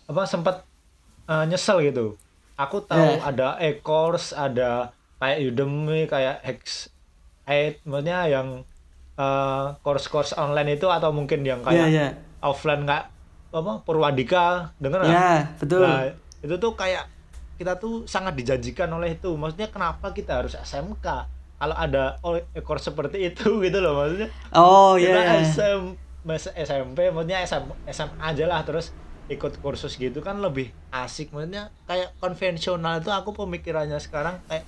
apa 0.06 0.24
sempat 0.24 0.64
eh, 1.28 1.44
nyesel 1.48 1.84
gitu. 1.84 2.16
Aku 2.58 2.82
tahu 2.82 2.98
Eh. 3.00 3.22
ada 3.22 3.60
e-course, 3.62 4.34
ada 4.34 4.92
kayak 5.22 5.38
Udemy, 5.54 6.10
kayak 6.10 6.42
X 6.58 6.90
8, 7.46 7.86
maksudnya 7.86 8.26
yang 8.28 8.48
eh, 9.18 9.66
course-course 9.82 10.38
online 10.38 10.78
itu 10.78 10.88
atau 10.90 11.10
mungkin 11.10 11.42
yang 11.42 11.62
kayak 11.66 11.88
iya. 11.90 12.08
offline 12.42 12.86
nggak 12.86 13.04
apa 13.50 13.74
Purwadika, 13.82 14.76
denger 14.78 15.02
nggak? 15.08 15.14
Ya, 15.14 15.34
betul. 15.58 15.82
Nah, 15.82 16.14
itu 16.44 16.56
tuh 16.62 16.74
kayak 16.78 17.10
kita 17.58 17.82
tuh 17.82 18.06
sangat 18.06 18.38
dijanjikan 18.38 18.86
oleh 18.94 19.18
itu. 19.18 19.34
Maksudnya 19.34 19.74
kenapa 19.74 20.14
kita 20.14 20.46
harus 20.46 20.54
SMK? 20.54 21.08
Kalau 21.58 21.74
ada 21.74 22.22
ekor 22.54 22.78
seperti 22.78 23.34
itu 23.34 23.50
gitu 23.66 23.82
loh 23.82 23.98
maksudnya. 23.98 24.30
Oh, 24.54 24.94
iya. 24.94 25.42
iya. 25.42 25.42
SM, 25.42 25.98
SMP, 26.54 27.10
maksudnya 27.10 27.42
SM, 27.42 27.66
SMA 27.90 28.22
aja 28.22 28.46
lah 28.46 28.62
terus 28.62 28.94
ikut 29.28 29.60
kursus 29.60 29.96
gitu 29.96 30.20
kan 30.20 30.40
lebih 30.40 30.72
asik 30.90 31.30
maksudnya 31.30 31.68
kayak 31.84 32.16
konvensional 32.18 32.98
itu 32.98 33.10
aku 33.10 33.36
pemikirannya 33.36 33.98
sekarang 33.98 34.40
kayak 34.46 34.64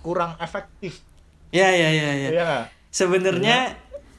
kurang 0.00 0.36
efektif 0.36 1.00
Ya, 1.50 1.66
ya, 1.66 1.90
ya, 1.90 2.10
ya. 2.14 2.28
Iya 2.30 2.42
nggak? 2.44 2.66
Sebenarnya 2.88 3.74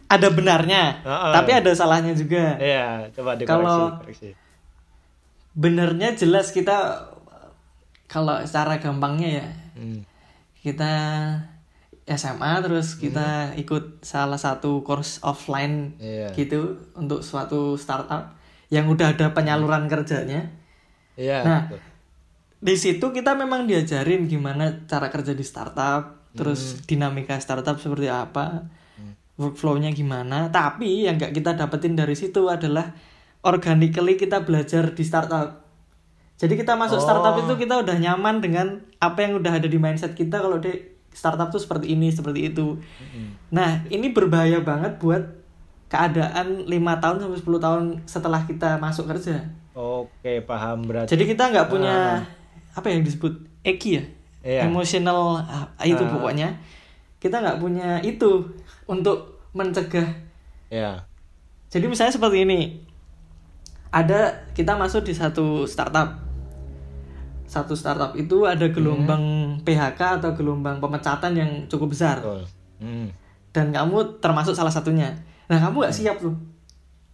ada 0.06 0.28
benarnya, 0.28 1.00
Heeh. 1.00 1.32
tapi 1.32 1.52
ada 1.56 1.72
salahnya 1.72 2.12
juga. 2.12 2.60
Iya, 2.60 3.08
coba 3.16 3.40
dikoreksi. 3.40 3.48
Kalau- 3.48 3.92
koreksi. 3.98 4.30
Benernya 5.52 6.12
jelas 6.14 6.52
kita 6.52 7.08
kalau 8.06 8.36
secara 8.44 8.76
gampangnya 8.78 9.30
ya 9.40 9.48
Hmm. 9.72 10.04
kita 10.60 10.92
SMA 12.04 12.60
terus 12.60 13.00
kita 13.00 13.56
ikut 13.56 14.04
salah 14.04 14.36
satu 14.36 14.84
course 14.84 15.24
offline 15.24 15.96
Iya. 15.98 16.36
gitu 16.36 16.76
untuk 16.94 17.24
suatu 17.24 17.76
startup 17.76 18.36
yang 18.72 18.88
udah 18.88 19.14
ada 19.14 19.36
penyaluran 19.36 19.86
kerjanya. 19.92 20.48
Iya. 21.20 21.44
Nah, 21.44 21.62
betul. 21.68 21.80
Di 22.62 22.76
situ 22.78 23.06
kita 23.12 23.34
memang 23.36 23.66
diajarin 23.66 24.30
gimana 24.30 24.86
cara 24.88 25.10
kerja 25.10 25.36
di 25.36 25.44
startup, 25.44 26.32
Hmm. 26.32 26.38
terus 26.40 26.80
dinamika 26.88 27.36
startup 27.42 27.76
seperti 27.76 28.08
apa, 28.08 28.70
workflow-nya 29.36 29.92
gimana. 29.92 30.48
Tapi 30.54 31.10
yang 31.10 31.20
nggak 31.20 31.36
kita 31.36 31.58
dapetin 31.58 31.98
dari 31.98 32.16
situ 32.16 32.48
adalah 32.48 32.94
organically 33.44 34.16
kita 34.16 34.46
belajar 34.46 34.94
di 34.94 35.04
startup. 35.04 35.66
Jadi 36.38 36.54
kita 36.54 36.78
masuk 36.78 37.02
Oh. 37.02 37.06
startup 37.06 37.36
itu 37.42 37.54
kita 37.66 37.82
udah 37.82 37.98
nyaman 37.98 38.40
dengan 38.40 38.80
apa 39.02 39.26
yang 39.26 39.42
udah 39.42 39.58
ada 39.58 39.68
di 39.68 39.82
mindset 39.82 40.14
kita 40.14 40.40
kalau 40.40 40.62
di 40.62 40.72
startup 41.12 41.52
tuh 41.52 41.60
seperti 41.60 41.98
ini, 41.98 42.14
seperti 42.14 42.54
itu. 42.54 42.78
Nah, 43.52 43.84
ini 43.92 44.14
berbahaya 44.14 44.62
banget 44.64 45.02
buat 45.02 45.41
keadaan 45.92 46.64
lima 46.72 46.96
tahun 47.04 47.20
sampai 47.20 47.38
10 47.44 47.60
tahun 47.60 47.84
setelah 48.08 48.42
kita 48.48 48.80
masuk 48.80 49.12
kerja. 49.12 49.44
Oke, 49.76 50.40
paham 50.48 50.88
berarti. 50.88 51.12
Jadi 51.12 51.36
kita 51.36 51.52
nggak 51.52 51.68
punya 51.68 52.24
Ah. 52.24 52.80
apa 52.80 52.88
yang 52.88 53.04
disebut 53.04 53.36
EQ 53.68 53.84
ya, 54.00 54.04
Iya. 54.42 54.62
emotional 54.72 55.44
ah, 55.44 55.68
itu 55.84 56.00
Ah. 56.00 56.12
pokoknya 56.16 56.50
kita 57.20 57.44
nggak 57.44 57.60
punya 57.60 58.00
itu 58.00 58.40
untuk 58.88 59.44
mencegah 59.52 60.08
Ya. 60.72 61.04
Jadi 61.68 61.86
misalnya 61.92 62.16
seperti 62.16 62.48
ini. 62.48 62.80
Ada 63.92 64.48
kita 64.56 64.80
masuk 64.80 65.04
di 65.04 65.12
satu 65.12 65.68
startup. 65.68 66.16
Satu 67.44 67.76
startup 67.76 68.16
itu 68.16 68.48
ada 68.48 68.72
gelombang 68.72 69.60
PHK 69.68 70.24
atau 70.24 70.32
gelombang 70.32 70.80
pemecatan 70.80 71.36
yang 71.36 71.52
cukup 71.68 71.92
besar. 71.92 72.24
Betul. 72.24 72.48
Hmm. 72.80 73.12
Dan 73.52 73.76
kamu 73.76 74.24
termasuk 74.24 74.56
salah 74.56 74.72
satunya. 74.72 75.12
Nah, 75.48 75.58
kamu 75.58 75.76
nggak 75.82 75.96
siap 75.96 76.18
tuh. 76.18 76.36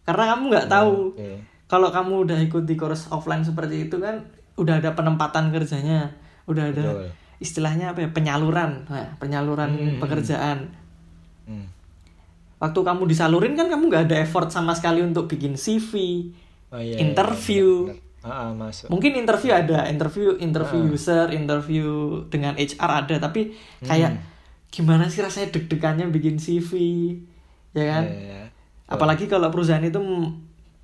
Karena 0.04 0.34
kamu 0.34 0.44
nggak 0.50 0.68
tahu 0.68 1.12
Oke. 1.12 1.32
kalau 1.66 1.90
kamu 1.90 2.13
udah 2.24 2.40
ikut 2.42 2.63
di 2.63 2.76
course 2.76 3.08
offline 3.08 3.44
seperti 3.44 3.86
itu 3.86 3.98
kan 3.98 4.24
udah 4.56 4.80
ada 4.80 4.92
penempatan 4.92 5.52
kerjanya, 5.52 6.12
udah 6.46 6.63
ada 6.68 6.86
Betul. 6.98 7.08
istilahnya 7.38 7.94
apa 7.94 8.02
ya 8.02 8.10
penyaluran, 8.10 8.88
nah, 8.88 9.13
penyaluran 9.18 9.70
Hmm. 9.70 10.00
pekerjaan. 10.00 10.72
Hmm. 11.44 11.68
Waktu 12.58 12.80
kamu 12.82 13.06
disalurin 13.06 13.54
kan 13.54 13.68
kamu 13.68 13.84
nggak 13.86 14.04
ada 14.08 14.18
effort 14.18 14.50
sama 14.50 14.74
sekali 14.74 15.00
untuk 15.00 15.28
bikin 15.28 15.54
CV, 15.54 15.94
Oh, 16.68 16.76
iya, 16.76 16.96
iya, 16.96 17.06
Interview. 17.06 17.88
benar, 17.88 17.96
benar. 17.96 18.06
Ah, 18.28 18.36
ah, 18.44 18.52
masuk. 18.52 18.88
mungkin 18.90 19.16
interview 19.16 19.56
ada, 19.56 19.88
interview 19.88 20.36
interview 20.38 20.82
Ah. 20.82 20.92
user, 20.92 21.26
interview 21.32 21.88
dengan 22.28 22.60
HR 22.60 22.92
ada, 23.06 23.16
tapi 23.22 23.56
kayak 23.80 24.12
Hmm. 24.12 24.24
gimana 24.68 25.08
sih 25.08 25.22
rasanya 25.22 25.54
deg-degannya 25.54 26.10
bikin 26.10 26.36
CV, 26.36 26.72
ya 27.78 27.86
kan? 27.94 28.04
Iya, 28.10 28.18
iya. 28.18 28.42
Apalagi 28.90 29.30
kalau 29.30 29.54
perusahaan 29.54 29.86
itu 29.86 30.02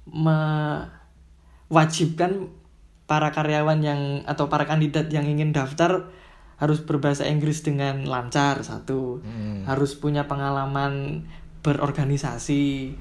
mewajibkan 0.08 2.48
para 3.10 3.34
karyawan 3.34 3.82
yang 3.84 4.02
atau 4.30 4.46
para 4.48 4.64
kandidat 4.70 5.10
yang 5.10 5.26
ingin 5.28 5.52
daftar 5.52 6.08
harus 6.62 6.80
berbahasa 6.86 7.26
Inggris 7.28 7.60
dengan 7.66 8.06
lancar 8.08 8.62
satu, 8.64 9.20
Hmm. 9.20 9.66
harus 9.68 9.98
punya 10.00 10.24
pengalaman 10.30 11.26
berorganisasi. 11.66 12.94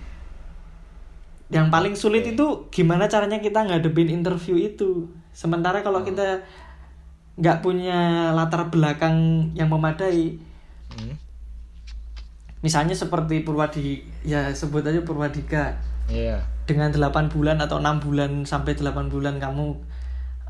Yang 1.53 1.67
paling 1.69 1.93
sulit 1.95 2.25
Oke. 2.25 2.33
itu 2.35 2.47
gimana 2.73 3.07
caranya 3.13 3.37
kita 3.39 3.61
ngadepin 3.69 4.09
interview 4.09 4.57
itu. 4.57 5.13
Sementara 5.37 5.85
kalau 5.85 6.01
Oh. 6.01 6.07
kita 6.07 6.41
nggak 7.37 7.61
punya 7.61 8.33
latar 8.33 8.73
belakang 8.73 9.49
yang 9.55 9.69
memadai, 9.69 10.41
Hmm. 10.93 11.17
Misalnya 12.63 12.95
seperti 12.95 13.43
Purwadi, 13.43 14.01
ya 14.23 14.49
sebut 14.51 14.83
aja 14.83 15.03
Purwadika 15.03 15.77
Iya. 16.07 16.43
dengan 16.65 16.91
8 16.91 17.27
bulan 17.29 17.59
atau 17.59 17.79
enam 17.79 17.99
bulan 17.99 18.43
sampai 18.43 18.75
8 18.75 19.07
bulan 19.07 19.39
kamu 19.39 19.75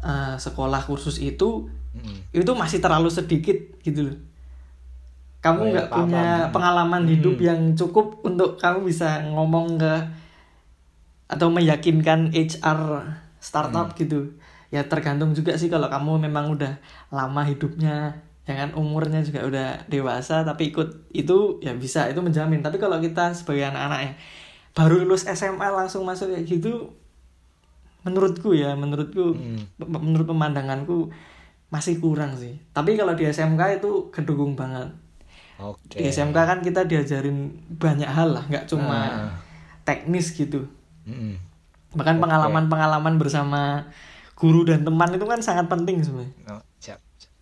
uh, 0.01 0.37
sekolah 0.37 0.85
kursus 0.85 1.19
itu 1.19 1.69
Hmm. 1.93 2.25
itu 2.33 2.49
masih 2.57 2.81
terlalu 2.81 3.13
sedikit 3.13 3.53
gitu 3.85 4.09
loh 4.09 4.17
kamu 5.45 5.61
Oh, 5.61 5.67
iya, 5.67 5.73
nggak 5.77 5.89
paham, 5.89 6.01
punya 6.09 6.25
paham. 6.25 6.53
pengalaman 6.57 7.03
hidup 7.05 7.37
yang 7.37 7.61
cukup 7.77 8.17
untuk 8.25 8.57
kamu 8.57 8.89
bisa 8.89 9.21
ngomong 9.29 9.77
ke 9.77 9.95
atau 11.29 11.53
meyakinkan 11.53 12.33
HR 12.33 12.81
startup 13.37 13.93
gitu 13.93 14.33
ya 14.69 14.89
tergantung 14.89 15.37
juga 15.37 15.53
sih 15.53 15.69
kalau 15.69 15.93
kamu 15.93 16.25
memang 16.25 16.57
udah 16.57 16.81
lama 17.13 17.45
hidupnya 17.45 18.17
ya 18.43 18.55
kan 18.57 18.75
umurnya 18.75 19.23
juga 19.23 19.41
udah 19.43 19.69
dewasa 19.87 20.43
tapi 20.43 20.71
ikut 20.71 21.13
itu 21.13 21.37
ya 21.59 21.73
bisa 21.73 22.07
itu 22.07 22.19
menjamin 22.19 22.59
tapi 22.59 22.77
kalau 22.77 22.99
kita 22.99 23.31
sebagai 23.33 23.71
anak-anak 23.71 24.01
ya 24.03 24.13
baru 24.73 24.95
lulus 25.01 25.25
SMA 25.25 25.63
langsung 25.69 26.03
masuk 26.03 26.27
kayak 26.29 26.45
gitu 26.45 26.91
menurutku 28.03 28.51
ya 28.51 28.75
menurutku 28.75 29.33
Hmm. 29.33 29.63
menurut 29.79 30.27
pemandanganku 30.27 31.15
masih 31.71 32.03
kurang 32.03 32.35
sih 32.35 32.59
tapi 32.71 32.99
kalau 32.99 33.15
di 33.15 33.25
SMK 33.25 33.79
itu 33.79 34.11
kedukung 34.11 34.53
banget 34.53 34.91
Oke. 35.57 35.97
di 35.97 36.05
SMK 36.05 36.35
kan 36.35 36.59
kita 36.61 36.83
diajarin 36.83 37.47
banyak 37.73 38.09
hal 38.09 38.35
lah 38.35 38.45
nggak 38.45 38.67
cuma 38.67 38.99
Ah. 38.99 39.33
teknis 39.85 40.35
gitu 40.35 40.67
Hmm. 41.03 41.39
bahkan 41.93 42.19
pengalaman-pengalaman 42.19 43.19
bersama 43.19 43.87
guru 44.35 44.63
dan 44.63 44.83
teman 44.83 45.11
itu 45.11 45.23
kan 45.23 45.39
sangat 45.39 45.71
penting 45.71 46.03
sebenarnya 46.03 46.35
Oh. 46.49 46.63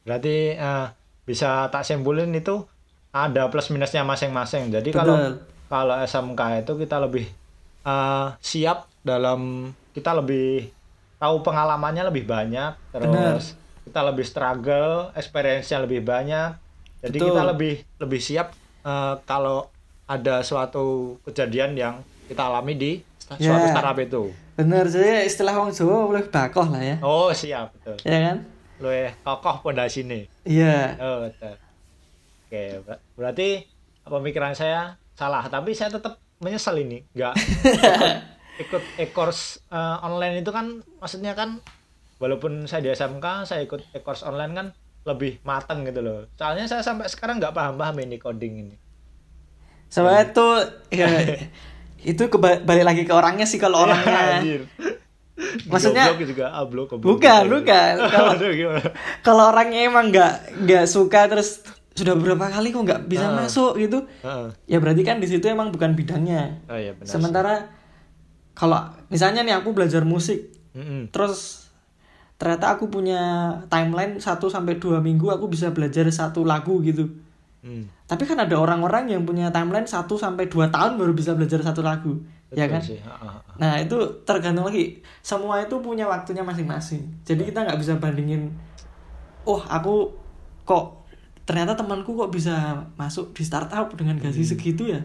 Berarti 0.02 0.36
eh, 0.52 0.86
bisa 1.22 1.68
tak 1.68 1.82
simpulin 1.82 2.30
itu 2.30 2.64
ada 3.10 3.46
plus 3.46 3.68
minusnya 3.68 4.02
masing-masing. 4.02 4.70
Jadi 4.70 4.90
kalau 4.90 5.16
Betul. 5.16 5.32
kalau 5.66 5.94
SMK 5.98 6.40
itu 6.60 6.72
kita 6.76 6.96
lebih 6.98 7.26
eh, 7.84 8.26
siap 8.38 8.88
dalam 9.00 9.70
kita 9.90 10.12
lebih 10.12 10.70
tahu 11.16 11.40
pengalamannya 11.40 12.06
lebih 12.06 12.24
banyak, 12.24 12.72
terus 12.90 13.56
kita 13.82 14.00
lebih 14.02 14.24
struggle, 14.24 15.10
experience-nya 15.12 15.78
lebih 15.80 16.00
banyak. 16.00 16.56
Jadi 17.00 17.16
Betul. 17.16 17.28
kita 17.28 17.42
lebih 17.46 17.74
lebih 17.98 18.20
siap 18.20 18.46
eh, 18.82 19.14
kalau 19.24 19.68
ada 20.04 20.42
suatu 20.42 20.86
kejadian 21.22 21.72
yang 21.72 21.94
kita 22.26 22.46
alami 22.46 22.74
di 22.74 22.92
sta- 23.14 23.38
suatu 23.38 23.66
Ya. 23.66 23.70
startup 23.70 23.98
itu. 23.98 24.22
bener 24.52 24.84
jadi 24.84 25.24
istilah 25.24 25.56
wong 25.56 25.72
Jawa 25.72 26.04
boleh 26.04 26.24
bakoh 26.26 26.68
lah 26.68 26.82
ya 26.84 26.96
Oh, 27.00 27.32
siap 27.32 27.72
betul. 27.72 27.96
ya 28.04 28.18
kan 28.20 28.36
Luwih 28.82 29.08
kokoh 29.24 29.56
pondasine. 29.64 30.18
iya 30.48 30.96
Oh, 31.02 31.16
betul. 31.24 31.54
Oke, 32.46 32.62
ber- 32.86 33.02
berarti 33.18 33.48
pemikiran 34.04 34.54
saya 34.60 34.78
salah, 35.20 35.44
tapi 35.54 35.70
saya 35.78 35.90
tetap 35.96 36.14
menyesal 36.42 36.76
ini, 36.84 36.98
nggak 37.16 37.34
ikut 38.62 38.82
e-course 39.04 39.42
eh, 39.72 39.96
online 40.06 40.34
itu 40.42 40.50
kan, 40.58 40.66
maksudnya 41.00 41.32
kan, 41.40 41.50
walaupun 42.22 42.52
saya 42.70 42.80
di 42.84 42.90
SMK, 42.92 43.26
saya 43.48 43.60
ikut 43.66 43.80
e-course 43.96 44.22
online 44.30 44.52
kan 44.58 44.66
lebih 45.08 45.32
mateng 45.50 45.78
gitu 45.88 46.00
loh. 46.06 46.18
Soalnya 46.38 46.64
saya 46.70 46.82
sampai 46.88 47.06
sekarang 47.12 47.36
nggak 47.40 47.54
paham-paham 47.56 47.96
ini 48.04 48.16
coding 48.24 48.54
ini. 48.64 48.76
soalnya 49.90 50.22
itu 50.30 50.46
ya, 50.94 51.08
itu 52.10 52.22
keba- 52.32 52.62
balik 52.68 52.84
lagi 52.88 53.02
ke 53.08 53.12
orangnya 53.12 53.46
sih 53.50 53.58
kalau 53.60 53.84
orangnya 53.86 54.40
Anjir. 54.40 54.60
Maksudnya- 55.66 56.12
Goblok 56.12 56.29
juga 56.29 56.46
goblok. 56.53 56.88
Bukan, 57.00 57.42
bukan. 57.48 57.94
Kalau- 59.26 59.48
orangnya 59.48 59.81
emang 59.85 60.09
nggak 60.09 60.33
nggak 60.64 60.85
suka 60.85 61.26
terus 61.26 61.64
sudah 61.90 62.14
berapa 62.14 62.48
kali 62.48 62.70
kok 62.70 62.81
nggak 62.81 63.03
bisa 63.07 63.29
Ah. 63.29 63.37
masuk 63.37 63.76
gitu 63.76 64.07
Heeh. 64.20 64.48
ya 64.66 64.79
berarti 64.79 65.03
kan 65.03 65.18
di 65.18 65.26
situ 65.26 65.44
emang 65.44 65.68
bukan 65.68 65.92
bidangnya 65.92 66.64
Oh 66.64 66.74
iya 66.74 66.94
benar. 66.94 67.05
sementara 67.05 67.55
kalau 68.53 68.79
misalnya 69.09 69.42
nih 69.42 69.53
aku 69.55 69.72
belajar 69.72 70.00
musik 70.03 70.48
Mm-mm. 70.72 71.11
terus 71.11 71.66
ternyata 72.37 72.72
aku 72.72 72.88
punya 72.88 73.20
timeline 73.66 74.16
1 74.16 74.24
sampai 74.48 74.76
dua 74.76 75.03
minggu 75.03 75.29
aku 75.29 75.48
bisa 75.48 75.68
belajar 75.70 76.09
satu 76.09 76.40
lagu 76.42 76.81
gitu 76.81 77.11
Mm. 77.61 77.92
tapi 78.07 78.24
kan 78.24 78.40
ada 78.40 78.57
orang-orang 78.57 79.12
yang 79.12 79.22
punya 79.22 79.53
timeline 79.53 79.85
1 79.85 79.92
sampai 80.09 80.48
2 80.48 80.72
tahun 80.72 80.96
baru 80.96 81.12
bisa 81.12 81.37
belajar 81.37 81.61
satu 81.61 81.85
lagu 81.85 82.16
ya 82.50 82.66
kan 82.66 82.82
sih. 82.82 82.98
Nah 83.56 83.78
itu 83.78 83.94
tergantung 84.26 84.66
lagi 84.66 84.98
semua 85.22 85.62
itu 85.62 85.78
punya 85.78 86.04
waktunya 86.04 86.42
masing-masing. 86.42 87.02
Jadi 87.22 87.46
kita 87.46 87.62
nggak 87.62 87.78
bisa 87.78 87.94
bandingin. 87.96 88.50
Oh 89.46 89.62
aku 89.62 90.10
kok 90.66 91.06
ternyata 91.46 91.74
temanku 91.74 92.14
kok 92.14 92.30
bisa 92.30 92.78
masuk 92.94 93.34
di 93.34 93.42
startup 93.42 93.90
dengan 93.94 94.18
gaji 94.18 94.42
segitu 94.42 94.90
ya. 94.90 95.00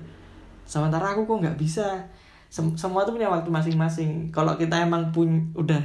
Sementara 0.66 1.14
aku 1.14 1.26
kok 1.26 1.42
nggak 1.46 1.58
bisa. 1.58 1.86
Sem- 2.50 2.78
semua 2.78 3.04
itu 3.06 3.12
punya 3.14 3.30
waktu 3.30 3.50
masing-masing. 3.50 4.30
Kalau 4.34 4.56
kita 4.56 4.82
emang 4.82 5.10
pun 5.14 5.52
udah 5.54 5.82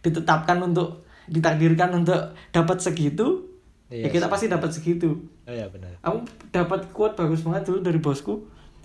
ditetapkan 0.00 0.60
untuk 0.60 1.04
ditakdirkan 1.24 1.90
untuk 1.96 2.36
dapat 2.52 2.76
segitu, 2.76 3.48
Iya 3.88 4.08
ya 4.08 4.08
kita 4.12 4.28
sih. 4.28 4.32
pasti 4.32 4.46
dapat 4.52 4.70
segitu. 4.72 5.16
Oh 5.48 5.52
iya 5.52 5.64
benar. 5.68 5.92
Aku 6.00 6.24
dapat 6.52 6.84
quote 6.92 7.16
bagus 7.16 7.40
banget 7.44 7.68
dulu 7.68 7.80
dari 7.80 7.98
bosku. 8.00 8.44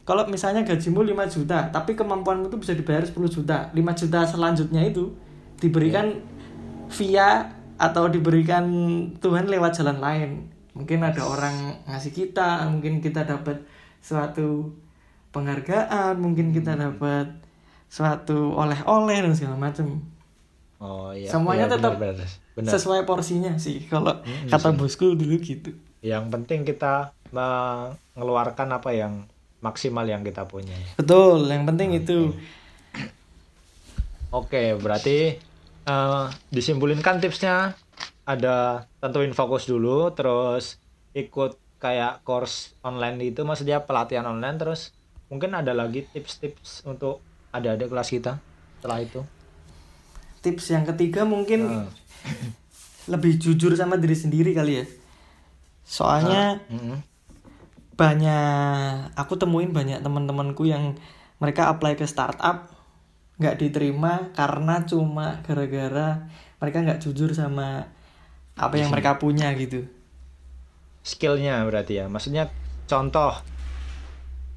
Kalau 0.09 0.25
misalnya 0.25 0.65
gajimu 0.65 1.05
5 1.05 1.29
juta, 1.29 1.69
tapi 1.69 1.93
kemampuanmu 1.93 2.49
itu 2.49 2.57
bisa 2.57 2.73
dibayar 2.73 3.05
10 3.05 3.13
juta. 3.29 3.69
5 3.69 3.77
juta 3.77 4.25
selanjutnya 4.25 4.81
itu 4.81 5.13
diberikan 5.61 6.17
via 6.89 7.53
atau 7.77 8.09
diberikan 8.09 8.65
Tuhan 9.21 9.45
lewat 9.45 9.77
jalan 9.77 10.01
lain. 10.01 10.49
Mungkin 10.73 11.05
ada 11.05 11.21
orang 11.21 11.85
ngasih 11.85 12.09
kita, 12.09 12.65
mungkin 12.73 13.05
kita 13.05 13.21
dapat 13.21 13.61
suatu 14.01 14.73
penghargaan, 15.29 16.17
mungkin 16.17 16.57
kita 16.57 16.73
dapat 16.73 17.29
suatu 17.85 18.57
oleh-oleh 18.57 19.29
dan 19.29 19.33
segala 19.37 19.61
macam. 19.61 20.01
Oh 20.81 21.13
iya. 21.13 21.29
Semuanya 21.29 21.69
iya, 21.69 21.73
tetap 21.77 22.01
benar, 22.01 22.17
benar. 22.17 22.29
Benar. 22.57 22.71
Sesuai 22.73 23.05
porsinya 23.05 23.53
sih 23.61 23.85
kalau 23.85 24.25
Mm-mm 24.25 24.49
kata 24.49 24.73
sih. 24.73 24.77
bosku 24.79 25.13
dulu 25.13 25.37
gitu. 25.37 25.77
Yang 26.01 26.33
penting 26.33 26.65
kita 26.65 27.13
mengeluarkan 27.29 28.73
apa 28.73 28.89
yang 28.95 29.29
maksimal 29.59 30.07
yang 30.07 30.23
kita 30.23 30.47
punya. 30.47 30.75
Betul, 30.95 31.47
yang 31.47 31.67
penting 31.67 31.95
itu. 31.95 32.31
Oke, 34.29 34.77
berarti 34.77 35.35
eh, 35.85 36.25
disimpulin 36.53 37.01
kan 37.01 37.17
tipsnya 37.17 37.73
ada 38.29 38.85
tentuin 39.01 39.33
fokus 39.33 39.65
dulu, 39.65 40.13
terus 40.13 40.77
ikut 41.17 41.57
kayak 41.81 42.21
course 42.27 42.77
online 42.85 43.17
itu, 43.23 43.41
maksudnya 43.41 43.81
pelatihan 43.81 44.27
online, 44.29 44.59
terus 44.59 44.93
mungkin 45.31 45.57
ada 45.57 45.73
lagi 45.73 46.05
tips-tips 46.13 46.85
untuk 46.85 47.23
adik-adik 47.49 47.89
kelas 47.89 48.09
kita 48.13 48.37
setelah 48.77 48.99
itu. 49.01 49.21
Tips 50.39 50.71
yang 50.71 50.85
ketiga 50.87 51.25
mungkin 51.25 51.59
Nah, 51.67 51.87
lebih 53.09 53.41
jujur 53.41 53.73
sama 53.73 53.97
diri 53.97 54.13
sendiri 54.13 54.53
kali 54.53 54.83
ya. 54.83 54.85
Soalnya 55.81 56.61
mm-mm. 56.69 57.01
Banyak 57.99 59.11
aku 59.19 59.35
temuin 59.35 59.75
banyak 59.75 59.99
teman-temanku 59.99 60.63
yang 60.63 60.95
mereka 61.43 61.67
apply 61.67 61.99
ke 61.99 62.07
startup 62.07 62.71
nggak 63.39 63.59
diterima 63.59 64.31
karena 64.31 64.87
cuma 64.87 65.43
gara-gara 65.43 66.31
mereka 66.63 66.77
nggak 66.79 67.03
jujur 67.03 67.35
sama 67.35 67.91
apa 68.55 68.75
yang 68.75 68.91
mereka 68.91 69.19
punya 69.19 69.51
gitu. 69.55 69.83
Skillnya 71.03 71.63
berarti 71.63 72.03
ya. 72.03 72.11
Maksudnya 72.11 72.51
contoh 72.87 73.35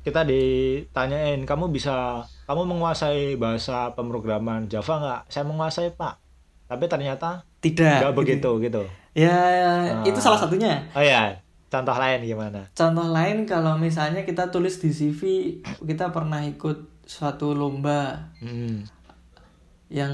kita 0.02 0.26
ditanyain 0.26 1.38
kamu 1.46 1.70
bisa 1.70 2.26
kamu 2.46 2.62
menguasai 2.74 3.38
bahasa 3.38 3.94
pemrograman 3.94 4.66
Java 4.66 4.94
nggak? 4.98 5.22
Saya 5.30 5.46
menguasai 5.46 5.94
pak. 5.94 6.18
Tapi 6.66 6.90
ternyata 6.90 7.46
tidak. 7.62 8.02
Nggak 8.02 8.14
gitu. 8.14 8.18
begitu 8.22 8.50
gitu. 8.66 8.82
Ya 9.14 9.34
Ah. 9.34 10.02
itu 10.02 10.18
salah 10.18 10.38
satunya. 10.38 10.82
Oh 10.94 11.02
ya 11.02 11.41
contoh 11.72 11.96
lain 11.96 12.20
gimana 12.22 12.68
contoh 12.70 13.08
lain 13.08 13.48
kalau 13.48 13.74
misalnya 13.76 14.22
kita 14.22 14.52
tulis 14.52 14.76
di 14.76 14.92
CV 14.92 15.20
kita 15.80 16.12
pernah 16.12 16.44
ikut 16.44 17.00
suatu 17.02 17.50
lomba 17.52 18.28
Hmm. 18.36 18.84
yang 19.88 20.12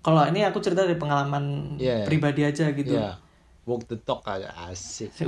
kalau 0.00 0.24
ini 0.24 0.40
aku 0.40 0.58
cerita 0.58 0.82
dari 0.82 0.96
pengalaman 0.96 1.76
Iya. 1.76 2.04
pribadi 2.04 2.42
aja 2.42 2.72
gitu 2.72 2.94
Iya. 2.94 3.20
walk 3.64 3.84
the 3.84 3.98
talk 3.98 4.24
aja 4.24 4.48
asik 4.66 5.12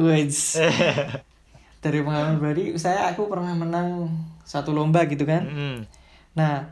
dari 1.78 1.98
pengalaman 2.00 2.38
pribadi 2.38 2.74
saya 2.74 3.10
aku 3.10 3.26
pernah 3.26 3.52
menang 3.52 4.08
satu 4.42 4.72
lomba 4.72 5.04
gitu 5.04 5.22
kan 5.22 5.44
Hmm. 5.44 5.78
nah 6.32 6.64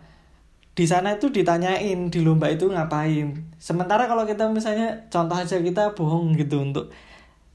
di 0.72 0.85
sana 0.85 1.16
itu 1.16 1.29
ditanyain 1.29 2.07
di 2.07 2.20
lomba 2.20 2.48
itu 2.48 2.68
ngapain 2.68 3.33
sementara 3.57 4.05
kalau 4.05 4.24
kita 4.24 4.44
misalnya 4.46 5.09
contoh 5.09 5.33
aja 5.35 5.57
kita 5.59 5.92
bohong 5.92 6.37
gitu 6.37 6.61
untuk 6.61 6.92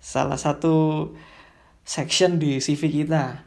salah 0.02 0.36
satu 0.36 1.08
section 1.82 2.36
di 2.36 2.58
CV 2.58 3.06
kita 3.06 3.38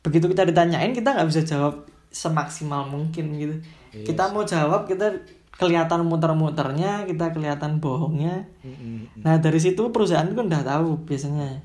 begitu 0.00 0.30
kita 0.30 0.46
ditanyain 0.46 0.94
kita 0.94 1.12
nggak 1.12 1.28
bisa 1.28 1.42
jawab 1.44 1.84
semaksimal 2.08 2.86
mungkin 2.86 3.36
gitu 3.36 3.56
Yes. 3.90 4.06
kita 4.06 4.30
mau 4.30 4.46
jawab 4.46 4.86
kita 4.86 5.10
kelihatan 5.50 6.06
muter-muternya 6.06 7.04
kita 7.04 7.34
kelihatan 7.34 7.82
bohongnya 7.82 8.46
Hmm. 8.62 9.10
Nah 9.20 9.36
dari 9.36 9.58
situ 9.58 9.90
perusahaan 9.90 10.30
kan 10.30 10.46
udah 10.46 10.62
tahu 10.62 11.02
biasanya. 11.04 11.58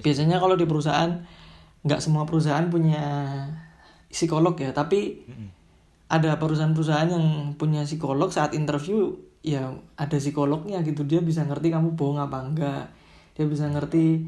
Biasanya 0.00 0.40
kalau 0.40 0.56
di 0.56 0.64
perusahaan 0.64 1.12
nggak 1.84 2.00
semua 2.00 2.24
perusahaan 2.24 2.66
punya 2.66 3.04
psikolog 4.08 4.56
ya, 4.56 4.72
tapi 4.72 5.28
Hmm. 5.28 5.52
ada 6.08 6.40
perusahaan-perusahaan 6.40 7.12
yang 7.12 7.26
punya 7.60 7.84
psikolog 7.84 8.32
saat 8.32 8.56
interview 8.56 9.12
ya 9.42 9.74
ada 9.94 10.16
psikolognya 10.18 10.82
gitu. 10.82 11.06
Dia 11.06 11.22
bisa 11.22 11.44
ngerti 11.46 11.70
kamu 11.70 11.94
bohong 11.94 12.18
apa 12.18 12.38
enggak. 12.42 12.84
Dia 13.38 13.46
bisa 13.46 13.70
ngerti 13.70 14.26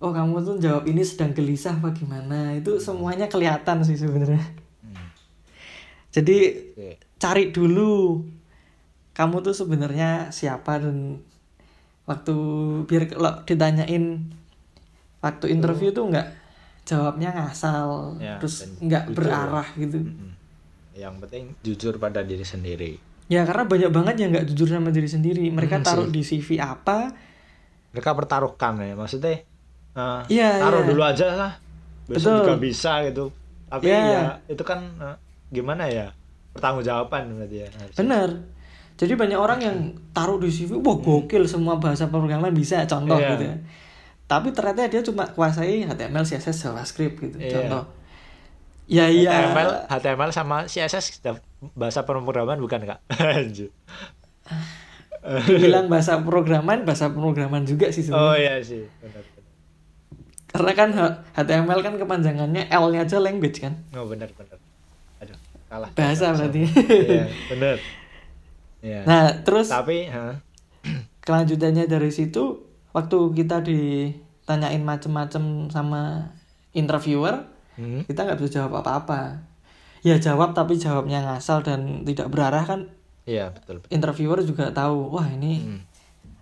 oh 0.00 0.12
kamu 0.16 0.40
tuh 0.40 0.56
jawab 0.56 0.88
ini 0.88 1.04
sedang 1.04 1.32
gelisah 1.32 1.76
apa 1.76 1.92
gimana. 1.92 2.56
Itu 2.56 2.80
semuanya 2.80 3.28
kelihatan 3.28 3.84
sih 3.84 3.96
sebenarnya. 3.96 4.42
Hmm. 4.80 5.12
jadi 6.10 6.56
cari 7.20 7.52
dulu 7.52 8.24
kamu 9.12 9.44
tuh 9.44 9.52
sebenarnya 9.52 10.32
siapa 10.32 10.80
dan 10.80 11.20
waktu 12.08 12.34
biar 12.88 13.12
kalau 13.12 13.44
ditanyain 13.44 14.32
waktu 15.20 15.52
interview 15.52 15.92
tuh 15.92 16.08
nggak 16.08 16.28
jawabnya 16.88 17.30
ngasal 17.36 18.16
Ya, 18.16 18.40
terus 18.40 18.66
nggak 18.80 19.12
berarah 19.12 19.68
gitu. 19.76 20.00
Yang 20.96 21.14
penting 21.22 21.44
jujur 21.60 21.94
pada 22.00 22.24
diri 22.24 22.42
sendiri 22.42 23.09
ya 23.30 23.42
karena 23.42 23.62
banyak 23.64 23.88
banget 23.88 24.14
yang 24.18 24.30
nggak 24.30 24.44
jujur 24.44 24.66
sama 24.68 24.90
diri 24.90 25.06
sendiri 25.06 25.46
mereka 25.48 25.78
Hmm, 25.78 25.86
taruh 25.86 26.06
sih. 26.06 26.12
di 26.12 26.22
CV 26.22 26.58
apa 26.58 27.14
mereka 27.90 28.10
pertaruhkan 28.12 28.74
ya 28.76 28.92
maksudnya 28.92 29.38
eh, 29.90 30.20
Iya, 30.28 30.50
taruh 30.58 30.82
iya. 30.82 30.88
dulu 30.90 31.00
aja 31.00 31.26
lah 31.30 31.52
besok 32.04 32.26
Betul. 32.26 32.38
juga 32.40 32.54
bisa 32.58 32.92
gitu 33.04 33.24
tapi 33.64 33.86
Iya. 33.86 34.02
ya 34.02 34.22
itu 34.48 34.62
kan 34.62 34.82
eh, 34.98 35.16
gimana 35.48 35.86
ya 35.86 36.10
pertanggungjawaban 36.50 37.30
berarti 37.32 37.56
ya 37.56 37.68
bener 37.94 38.28
jadi 38.94 39.14
banyak 39.14 39.38
orang 39.38 39.60
yang 39.60 39.76
taruh 40.10 40.36
di 40.36 40.50
CV 40.50 40.76
wah 40.76 40.94
gokil 40.94 41.46
semua 41.46 41.78
bahasa 41.78 42.04
pemrograman 42.04 42.50
bisa 42.50 42.82
contoh 42.84 43.14
Iya. 43.14 43.30
gitu 43.32 43.44
ya 43.46 43.56
tapi 44.26 44.50
ternyata 44.50 44.86
dia 44.86 45.02
cuma 45.02 45.26
kuasai 45.28 45.82
HTML 45.84 46.22
CSS 46.24 46.66
JavaScript 46.66 47.16
gitu 47.20 47.36
Iya. 47.36 47.50
contoh 47.62 47.82
ya 48.90 49.06
iya 49.06 49.30
HTML 49.54 49.70
HTML 49.86 50.30
sama 50.34 50.66
CSS 50.66 51.22
bahasa 51.78 52.02
pemrograman 52.02 52.58
bukan 52.58 52.82
kak? 52.82 52.98
Anjir. 53.38 53.70
dibilang 55.20 55.86
bahasa 55.92 56.18
pemrograman 56.18 56.82
bahasa 56.82 57.12
pemrograman 57.12 57.62
juga 57.68 57.92
sih 57.92 58.02
oh 58.10 58.34
sebenarnya 58.34 58.40
iya 58.40 58.54
sih. 58.64 58.82
Benar 58.98 59.22
benar. 59.22 59.44
karena 60.50 60.72
kan 60.74 60.88
HTML 61.38 61.80
kan 61.86 61.94
kepanjangannya 62.00 62.62
L-nya 62.66 63.06
aja 63.06 63.16
language 63.22 63.62
kan? 63.62 63.78
Oh 63.94 64.08
benar 64.10 64.32
benar. 64.34 64.58
Aduh 65.22 65.38
kalah. 65.70 65.90
Bahasa 65.94 66.34
berarti. 66.34 66.66
Iya 66.66 67.26
benar. 67.52 67.76
Iya. 68.80 69.04
nah 69.04 69.28
terus 69.44 69.68
tapi 69.68 70.08
ha, 70.08 70.40
kelanjutannya 71.20 71.84
dari 71.84 72.08
situ 72.08 72.64
waktu 72.96 73.18
kita 73.36 73.60
ditanyain 73.60 74.80
macem-macem 74.80 75.68
sama 75.68 76.32
interviewer 76.72 77.44
hmm, 77.80 78.00
kita 78.04 78.20
nggak 78.28 78.38
bisa 78.38 78.50
jawab 78.60 78.84
apa-apa. 78.84 79.40
Ya 80.00 80.16
jawab 80.16 80.52
tapi 80.52 80.76
jawabnya 80.76 81.24
ngasal 81.24 81.64
dan 81.64 82.04
tidak 82.04 82.28
berarah 82.28 82.64
kan? 82.64 82.80
Iya 83.24 83.52
betul 83.52 83.80
betul. 83.80 83.90
Interviewer 83.92 84.40
juga 84.44 84.68
tahu 84.70 85.12
wah 85.12 85.28
ini 85.28 85.64
Hmm. 85.64 85.80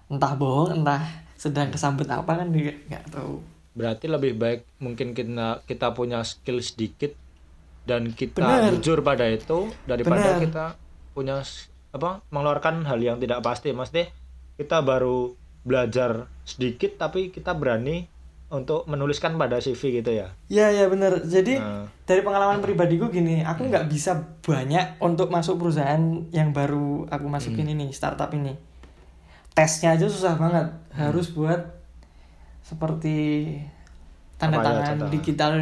entah 0.08 0.34
bohong 0.34 0.82
entah 0.82 1.02
sedang 1.34 1.70
kesambet 1.70 2.06
apa 2.06 2.42
kan? 2.42 2.50
Dia 2.50 2.74
nggak 2.86 3.14
tahu. 3.14 3.38
Berarti 3.74 4.06
lebih 4.10 4.34
baik 4.34 4.66
mungkin 4.82 5.14
kita 5.14 5.62
kita 5.62 5.94
punya 5.94 6.26
skill 6.26 6.58
sedikit 6.58 7.14
dan 7.86 8.10
kita 8.10 8.42
Benar. 8.42 8.74
jujur 8.74 9.00
pada 9.00 9.26
itu 9.26 9.70
daripada 9.86 10.34
Benar. 10.34 10.42
kita 10.42 10.64
punya 11.14 11.42
apa 11.88 12.20
mengeluarkan 12.28 12.84
hal 12.84 12.98
yang 12.98 13.18
tidak 13.18 13.42
pasti. 13.42 13.70
Maksudnya 13.70 14.10
kita 14.58 14.82
baru 14.82 15.34
belajar 15.62 16.26
sedikit 16.42 16.94
tapi 16.96 17.28
kita 17.28 17.52
berani 17.54 18.06
untuk 18.48 18.84
menuliskan 18.84 19.34
pada 19.34 19.56
CV 19.56 19.76
gitu 19.94 20.10
ya 20.10 20.32
ya 20.46 20.68
ya 20.68 20.86
bener 20.86 21.20
jadi 21.22 21.58
Nah. 21.58 21.84
dari 22.02 22.20
pengalaman 22.20 22.58
pribadiku 22.58 23.08
gini 23.08 23.40
aku 23.40 23.64
nggak 23.64 23.86
bisa 23.86 24.16
banyak 24.40 24.96
untuk 24.98 25.28
masuk 25.28 25.58
perusahaan 25.58 26.00
yang 26.28 26.50
baru 26.50 27.04
aku 27.06 27.26
masukin 27.26 27.68
ini 27.68 27.90
startup 27.90 28.32
ini 28.32 28.56
tesnya 29.52 29.92
aja 29.92 30.06
susah 30.06 30.34
banget 30.34 30.64
harus 30.92 31.28
buat 31.28 31.60
seperti 32.62 33.16
tanda 34.36 34.56
Apa 34.56 34.62
ya, 34.62 34.66
tangan 34.66 34.84
contohnya? 34.94 35.12
digital 35.12 35.52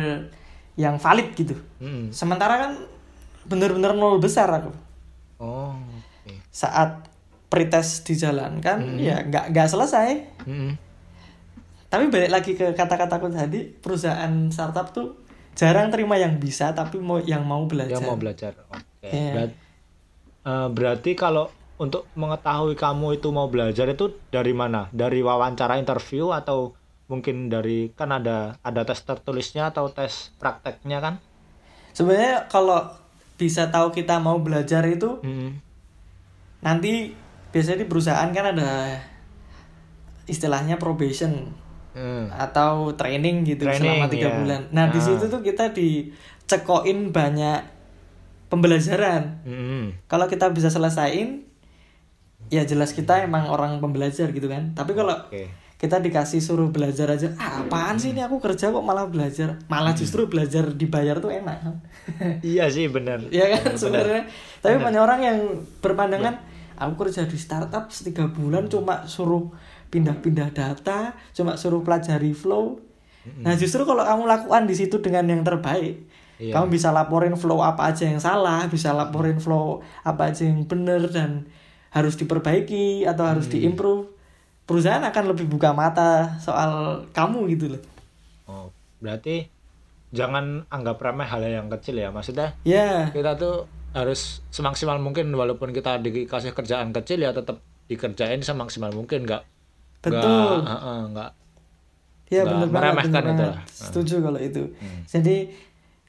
yang 0.77 0.94
valid 0.96 1.29
gitu 1.33 1.57
Mm-mm. 1.79 2.11
sementara 2.11 2.55
kan 2.61 2.72
bener-bener 3.42 3.94
nol 3.94 4.18
besar 4.18 4.46
aku 4.53 4.70
oh 5.38 5.75
oke 6.22 6.35
saat 6.49 7.09
pretest 7.46 8.05
dijalankan 8.05 8.79
Hmm. 8.85 8.99
ya 8.99 9.22
nggak 9.22 9.51
nggak 9.51 9.66
selesai 9.66 10.09
Mm-mm. 10.44 10.77
Tapi 11.97 12.13
balik 12.13 12.29
lagi 12.29 12.53
ke 12.53 12.77
kata-kataku 12.77 13.33
tadi 13.33 13.65
perusahaan 13.65 14.53
startup 14.53 14.93
tuh 14.93 15.17
jarang 15.57 15.89
terima 15.89 16.21
yang 16.21 16.37
bisa 16.37 16.77
tapi 16.77 17.01
mau 17.01 17.17
yang 17.17 17.41
mau 17.41 17.65
belajar. 17.65 17.97
Yang 17.97 18.05
mau 18.05 18.21
belajar 18.21 18.53
oke. 18.69 19.09
Iya. 19.09 19.33
Berat- 19.33 19.59
eh, 20.45 20.69
berarti 20.69 21.17
kalau 21.17 21.49
untuk 21.81 22.05
mengetahui 22.13 22.77
kamu 22.77 23.17
itu 23.17 23.33
mau 23.33 23.49
belajar 23.49 23.89
itu 23.89 24.13
dari 24.29 24.53
mana? 24.53 24.93
Dari 24.93 25.25
wawancara 25.25 25.81
interview 25.81 26.37
atau 26.37 26.77
mungkin 27.09 27.49
dari 27.49 27.89
kan 27.97 28.13
ada 28.13 28.61
ada 28.61 28.85
tes 28.85 29.01
tertulisnya 29.01 29.73
atau 29.73 29.89
tes 29.89 30.37
prakteknya 30.37 31.01
kan? 31.01 31.15
Sebenarnya 31.97 32.44
kalau 32.53 32.92
bisa 33.40 33.73
tahu 33.73 33.88
kita 33.88 34.21
mau 34.21 34.37
belajar 34.44 34.85
itu 34.85 35.25
Mm-mm. 35.25 35.65
nanti 36.61 37.17
biasanya 37.57 37.85
di 37.85 37.88
perusahaan 37.88 38.29
kan 38.37 38.53
ada 38.53 39.01
istilahnya 40.29 40.77
probation 40.77 41.53
Hmm. 41.97 42.29
atau 42.29 42.92
training 42.92 43.40
gitu 43.42 43.65
Training, 43.65 43.81
selama 43.81 44.07
tiga 44.07 44.29
iya. 44.29 44.37
bulan. 44.37 44.61
Nah 44.69 44.92
di 44.92 45.01
Ah. 45.01 45.05
situ 45.09 45.25
tuh 45.27 45.40
kita 45.40 45.73
dicekoin 45.73 47.09
banyak 47.09 47.61
pembelajaran. 48.47 49.42
Mm-mm. 49.42 49.85
Kalau 50.05 50.29
kita 50.29 50.53
bisa 50.53 50.69
selesaiin, 50.69 51.42
ya 52.47 52.63
jelas 52.63 52.92
kita 52.92 53.25
emang 53.25 53.49
orang 53.49 53.81
pembelajar 53.81 54.31
gitu 54.31 54.47
kan. 54.47 54.71
Tapi 54.73 54.92
kalau 54.92 55.17
oke 55.17 55.65
kita 55.77 56.01
dikasih 56.01 56.40
suruh 56.40 56.73
belajar 56.73 57.05
aja, 57.13 57.37
ah, 57.37 57.61
apaan 57.61 58.01
sih 58.01 58.17
ini 58.17 58.25
aku 58.25 58.40
kerja 58.40 58.73
kok 58.73 58.81
malah 58.81 59.13
belajar, 59.13 59.61
malah 59.69 59.92
justru 59.92 60.25
belajar 60.25 60.73
dibayar 60.73 61.21
tuh 61.21 61.29
enak 61.29 61.61
iya 62.40 62.65
sih 62.73 62.88
benar 62.88 63.21
ya 63.29 63.44
kan 63.53 63.77
Benar. 63.77 63.77
sebenarnya. 63.77 64.23
Tapi 64.65 64.77
banyak 64.81 65.03
orang 65.05 65.21
yang 65.21 65.38
berpandangan, 65.85 66.40
aku 66.81 67.05
kerja 67.05 67.29
di 67.29 67.37
startup 67.37 67.92
setiga 67.92 68.25
bulan 68.25 68.73
cuma 68.73 69.05
suruh 69.05 69.53
pindah-pindah 69.89 70.51
data, 70.51 71.15
cuma 71.33 71.55
suruh 71.55 71.81
pelajari 71.81 72.33
flow. 72.33 72.79
Nah 73.43 73.59
justru 73.59 73.83
kalau 73.83 74.07
kamu 74.07 74.23
lakukan 74.25 74.63
di 74.65 74.75
situ 74.75 75.03
dengan 75.03 75.27
yang 75.27 75.43
terbaik, 75.43 75.99
Iya. 76.37 76.53
kamu 76.53 76.69
bisa 76.69 76.93
laporin 76.93 77.33
flow 77.33 77.65
apa 77.65 77.91
aja 77.91 78.05
yang 78.07 78.21
salah, 78.21 78.69
bisa 78.69 78.93
laporin 78.93 79.41
flow 79.41 79.81
apa 80.05 80.31
aja 80.31 80.45
yang 80.45 80.69
benar 80.69 81.09
dan 81.09 81.49
harus 81.91 82.15
diperbaiki 82.15 83.09
atau 83.09 83.25
harus 83.25 83.49
diimprove. 83.49 84.13
Perusahaan 84.69 85.01
akan 85.01 85.25
lebih 85.33 85.49
buka 85.49 85.73
mata 85.73 86.37
soal 86.39 87.03
kamu 87.17 87.51
gitu 87.57 87.73
loh. 87.73 87.83
oh 88.47 88.69
berarti 89.01 89.49
jangan 90.15 90.63
anggap 90.71 91.01
remeh 91.03 91.27
hal 91.27 91.43
yang 91.43 91.67
kecil 91.73 91.99
ya 91.99 92.15
maksudnya 92.15 92.55
ya 92.63 93.11
kita 93.11 93.35
tuh 93.35 93.67
harus 93.91 94.45
semaksimal 94.53 95.01
mungkin 95.01 95.33
walaupun 95.33 95.73
kita 95.73 95.99
dikasih 95.99 96.55
kerjaan 96.55 96.93
kecil 96.95 97.25
ya 97.25 97.35
tetap 97.35 97.59
dikerjain 97.89 98.45
semaksimal 98.45 98.93
mungkin 98.93 99.25
nggak 99.27 99.43
betul 100.07 100.52
nggak, 100.57 100.79
heeh, 100.79 101.00
nggak. 101.11 101.31
Ya 102.27 102.40
nggak 102.42 102.69
benar 102.71 102.92
banget 102.92 103.04
bener 103.07 103.25
itu 103.29 103.44
lah. 103.44 103.59
setuju 103.67 104.15
kalau 104.21 104.40
itu. 104.40 104.63
Hmm. 104.77 105.00
jadi 105.04 105.37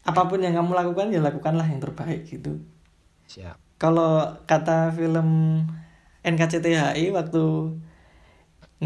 apa 0.01 0.21
pun 0.23 0.39
yang 0.39 0.55
kamu 0.55 0.71
lakukan 0.71 1.11
ya 1.11 1.19
lakukanlah 1.19 1.65
yang 1.65 1.77
terbaik 1.77 2.23
gitu. 2.23 2.57
Siap. 3.27 3.57
Kalau 3.77 4.25
kata 4.43 4.89
film 4.91 5.61
NKCTHI 6.21 7.11
waktu 7.11 7.43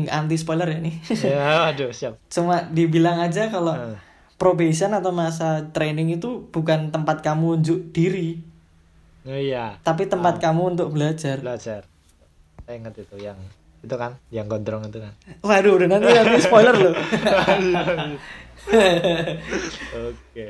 anti 0.08 0.36
spoiler 0.36 0.68
ya 0.68 0.80
nih. 0.80 0.96
Ya 1.32 1.70
aduh 1.70 1.92
siap. 1.92 2.20
Cuma 2.28 2.68
dibilang 2.68 3.20
aja 3.20 3.48
kalau 3.48 3.76
Eh. 3.76 3.98
probation 4.36 4.92
atau 4.92 5.12
masa 5.12 5.70
training 5.70 6.18
itu 6.18 6.50
bukan 6.50 6.90
tempat 6.90 7.22
kamu 7.22 7.62
unjuk 7.62 7.80
diri. 7.92 8.42
Oh, 9.22 9.38
iya. 9.38 9.78
Tapi 9.80 10.10
tempat 10.10 10.42
kamu 10.42 10.74
untuk 10.74 10.90
belajar. 10.90 11.38
Belajar. 11.38 11.86
Saya 12.66 12.76
ingat 12.76 12.98
itu 12.98 13.16
yang 13.16 13.38
itu 13.82 13.96
kan 13.98 14.18
yang 14.30 14.46
gondrong 14.46 14.86
itu 14.86 15.02
kan. 15.02 15.14
Waduh 15.42 15.74
udah 15.78 15.88
nanti 15.90 16.10
nanti 16.14 16.38
spoiler 16.40 16.76
loh. 16.78 16.94
Oke. 20.12 20.48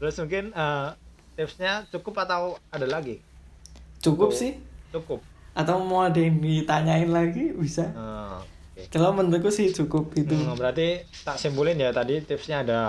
Terus 0.00 0.14
mungkin 0.18 0.44
eh, 0.50 0.88
tipsnya 1.36 1.84
cukup 1.90 2.24
atau 2.24 2.56
ada 2.70 2.86
lagi? 2.86 3.20
Cukup 4.00 4.32
sih. 4.32 4.56
cukup. 4.90 5.22
Atau 5.54 5.82
mau 5.82 6.02
ada 6.02 6.18
yang 6.18 6.38
ditanyain 6.38 7.10
lagi? 7.10 7.54
Bisa. 7.54 7.90
Eh, 7.90 8.38
oke. 8.80 8.82
Kalau 8.90 9.14
menurutku 9.14 9.50
sih 9.50 9.70
cukup 9.70 10.10
itu. 10.16 10.34
Hmm, 10.34 10.54
berarti 10.58 11.04
tak 11.22 11.38
simpulin 11.38 11.78
ya 11.78 11.90
tadi 11.90 12.18
tipsnya 12.22 12.62
ada 12.64 12.80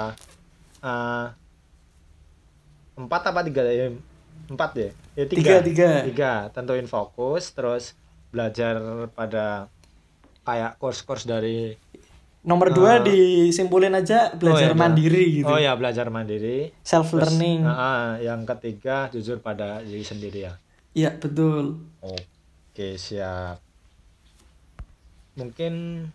eh, 0.81 1.25
empat 2.95 3.21
apa 3.33 3.41
tiga? 3.43 3.61
Ya 3.65 3.89
empat 4.51 4.71
ya 4.75 4.89
ya 5.15 5.25
Tiga, 5.31 5.63
tiga. 5.63 5.89
tiga 6.03 6.31
tentuin 6.51 6.83
fokus 6.83 7.55
terus 7.55 7.95
belajar 8.31 8.79
pada 9.11 9.67
kayak 10.41 10.79
course-course 10.79 11.27
dari 11.27 11.75
nomor 12.41 12.73
dua 12.73 12.97
disimpulin 13.05 13.93
aja 13.93 14.33
belajar 14.33 14.71
Oh, 14.71 14.75
iya, 14.75 14.81
mandiri 14.81 15.23
gitu. 15.29 15.45
Oh 15.45 15.59
ya 15.61 15.77
belajar 15.77 16.09
mandiri. 16.09 16.73
Self 16.81 17.13
learning 17.13 17.61
Ah, 17.61 17.75
ah, 17.77 18.07
yang 18.17 18.41
ketiga 18.49 19.11
jujur 19.13 19.37
pada 19.37 19.83
diri 19.85 20.01
sendiri 20.01 20.49
ya. 20.49 20.53
Ya 20.97 21.13
betul. 21.13 21.85
Oke 22.01 22.97
siap. 22.97 23.61
Mungkin 25.37 26.07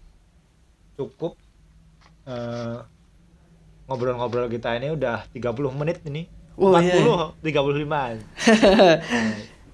cukup 0.99 1.39
eh, 2.27 2.79
ngobrol-ngobrol 3.87 4.51
kita 4.51 4.75
ini 4.75 4.91
udah 4.91 5.31
30 5.31 5.79
menit 5.79 6.03
ini. 6.05 6.27
Iya. 6.57 7.37
40 7.39 7.45
35 7.45 8.19
Eh, 8.67 8.97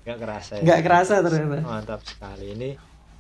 nggak 0.03 0.19
kerasa 0.19 0.53
ya. 0.59 0.63
Nggak 0.67 0.81
kerasa 0.83 1.15
ternyata. 1.23 1.63
Mantap 1.63 2.01
sekali. 2.03 2.47
Ini 2.55 2.71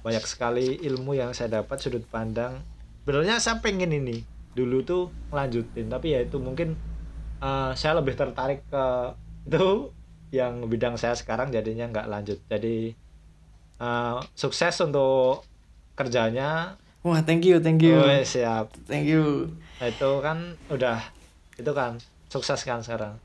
banyak 0.02 0.24
sekali 0.26 0.66
ilmu 0.82 1.14
yang 1.14 1.30
saya 1.30 1.62
dapat 1.62 1.78
sudut 1.78 2.02
pandang. 2.10 2.62
Sebenarnya 3.02 3.38
saya 3.38 3.62
pengen 3.62 3.94
ini 3.94 4.26
dulu 4.52 4.84
tuh 4.84 5.08
ngelanjutin 5.32 5.88
tapi 5.88 6.12
ya 6.12 6.20
itu 6.20 6.36
mungkin 6.36 6.76
eh, 7.40 7.70
saya 7.72 7.98
lebih 7.98 8.12
tertarik 8.18 8.66
ke 8.68 8.86
itu 9.48 9.88
yang 10.28 10.68
bidang 10.68 11.00
saya 11.00 11.16
sekarang 11.16 11.54
jadinya 11.54 11.86
nggak 11.90 12.10
lanjut. 12.10 12.38
Jadi 12.50 12.94
eh, 13.78 14.16
sukses 14.34 14.74
untuk 14.82 15.46
kerjanya. 15.94 16.78
Wah 17.02 17.22
thank 17.22 17.46
you 17.46 17.62
thank 17.62 17.82
you. 17.82 17.98
Wih, 17.98 18.26
siap. 18.26 18.74
Thank 18.86 19.06
you. 19.06 19.54
Nah, 19.78 19.90
itu 19.90 20.10
kan 20.22 20.54
udah 20.70 20.98
itu 21.58 21.70
kan 21.74 21.98
sukses 22.26 22.62
kan 22.66 22.82
sekarang. 22.82 23.18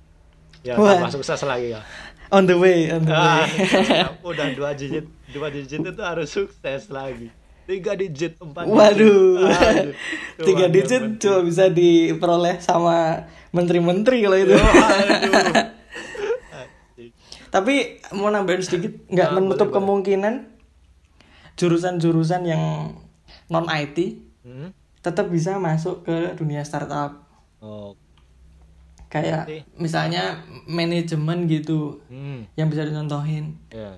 Ya 0.66 0.74
Wah. 0.74 0.97
tambah 0.97 1.22
sukses 1.22 1.41
lagi 1.45 1.74
ya 1.74 1.82
on 2.30 2.43
the 2.43 2.55
way 2.55 2.88
on 2.89 3.01
the 3.01 3.11
Ah, 3.11 3.43
way 3.43 4.05
udah 4.30 4.47
dua 4.53 4.71
digit 4.73 5.05
dua 5.28 5.47
digit 5.47 5.80
itu 5.80 6.01
harus 6.01 6.28
sukses 6.28 6.88
lagi 6.88 7.32
tiga 7.63 7.93
digit 7.93 8.36
empat 8.38 8.63
Waduh, 8.69 9.43
digit. 9.43 9.95
Aduh, 10.39 10.43
tiga 10.43 10.65
digit 10.67 11.03
cuma 11.17 11.39
bisa 11.41 11.67
diperoleh 11.67 12.59
sama 12.59 13.28
menteri-menteri 13.49 14.17
kalau 14.21 14.38
itu. 14.38 14.55
Tapi 17.47 17.75
mau 18.11 18.28
nambahin 18.28 18.59
sedikit, 18.59 19.07
nggak 19.07 19.30
Ah, 19.30 19.34
menutup 19.34 19.67
boleh, 19.67 19.75
kemungkinan 19.80 20.34
jurusan-jurusan 21.55 22.41
yang 22.43 22.63
non 23.47 23.67
IT 23.67 24.23
Hmm? 24.43 24.71
tetap 24.97 25.28
bisa 25.28 25.55
masuk 25.57 26.03
ke 26.03 26.32
dunia 26.34 26.63
startup. 26.63 27.28
Oh, 27.59 27.99
Kayak 29.08 29.47
Berarti? 29.47 29.58
misalnya 29.76 30.24
manajemen 30.68 31.47
gitu 31.47 32.03
hmm, 32.08 32.51
yang 32.53 32.68
bisa 32.68 32.84
dicontohin. 32.84 33.55
ya. 33.70 33.95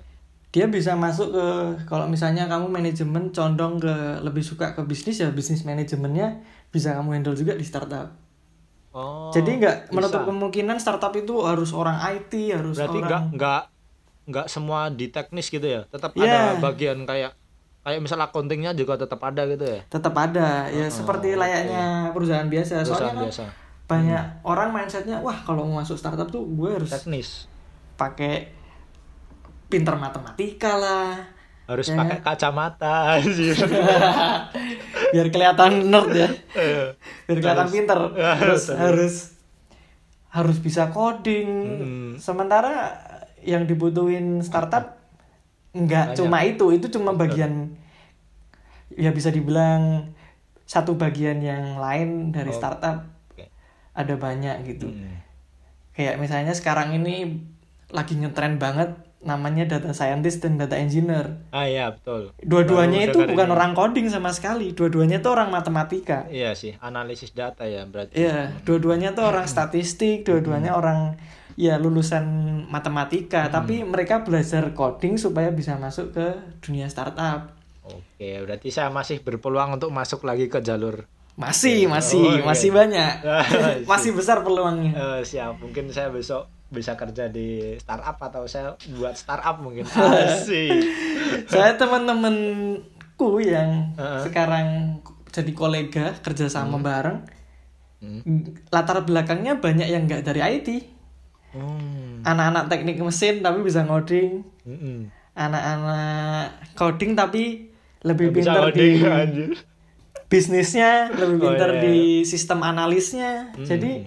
Dia 0.50 0.66
bisa 0.66 0.94
masuk 0.94 1.30
ke 1.30 1.46
kalau 1.86 2.06
misalnya 2.06 2.46
kamu 2.46 2.66
manajemen 2.66 3.30
condong 3.30 3.78
ke 3.78 3.94
lebih 4.20 4.42
suka 4.42 4.74
ke 4.74 4.82
bisnis 4.82 5.18
ya 5.18 5.30
bisnis 5.30 5.62
manajemennya 5.62 6.42
bisa 6.68 6.94
kamu 6.94 7.14
handle 7.14 7.34
juga 7.34 7.54
di 7.54 7.62
startup. 7.62 8.10
Oh, 8.90 9.30
Jadi 9.30 9.62
nggak 9.62 9.94
menutup 9.94 10.26
kemungkinan 10.26 10.82
startup 10.82 11.14
itu 11.14 11.38
harus 11.40 11.70
orang 11.70 12.02
IT, 12.10 12.34
harus 12.50 12.74
Berarti 12.74 12.98
orang 12.98 13.06
nggak 13.06 13.22
nggak 13.34 13.62
nggak 14.26 14.46
semua 14.46 14.90
di 14.90 15.06
teknis 15.06 15.46
gitu 15.46 15.62
ya. 15.62 15.86
Tetap 15.86 16.14
Iya. 16.14 16.26
ada 16.26 16.40
bagian 16.60 17.02
kayak 17.02 17.38
kayak 17.80 18.00
misal 18.02 18.18
accountingnya 18.18 18.74
juga 18.74 18.98
tetap 18.98 19.22
ada 19.22 19.46
gitu 19.46 19.64
ya. 19.64 19.80
tetap 19.86 20.12
ada 20.12 20.66
ya 20.68 20.86
seperti 20.86 21.32
layaknya 21.32 22.10
perusahaan 22.10 22.44
biasa. 22.44 22.82
Perusahaan 22.82 23.14
Soalnya 23.14 23.30
kan 23.30 23.50
banyak 23.90 24.24
orang 24.42 24.70
mindsetnya 24.70 25.18
wah 25.18 25.34
kalau 25.40 25.66
mau 25.66 25.78
masuk 25.78 25.98
startup 25.98 26.26
tuh 26.26 26.46
gue 26.46 26.70
harus 26.70 26.86
Teknis. 26.88 27.50
pakai 27.96 28.46
pinter 29.66 29.94
matematika 29.94 30.72
lah 30.74 31.10
Harus 31.66 31.86
Ya. 31.86 31.94
pakai 31.96 32.18
kacamata 32.20 32.94
anjir. 33.14 33.54
biar 35.10 35.26
kelihatan 35.28 35.86
nerd 35.86 36.10
ya 36.12 36.28
Eh, 36.52 36.94
biar 37.24 37.38
kelihatan 37.40 37.62
Harus- 37.64 37.74
pinter 37.74 37.98
harus- 38.38 38.38
harus 38.38 38.64
harus 38.72 39.14
harus 40.28 40.58
bisa 40.58 40.88
coding 40.88 41.48
Hmm. 41.50 42.10
sementara 42.16 42.94
yang 43.40 43.64
dibutuhin 43.64 44.38
startup 44.40 44.98
nggak 45.72 46.06
Banyak. 46.08 46.18
cuma 46.18 46.38
itu 46.40 46.66
itu 46.70 46.86
cuma 46.88 47.10
bagian 47.12 47.74
ya 48.92 49.10
bisa 49.10 49.30
dibilang 49.30 50.10
satu 50.64 50.94
bagian 50.94 51.38
yang 51.38 51.74
lain 51.76 52.30
dari 52.30 52.50
Oh. 52.50 52.54
startup. 52.54 53.09
Ada 54.00 54.14
banyak 54.16 54.56
gitu 54.66 54.86
Hmm. 54.86 55.20
kayak 55.92 56.16
misalnya 56.16 56.52
sekarang 56.52 56.94
ini 56.94 57.44
lagi 57.88 58.14
ngetren 58.14 58.56
banget 58.56 58.94
namanya 59.20 59.68
data 59.68 59.92
scientist 59.92 60.40
dan 60.40 60.56
data 60.56 60.72
engineer 60.74 61.36
Ah 61.50 61.68
iya 61.68 61.92
betul. 61.92 62.32
dua-duanya 62.40 63.04
itu 63.04 63.20
bukan 63.20 63.46
ini. 63.46 63.52
orang 63.52 63.72
coding 63.72 64.08
sama 64.08 64.30
sekali 64.30 64.72
dua-duanya 64.72 65.18
itu 65.18 65.28
orang 65.28 65.50
matematika 65.50 66.24
Iya 66.26 66.54
sih, 66.54 66.72
analisis 66.80 67.30
data 67.30 67.62
ya 67.64 67.84
berarti. 67.84 68.16
Iya, 68.16 68.56
dua-duanya 68.62 69.12
tuh 69.12 69.26
orang 69.26 69.44
statistik, 69.44 70.24
dua-duanya 70.24 70.72
orang 70.72 71.20
ya 71.52 71.76
lulusan 71.76 72.24
matematika, 72.64 73.52
tapi 73.52 73.84
mereka 73.84 74.24
belajar 74.24 74.72
coding 74.72 75.20
supaya 75.20 75.52
bisa 75.52 75.76
masuk 75.76 76.16
ke 76.16 76.26
dunia 76.58 76.88
startup. 76.88 77.52
Oke, 77.82 78.40
berarti 78.40 78.72
saya 78.72 78.88
masih 78.88 79.20
berpeluang 79.20 79.76
untuk 79.76 79.90
masuk 79.90 80.24
lagi 80.24 80.46
ke 80.46 80.62
jalur. 80.62 81.04
Masih, 81.34 81.86
masih, 81.86 82.20
Oh, 82.20 82.36
iya. 82.36 82.44
masih 82.44 82.70
banyak. 82.70 83.12
Ah, 83.26 83.46
masih 83.90 84.12
besar 84.12 84.40
peluangnya. 84.40 84.92
Eh, 84.92 85.20
siap, 85.22 85.58
mungkin 85.58 85.88
saya 85.88 86.10
besok 86.10 86.46
bisa 86.70 86.94
kerja 86.94 87.26
di 87.26 87.74
startup 87.76 88.14
atau 88.16 88.46
saya 88.46 88.72
buat 88.94 89.14
startup 89.14 89.58
mungkin. 89.58 89.82
Asik. 89.96 90.70
Saya 91.46 91.74
teman-temanku 91.74 93.40
yang 93.40 93.90
Heeh. 93.94 94.20
sekarang 94.22 94.66
jadi 95.28 95.52
kolega 95.52 96.14
kerja 96.18 96.46
sama 96.46 96.78
bareng, 96.78 97.22
Hmm. 98.00 98.24
latar 98.72 99.04
belakangnya 99.04 99.60
banyak 99.60 99.84
yang 99.84 100.08
nggak 100.08 100.24
dari 100.24 100.40
IT. 100.40 100.68
Hmm. 101.52 102.24
Anak-anak 102.24 102.72
teknik 102.72 102.96
mesin 102.96 103.44
tapi 103.44 103.60
bisa 103.60 103.84
ngoding, 103.84 104.40
Mm-mm. 104.64 105.12
anak-anak 105.34 106.48
coding 106.72 107.12
tapi 107.12 107.68
lebih 108.00 108.32
pintar 108.32 108.72
di. 108.72 108.96
Bisnisnya 110.30 111.10
lebih 111.10 111.36
Oh, 111.36 111.42
pintar 111.50 111.70
iya. 111.76 111.82
di 111.82 111.96
sistem 112.22 112.62
analisnya 112.62 113.50
Hmm. 113.52 113.66
jadi 113.66 114.06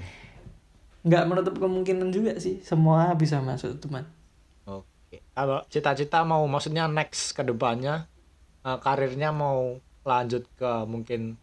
nggak 1.04 1.24
menutup 1.28 1.56
kemungkinan 1.60 2.10
juga 2.10 2.40
sih 2.40 2.64
semua 2.64 3.12
bisa 3.14 3.44
masuk 3.44 3.76
teman 3.78 4.08
Oke. 4.64 5.20
Kalau 5.36 5.60
cita-cita 5.68 6.24
mau 6.24 6.48
maksudnya 6.48 6.88
next 6.88 7.36
ke 7.36 7.44
depannya 7.44 8.08
eh, 8.64 8.78
karirnya 8.80 9.30
mau 9.30 9.78
lanjut 10.02 10.48
ke 10.56 10.72
mungkin 10.88 11.36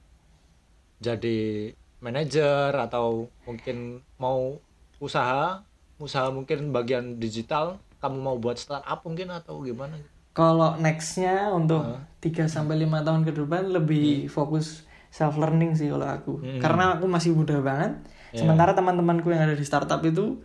jadi 0.99 1.71
manajer 2.01 2.73
atau 2.73 3.29
mungkin 3.45 4.01
mau 4.17 4.57
usaha, 4.99 5.65
usaha 5.97 6.29
mungkin 6.29 6.73
bagian 6.73 7.17
digital, 7.17 7.77
kamu 8.01 8.17
mau 8.21 8.37
buat 8.37 8.57
startup 8.57 9.01
mungkin 9.01 9.33
atau 9.33 9.61
gimana? 9.61 9.97
Kalau 10.31 10.79
nextnya 10.79 11.51
untuk 11.51 11.83
Hah? 11.83 12.07
3 12.21 12.47
sampai 12.47 12.77
lima 12.77 13.01
tahun 13.01 13.25
ke 13.25 13.33
depan 13.33 13.73
lebih 13.73 14.29
fokus 14.29 14.85
self 15.11 15.35
learning 15.37 15.75
sih 15.75 15.91
kalau 15.91 16.07
aku 16.07 16.33
Hmm. 16.39 16.61
karena 16.61 16.95
aku 16.95 17.09
masih 17.09 17.35
muda 17.35 17.59
banget 17.61 17.99
Iya. 18.31 18.47
Sementara 18.47 18.79
teman-temanku 18.79 19.27
yang 19.35 19.43
ada 19.43 19.59
di 19.59 19.67
startup 19.67 19.99
itu 20.07 20.39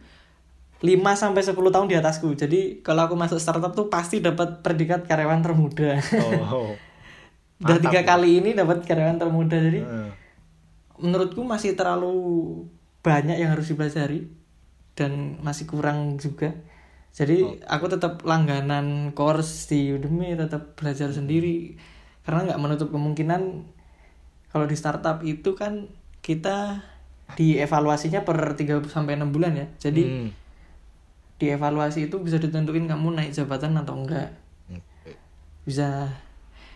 5 0.81 1.13
sampai 1.13 1.45
10 1.45 1.69
tahun 1.69 1.85
di 1.85 1.93
atasku. 1.93 2.33
Jadi 2.33 2.81
kalau 2.81 3.05
aku 3.05 3.13
masuk 3.13 3.37
startup 3.37 3.77
tuh 3.77 3.93
pasti 3.93 4.25
dapat 4.25 4.65
predikat 4.65 5.05
karyawan 5.05 5.45
termuda. 5.45 6.01
Oh. 6.49 6.73
Udah 7.61 7.77
Mantap, 7.77 7.85
tiga 7.85 8.01
kali 8.03 8.41
ini 8.41 8.57
dapat 8.57 8.83
karyawan 8.83 9.21
termuda. 9.21 9.57
Jadi 9.61 9.85
Heeh. 9.85 10.09
menurutku 10.97 11.45
masih 11.45 11.77
terlalu 11.77 12.17
banyak 13.05 13.37
yang 13.37 13.53
harus 13.53 13.69
dipelajari 13.69 14.27
dan 14.97 15.37
masih 15.45 15.69
kurang 15.69 16.17
juga. 16.17 16.57
Jadi 17.15 17.63
aku 17.63 17.87
tetap 17.87 18.27
langganan 18.27 19.15
course 19.15 19.71
di 19.71 19.95
Udemy, 19.95 20.35
tetap 20.35 20.75
belajar 20.75 21.15
sendiri 21.15 21.79
karena 22.27 22.51
nggak 22.51 22.59
menutup 22.59 22.91
kemungkinan 22.91 23.71
kalau 24.51 24.65
di 24.67 24.75
startup 24.75 25.23
itu 25.23 25.55
kan 25.55 25.87
kita 26.19 26.83
dievaluasinya 27.39 28.27
per 28.27 28.59
3 28.59 28.83
sampai 28.91 29.15
6 29.15 29.31
bulan 29.31 29.55
ya. 29.55 29.67
Jadi 29.79 30.03
Hmm. 30.03 30.29
dievaluasi 31.39 32.07
itu 32.07 32.19
bisa 32.19 32.39
ditentuin 32.39 32.87
kamu 32.87 33.15
naik 33.15 33.31
jabatan 33.31 33.75
atau 33.79 33.95
enggak. 33.95 34.35
Bisa 35.63 36.11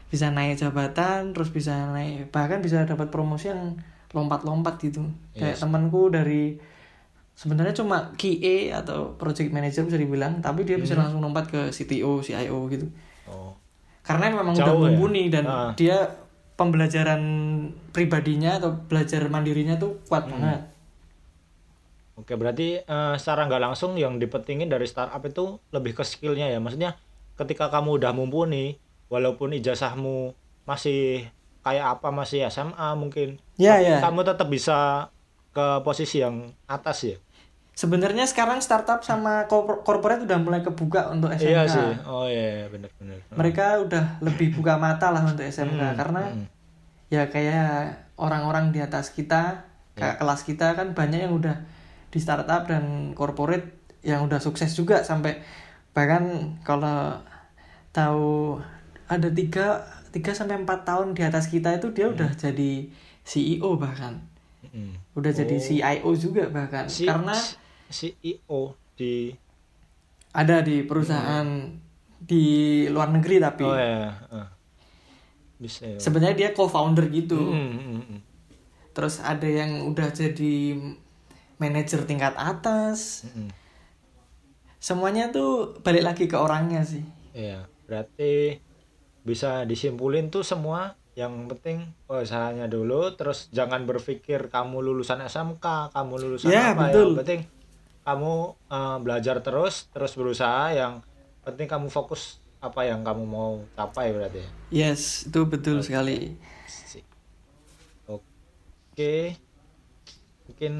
bisa 0.09 0.33
naik 0.33 0.57
jabatan, 0.57 1.35
terus 1.35 1.51
bisa 1.51 1.91
naik 1.93 2.31
bahkan 2.33 2.63
bisa 2.63 2.87
dapat 2.87 3.11
promosi 3.11 3.51
yang 3.51 3.75
lompat-lompat 4.15 4.81
gitu. 4.81 5.05
Kayak 5.35 5.59
temanku 5.61 6.09
dari 6.09 6.57
sebenarnya 7.39 7.71
cuma 7.71 8.11
QA 8.19 8.75
atau 8.75 9.15
project 9.15 9.47
manager 9.49 9.87
bisa 9.87 9.95
dibilang, 9.95 10.43
tapi 10.43 10.67
dia 10.67 10.75
bisa 10.75 10.99
langsung 10.99 11.23
lompat 11.23 11.47
ke 11.47 11.71
CTO, 11.71 12.19
CIO 12.19 12.67
gitu. 12.67 12.91
Oh. 13.25 13.55
Karena 14.03 14.27
memang 14.27 14.51
Jauh 14.51 14.75
udah 14.75 14.75
ya? 14.75 14.79
mumpuni 14.91 15.31
dan 15.31 15.45
Ah. 15.47 15.71
dia 15.71 16.03
pembelajaran 16.59 17.21
pribadinya 17.89 18.59
atau 18.59 18.75
belajar 18.75 19.23
mandirinya 19.25 19.79
tuh 19.79 20.03
kuat 20.03 20.27
Hmm. 20.27 20.35
banget. 20.35 20.61
Oke, 22.19 22.35
berarti 22.35 22.83
eh, 22.83 23.15
secara 23.15 23.47
nggak 23.47 23.63
langsung 23.63 23.95
yang 23.95 24.19
dipentingin 24.19 24.67
dari 24.67 24.83
startup 24.83 25.23
itu 25.23 25.55
lebih 25.71 25.95
ke 25.95 26.03
skillnya 26.03 26.51
ya. 26.51 26.59
Maksudnya 26.59 26.99
ketika 27.39 27.71
kamu 27.71 27.95
udah 27.95 28.11
mumpuni, 28.11 28.75
walaupun 29.07 29.55
ijazahmu 29.55 30.35
masih 30.67 31.31
kayak 31.63 31.95
apa 31.97 32.11
masih 32.11 32.43
SMA 32.45 32.91
mungkin, 32.93 33.39
Ya, 33.55 33.79
tapi 33.79 33.87
ya. 33.87 33.97
kamu 34.03 34.19
tetap 34.27 34.47
bisa 34.51 35.07
ke 35.49 35.79
posisi 35.81 36.19
yang 36.19 36.51
atas 36.67 37.07
ya. 37.07 37.15
Sebenarnya 37.79 38.27
sekarang 38.27 38.59
startup 38.59 39.07
sama 39.07 39.47
corpor- 39.47 39.87
corporate 39.87 40.27
udah 40.27 40.35
mulai 40.35 40.59
kebuka 40.59 41.15
untuk 41.15 41.31
SMK. 41.31 41.47
Iya 41.47 41.63
sih. 41.63 41.89
Oh 42.03 42.27
iya, 42.27 42.67
benar-benar. 42.67 43.23
Mereka 43.31 43.65
udah 43.87 44.19
lebih 44.19 44.51
buka 44.51 44.75
mata 44.75 45.15
lah 45.15 45.23
untuk 45.23 45.47
SMK 45.47 45.79
Hmm, 45.79 45.95
karena 45.95 46.23
hmm. 46.27 46.45
ya 47.07 47.31
kayak 47.31 47.71
orang-orang 48.19 48.75
di 48.75 48.83
atas 48.83 49.15
kita, 49.15 49.63
kayak 49.95 50.19
kelas 50.19 50.43
kita 50.43 50.75
kan 50.75 50.91
banyak 50.91 51.23
yang 51.23 51.31
udah 51.31 51.55
di 52.11 52.19
startup 52.19 52.67
dan 52.67 53.15
corporate 53.15 53.79
yang 54.03 54.27
udah 54.27 54.43
sukses 54.43 54.75
juga 54.75 54.99
sampai 54.99 55.39
bahkan 55.95 56.55
kalau 56.61 57.15
tahu 57.91 58.59
ada 59.07 59.31
tiga 59.31 59.83
tiga 60.09 60.31
sampai 60.33 60.59
empat 60.59 60.83
tahun 60.83 61.15
di 61.15 61.23
atas 61.23 61.47
kita 61.47 61.75
itu 61.75 61.91
dia 61.91 62.11
udah 62.11 62.27
jadi 62.33 62.91
CEO 63.23 63.79
bahkan 63.79 64.19
Hmm. 64.69 64.93
udah 65.17 65.31
jadi 65.33 65.55
CIO 65.57 66.11
juga 66.13 66.45
bahkan 66.45 66.85
Si, 66.85 67.07
karena 67.07 67.33
CEO 67.89 68.61
di 68.93 69.33
ada 70.29 70.61
di 70.61 70.81
perusahaan 70.81 71.45
di 72.15 72.43
luar 72.85 73.09
negeri 73.09 73.35
tapi 73.37 73.63
Oh 73.63 73.73
ya. 73.73 74.13
eh. 74.29 74.47
Bisa. 75.57 75.83
ya. 75.85 75.97
sebenarnya 75.97 76.35
dia 76.37 76.49
co-founder 76.51 77.09
gitu 77.09 77.35
Hmm, 77.35 77.71
hmm, 77.73 78.01
hmm. 78.05 78.19
terus 78.91 79.19
ada 79.19 79.43
yang 79.43 79.83
udah 79.85 80.07
jadi 80.09 80.79
manajer 81.57 82.03
tingkat 82.03 82.31
atas 82.33 83.27
Hmm. 83.27 83.51
semuanya 84.77 85.27
tuh 85.29 85.75
balik 85.79 86.03
lagi 86.05 86.25
ke 86.25 86.35
orangnya 86.35 86.81
sih 86.81 87.03
Iya, 87.31 87.67
berarti 87.83 88.59
bisa 89.21 89.63
disimpulin 89.63 90.27
tuh 90.27 90.41
semua 90.41 90.95
yang 91.13 91.35
penting 91.47 91.83
usahanya 92.05 92.65
dulu 92.65 93.11
terus 93.13 93.47
jangan 93.49 93.83
berpikir 93.83 94.47
kamu 94.47 94.79
lulusan 94.81 95.19
SMK, 95.21 95.61
kamu 95.91 96.13
lulusan 96.17 96.47
Ya, 96.47 96.71
apa 96.71 96.87
betul. 96.87 97.03
yang 97.05 97.19
penting 97.19 97.41
kamu 98.09 98.33
eh, 98.67 98.97
belajar 98.99 99.37
terus 99.39 99.85
terus 99.89 100.13
berusaha 100.13 100.73
yang 100.73 101.05
penting 101.41 101.65
kamu 101.65 101.87
fokus 101.87 102.37
apa 102.59 102.83
yang 102.83 103.01
kamu 103.01 103.23
mau 103.23 103.63
capai 103.71 104.11
berarti 104.11 104.41
ya. 104.41 104.49
yes 104.69 105.23
itu 105.25 105.39
betul 105.45 105.79
sekali 105.79 106.35
Sip. 106.65 107.05
Oke. 108.05 109.37
Mungkin 110.43 110.73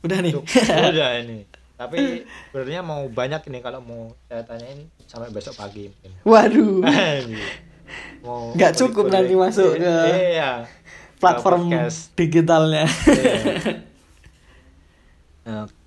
udah 0.00 0.18
nih 0.18 0.32
udah 0.94 1.10
ini. 1.18 1.44
Tapi 1.74 2.24
sebenarnya 2.48 2.80
mau 2.80 3.06
banyak 3.06 3.38
ini 3.46 3.58
kalau 3.60 3.78
mau 3.78 4.02
saya 4.26 4.42
tanyain 4.42 4.88
sampai 5.04 5.28
besok 5.28 5.54
pagi 5.54 5.86
mungkin. 5.86 6.10
waduh 6.24 6.82
mau 8.24 8.50
Nggak 8.50 8.72
cukup 8.74 9.06
nanti 9.08 9.34
masuk 9.34 9.76
ke 9.76 9.94
iya 10.34 10.66
platform 11.18 11.68
podcast. 11.68 12.10
digitalnya 12.14 12.82
Iya. 13.06 13.36
oke 15.62 15.77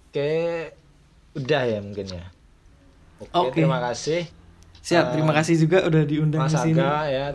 udah 1.35 1.61
ya 1.63 1.79
mungkin 1.79 2.05
ya. 2.11 2.25
Oke 3.21 3.53
Oke. 3.53 3.63
terima 3.63 3.79
kasih. 3.79 4.27
Siap 4.81 5.13
terima 5.13 5.31
kasih 5.37 5.55
juga 5.61 5.85
udah 5.85 6.03
diundang 6.03 6.41
Mas 6.41 6.57
ke 6.57 6.73
sini. 6.73 6.81
Aga 6.81 7.05
ya 7.05 7.25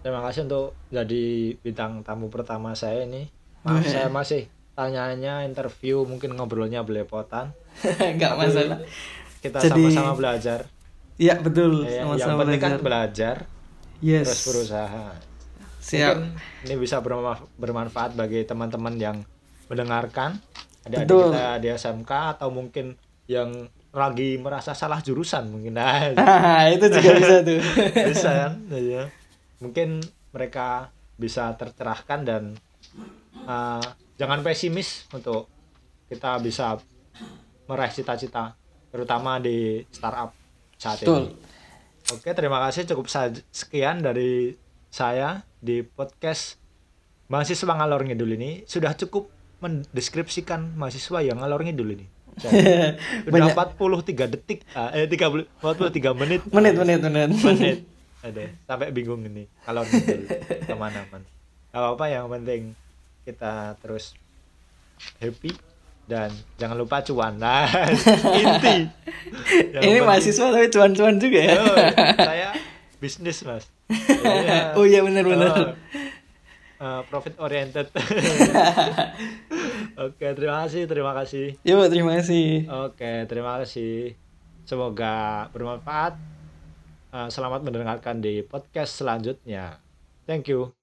terima 0.00 0.22
kasih 0.22 0.46
untuk 0.46 0.78
jadi 0.88 1.24
bintang 1.60 2.06
tamu 2.06 2.30
pertama 2.30 2.72
saya 2.78 3.02
ini. 3.04 3.26
Maaf 3.66 3.82
saya 3.86 4.06
masih 4.08 4.46
tanyanya 4.72 5.42
interview 5.44 6.06
mungkin 6.06 6.38
ngobrolnya 6.38 6.86
belepotan. 6.86 7.52
Nggak 8.16 8.32
masalah. 8.38 8.78
kita 9.42 9.58
Jadi- 9.58 9.90
sama-sama 9.90 10.14
belajar. 10.14 10.60
Iya 11.18 11.38
betul. 11.42 11.84
Ya, 11.84 12.06
yang 12.06 12.14
sama-sama 12.14 12.46
penting 12.46 12.62
kan 12.62 12.72
belajar. 12.78 13.36
belajar 13.36 13.36
yes. 14.00 14.26
terus 14.30 14.42
berusaha. 14.48 15.06
Siap. 15.82 16.14
Mungkin 16.14 16.38
ini 16.70 16.74
bisa 16.78 17.02
berma- 17.02 17.42
bermanfaat 17.58 18.14
bagi 18.14 18.46
teman-teman 18.46 18.94
yang 18.96 19.16
mendengarkan 19.66 20.38
ada 20.82 20.96
Betul. 21.06 21.30
kita 21.30 21.46
di 21.62 21.68
SMK 21.70 22.10
atau 22.38 22.48
mungkin 22.50 22.98
yang 23.30 23.70
lagi 23.92 24.40
merasa 24.40 24.72
salah 24.74 24.98
jurusan 24.98 25.52
mungkin. 25.52 25.78
Nah, 25.78 26.10
Ah, 26.18 26.66
itu 26.72 26.88
juga 26.90 27.10
bisa 27.16 27.36
tuh. 27.44 27.60
Bisa 28.10 28.30
kan? 28.30 28.52
Iya. 28.72 29.02
mungkin 29.62 30.02
mereka 30.34 30.90
bisa 31.14 31.54
tercerahkan 31.54 32.26
dan 32.26 32.42
uh, 33.46 33.78
jangan 34.18 34.42
pesimis 34.42 35.06
untuk 35.14 35.46
kita 36.10 36.42
bisa 36.42 36.82
meraih 37.70 37.94
cita-cita 37.94 38.58
terutama 38.90 39.38
di 39.38 39.86
startup 39.94 40.34
saat 40.74 40.98
betul. 41.06 41.30
Ini 41.30 41.52
Oke, 42.10 42.34
terima 42.34 42.58
kasih. 42.66 42.82
Cukup 42.90 43.06
sekian 43.54 44.02
dari 44.02 44.58
saya 44.90 45.46
di 45.62 45.86
podcast 45.86 46.58
mahasiswa 47.30 47.70
ngalor 47.78 48.02
ngidul 48.04 48.34
ini. 48.34 48.66
Sudah 48.66 48.98
cukup 48.98 49.30
mendeskripsikan 49.62 50.74
mahasiswa 50.74 51.22
yang 51.22 51.38
ngalor 51.38 51.62
ngidul 51.62 51.86
ini. 51.88 52.06
Udah 53.24 53.52
Banyak. 53.52 53.54
43 53.54 54.26
detik, 54.28 54.64
ah, 54.72 54.90
eh 54.90 55.06
30 55.06 55.46
43 55.60 56.18
menit. 56.18 56.40
menit 56.48 56.74
menit 56.74 56.98
menit 57.00 57.30
menit. 57.38 57.78
Ada 58.20 58.42
sampai 58.66 58.90
bingung 58.90 59.22
ini 59.22 59.46
kalau 59.62 59.84
ngidul 59.84 60.26
ke 60.60 60.74
mana-mana. 60.74 61.26
Gak 61.68 61.78
apa-apa 61.78 62.04
yang 62.06 62.26
penting 62.28 62.62
kita 63.22 63.78
terus 63.78 64.16
happy 65.18 65.54
dan 66.04 66.28
jangan 66.56 66.74
lupa 66.74 67.00
cuan. 67.00 67.36
Nah, 67.36 67.68
inti. 68.40 68.76
Yang 69.70 69.78
ini 69.78 69.90
penting- 69.92 70.04
mahasiswa 70.04 70.46
tapi 70.50 70.66
cuan-cuan 70.68 71.14
juga 71.16 71.38
ya 71.38 71.54
Oh, 71.54 71.76
saya 72.18 72.48
bisnis 72.98 73.42
mas 73.42 73.66
Iya. 73.92 74.72
oh 74.72 74.84
iya 74.84 75.02
benar 75.02 75.20
benar 75.22 75.52
Oh, 75.52 75.68
uh, 76.82 77.06
profit 77.06 77.38
oriented. 77.38 77.86
Oke 80.04 80.26
terima 80.34 80.66
kasih 80.66 80.90
terima 80.90 81.12
kasih. 81.14 81.54
Yuk, 81.62 81.86
terima 81.86 82.18
kasih. 82.18 82.66
oke 82.66 83.12
terima 83.30 83.62
kasih. 83.62 84.18
Semoga 84.66 85.46
bermanfaat. 85.54 86.18
Uh, 87.12 87.28
selamat 87.28 87.60
mendengarkan 87.62 88.24
di 88.24 88.42
podcast 88.42 88.98
selanjutnya. 88.98 89.78
Thank 90.26 90.50
you 90.50 90.81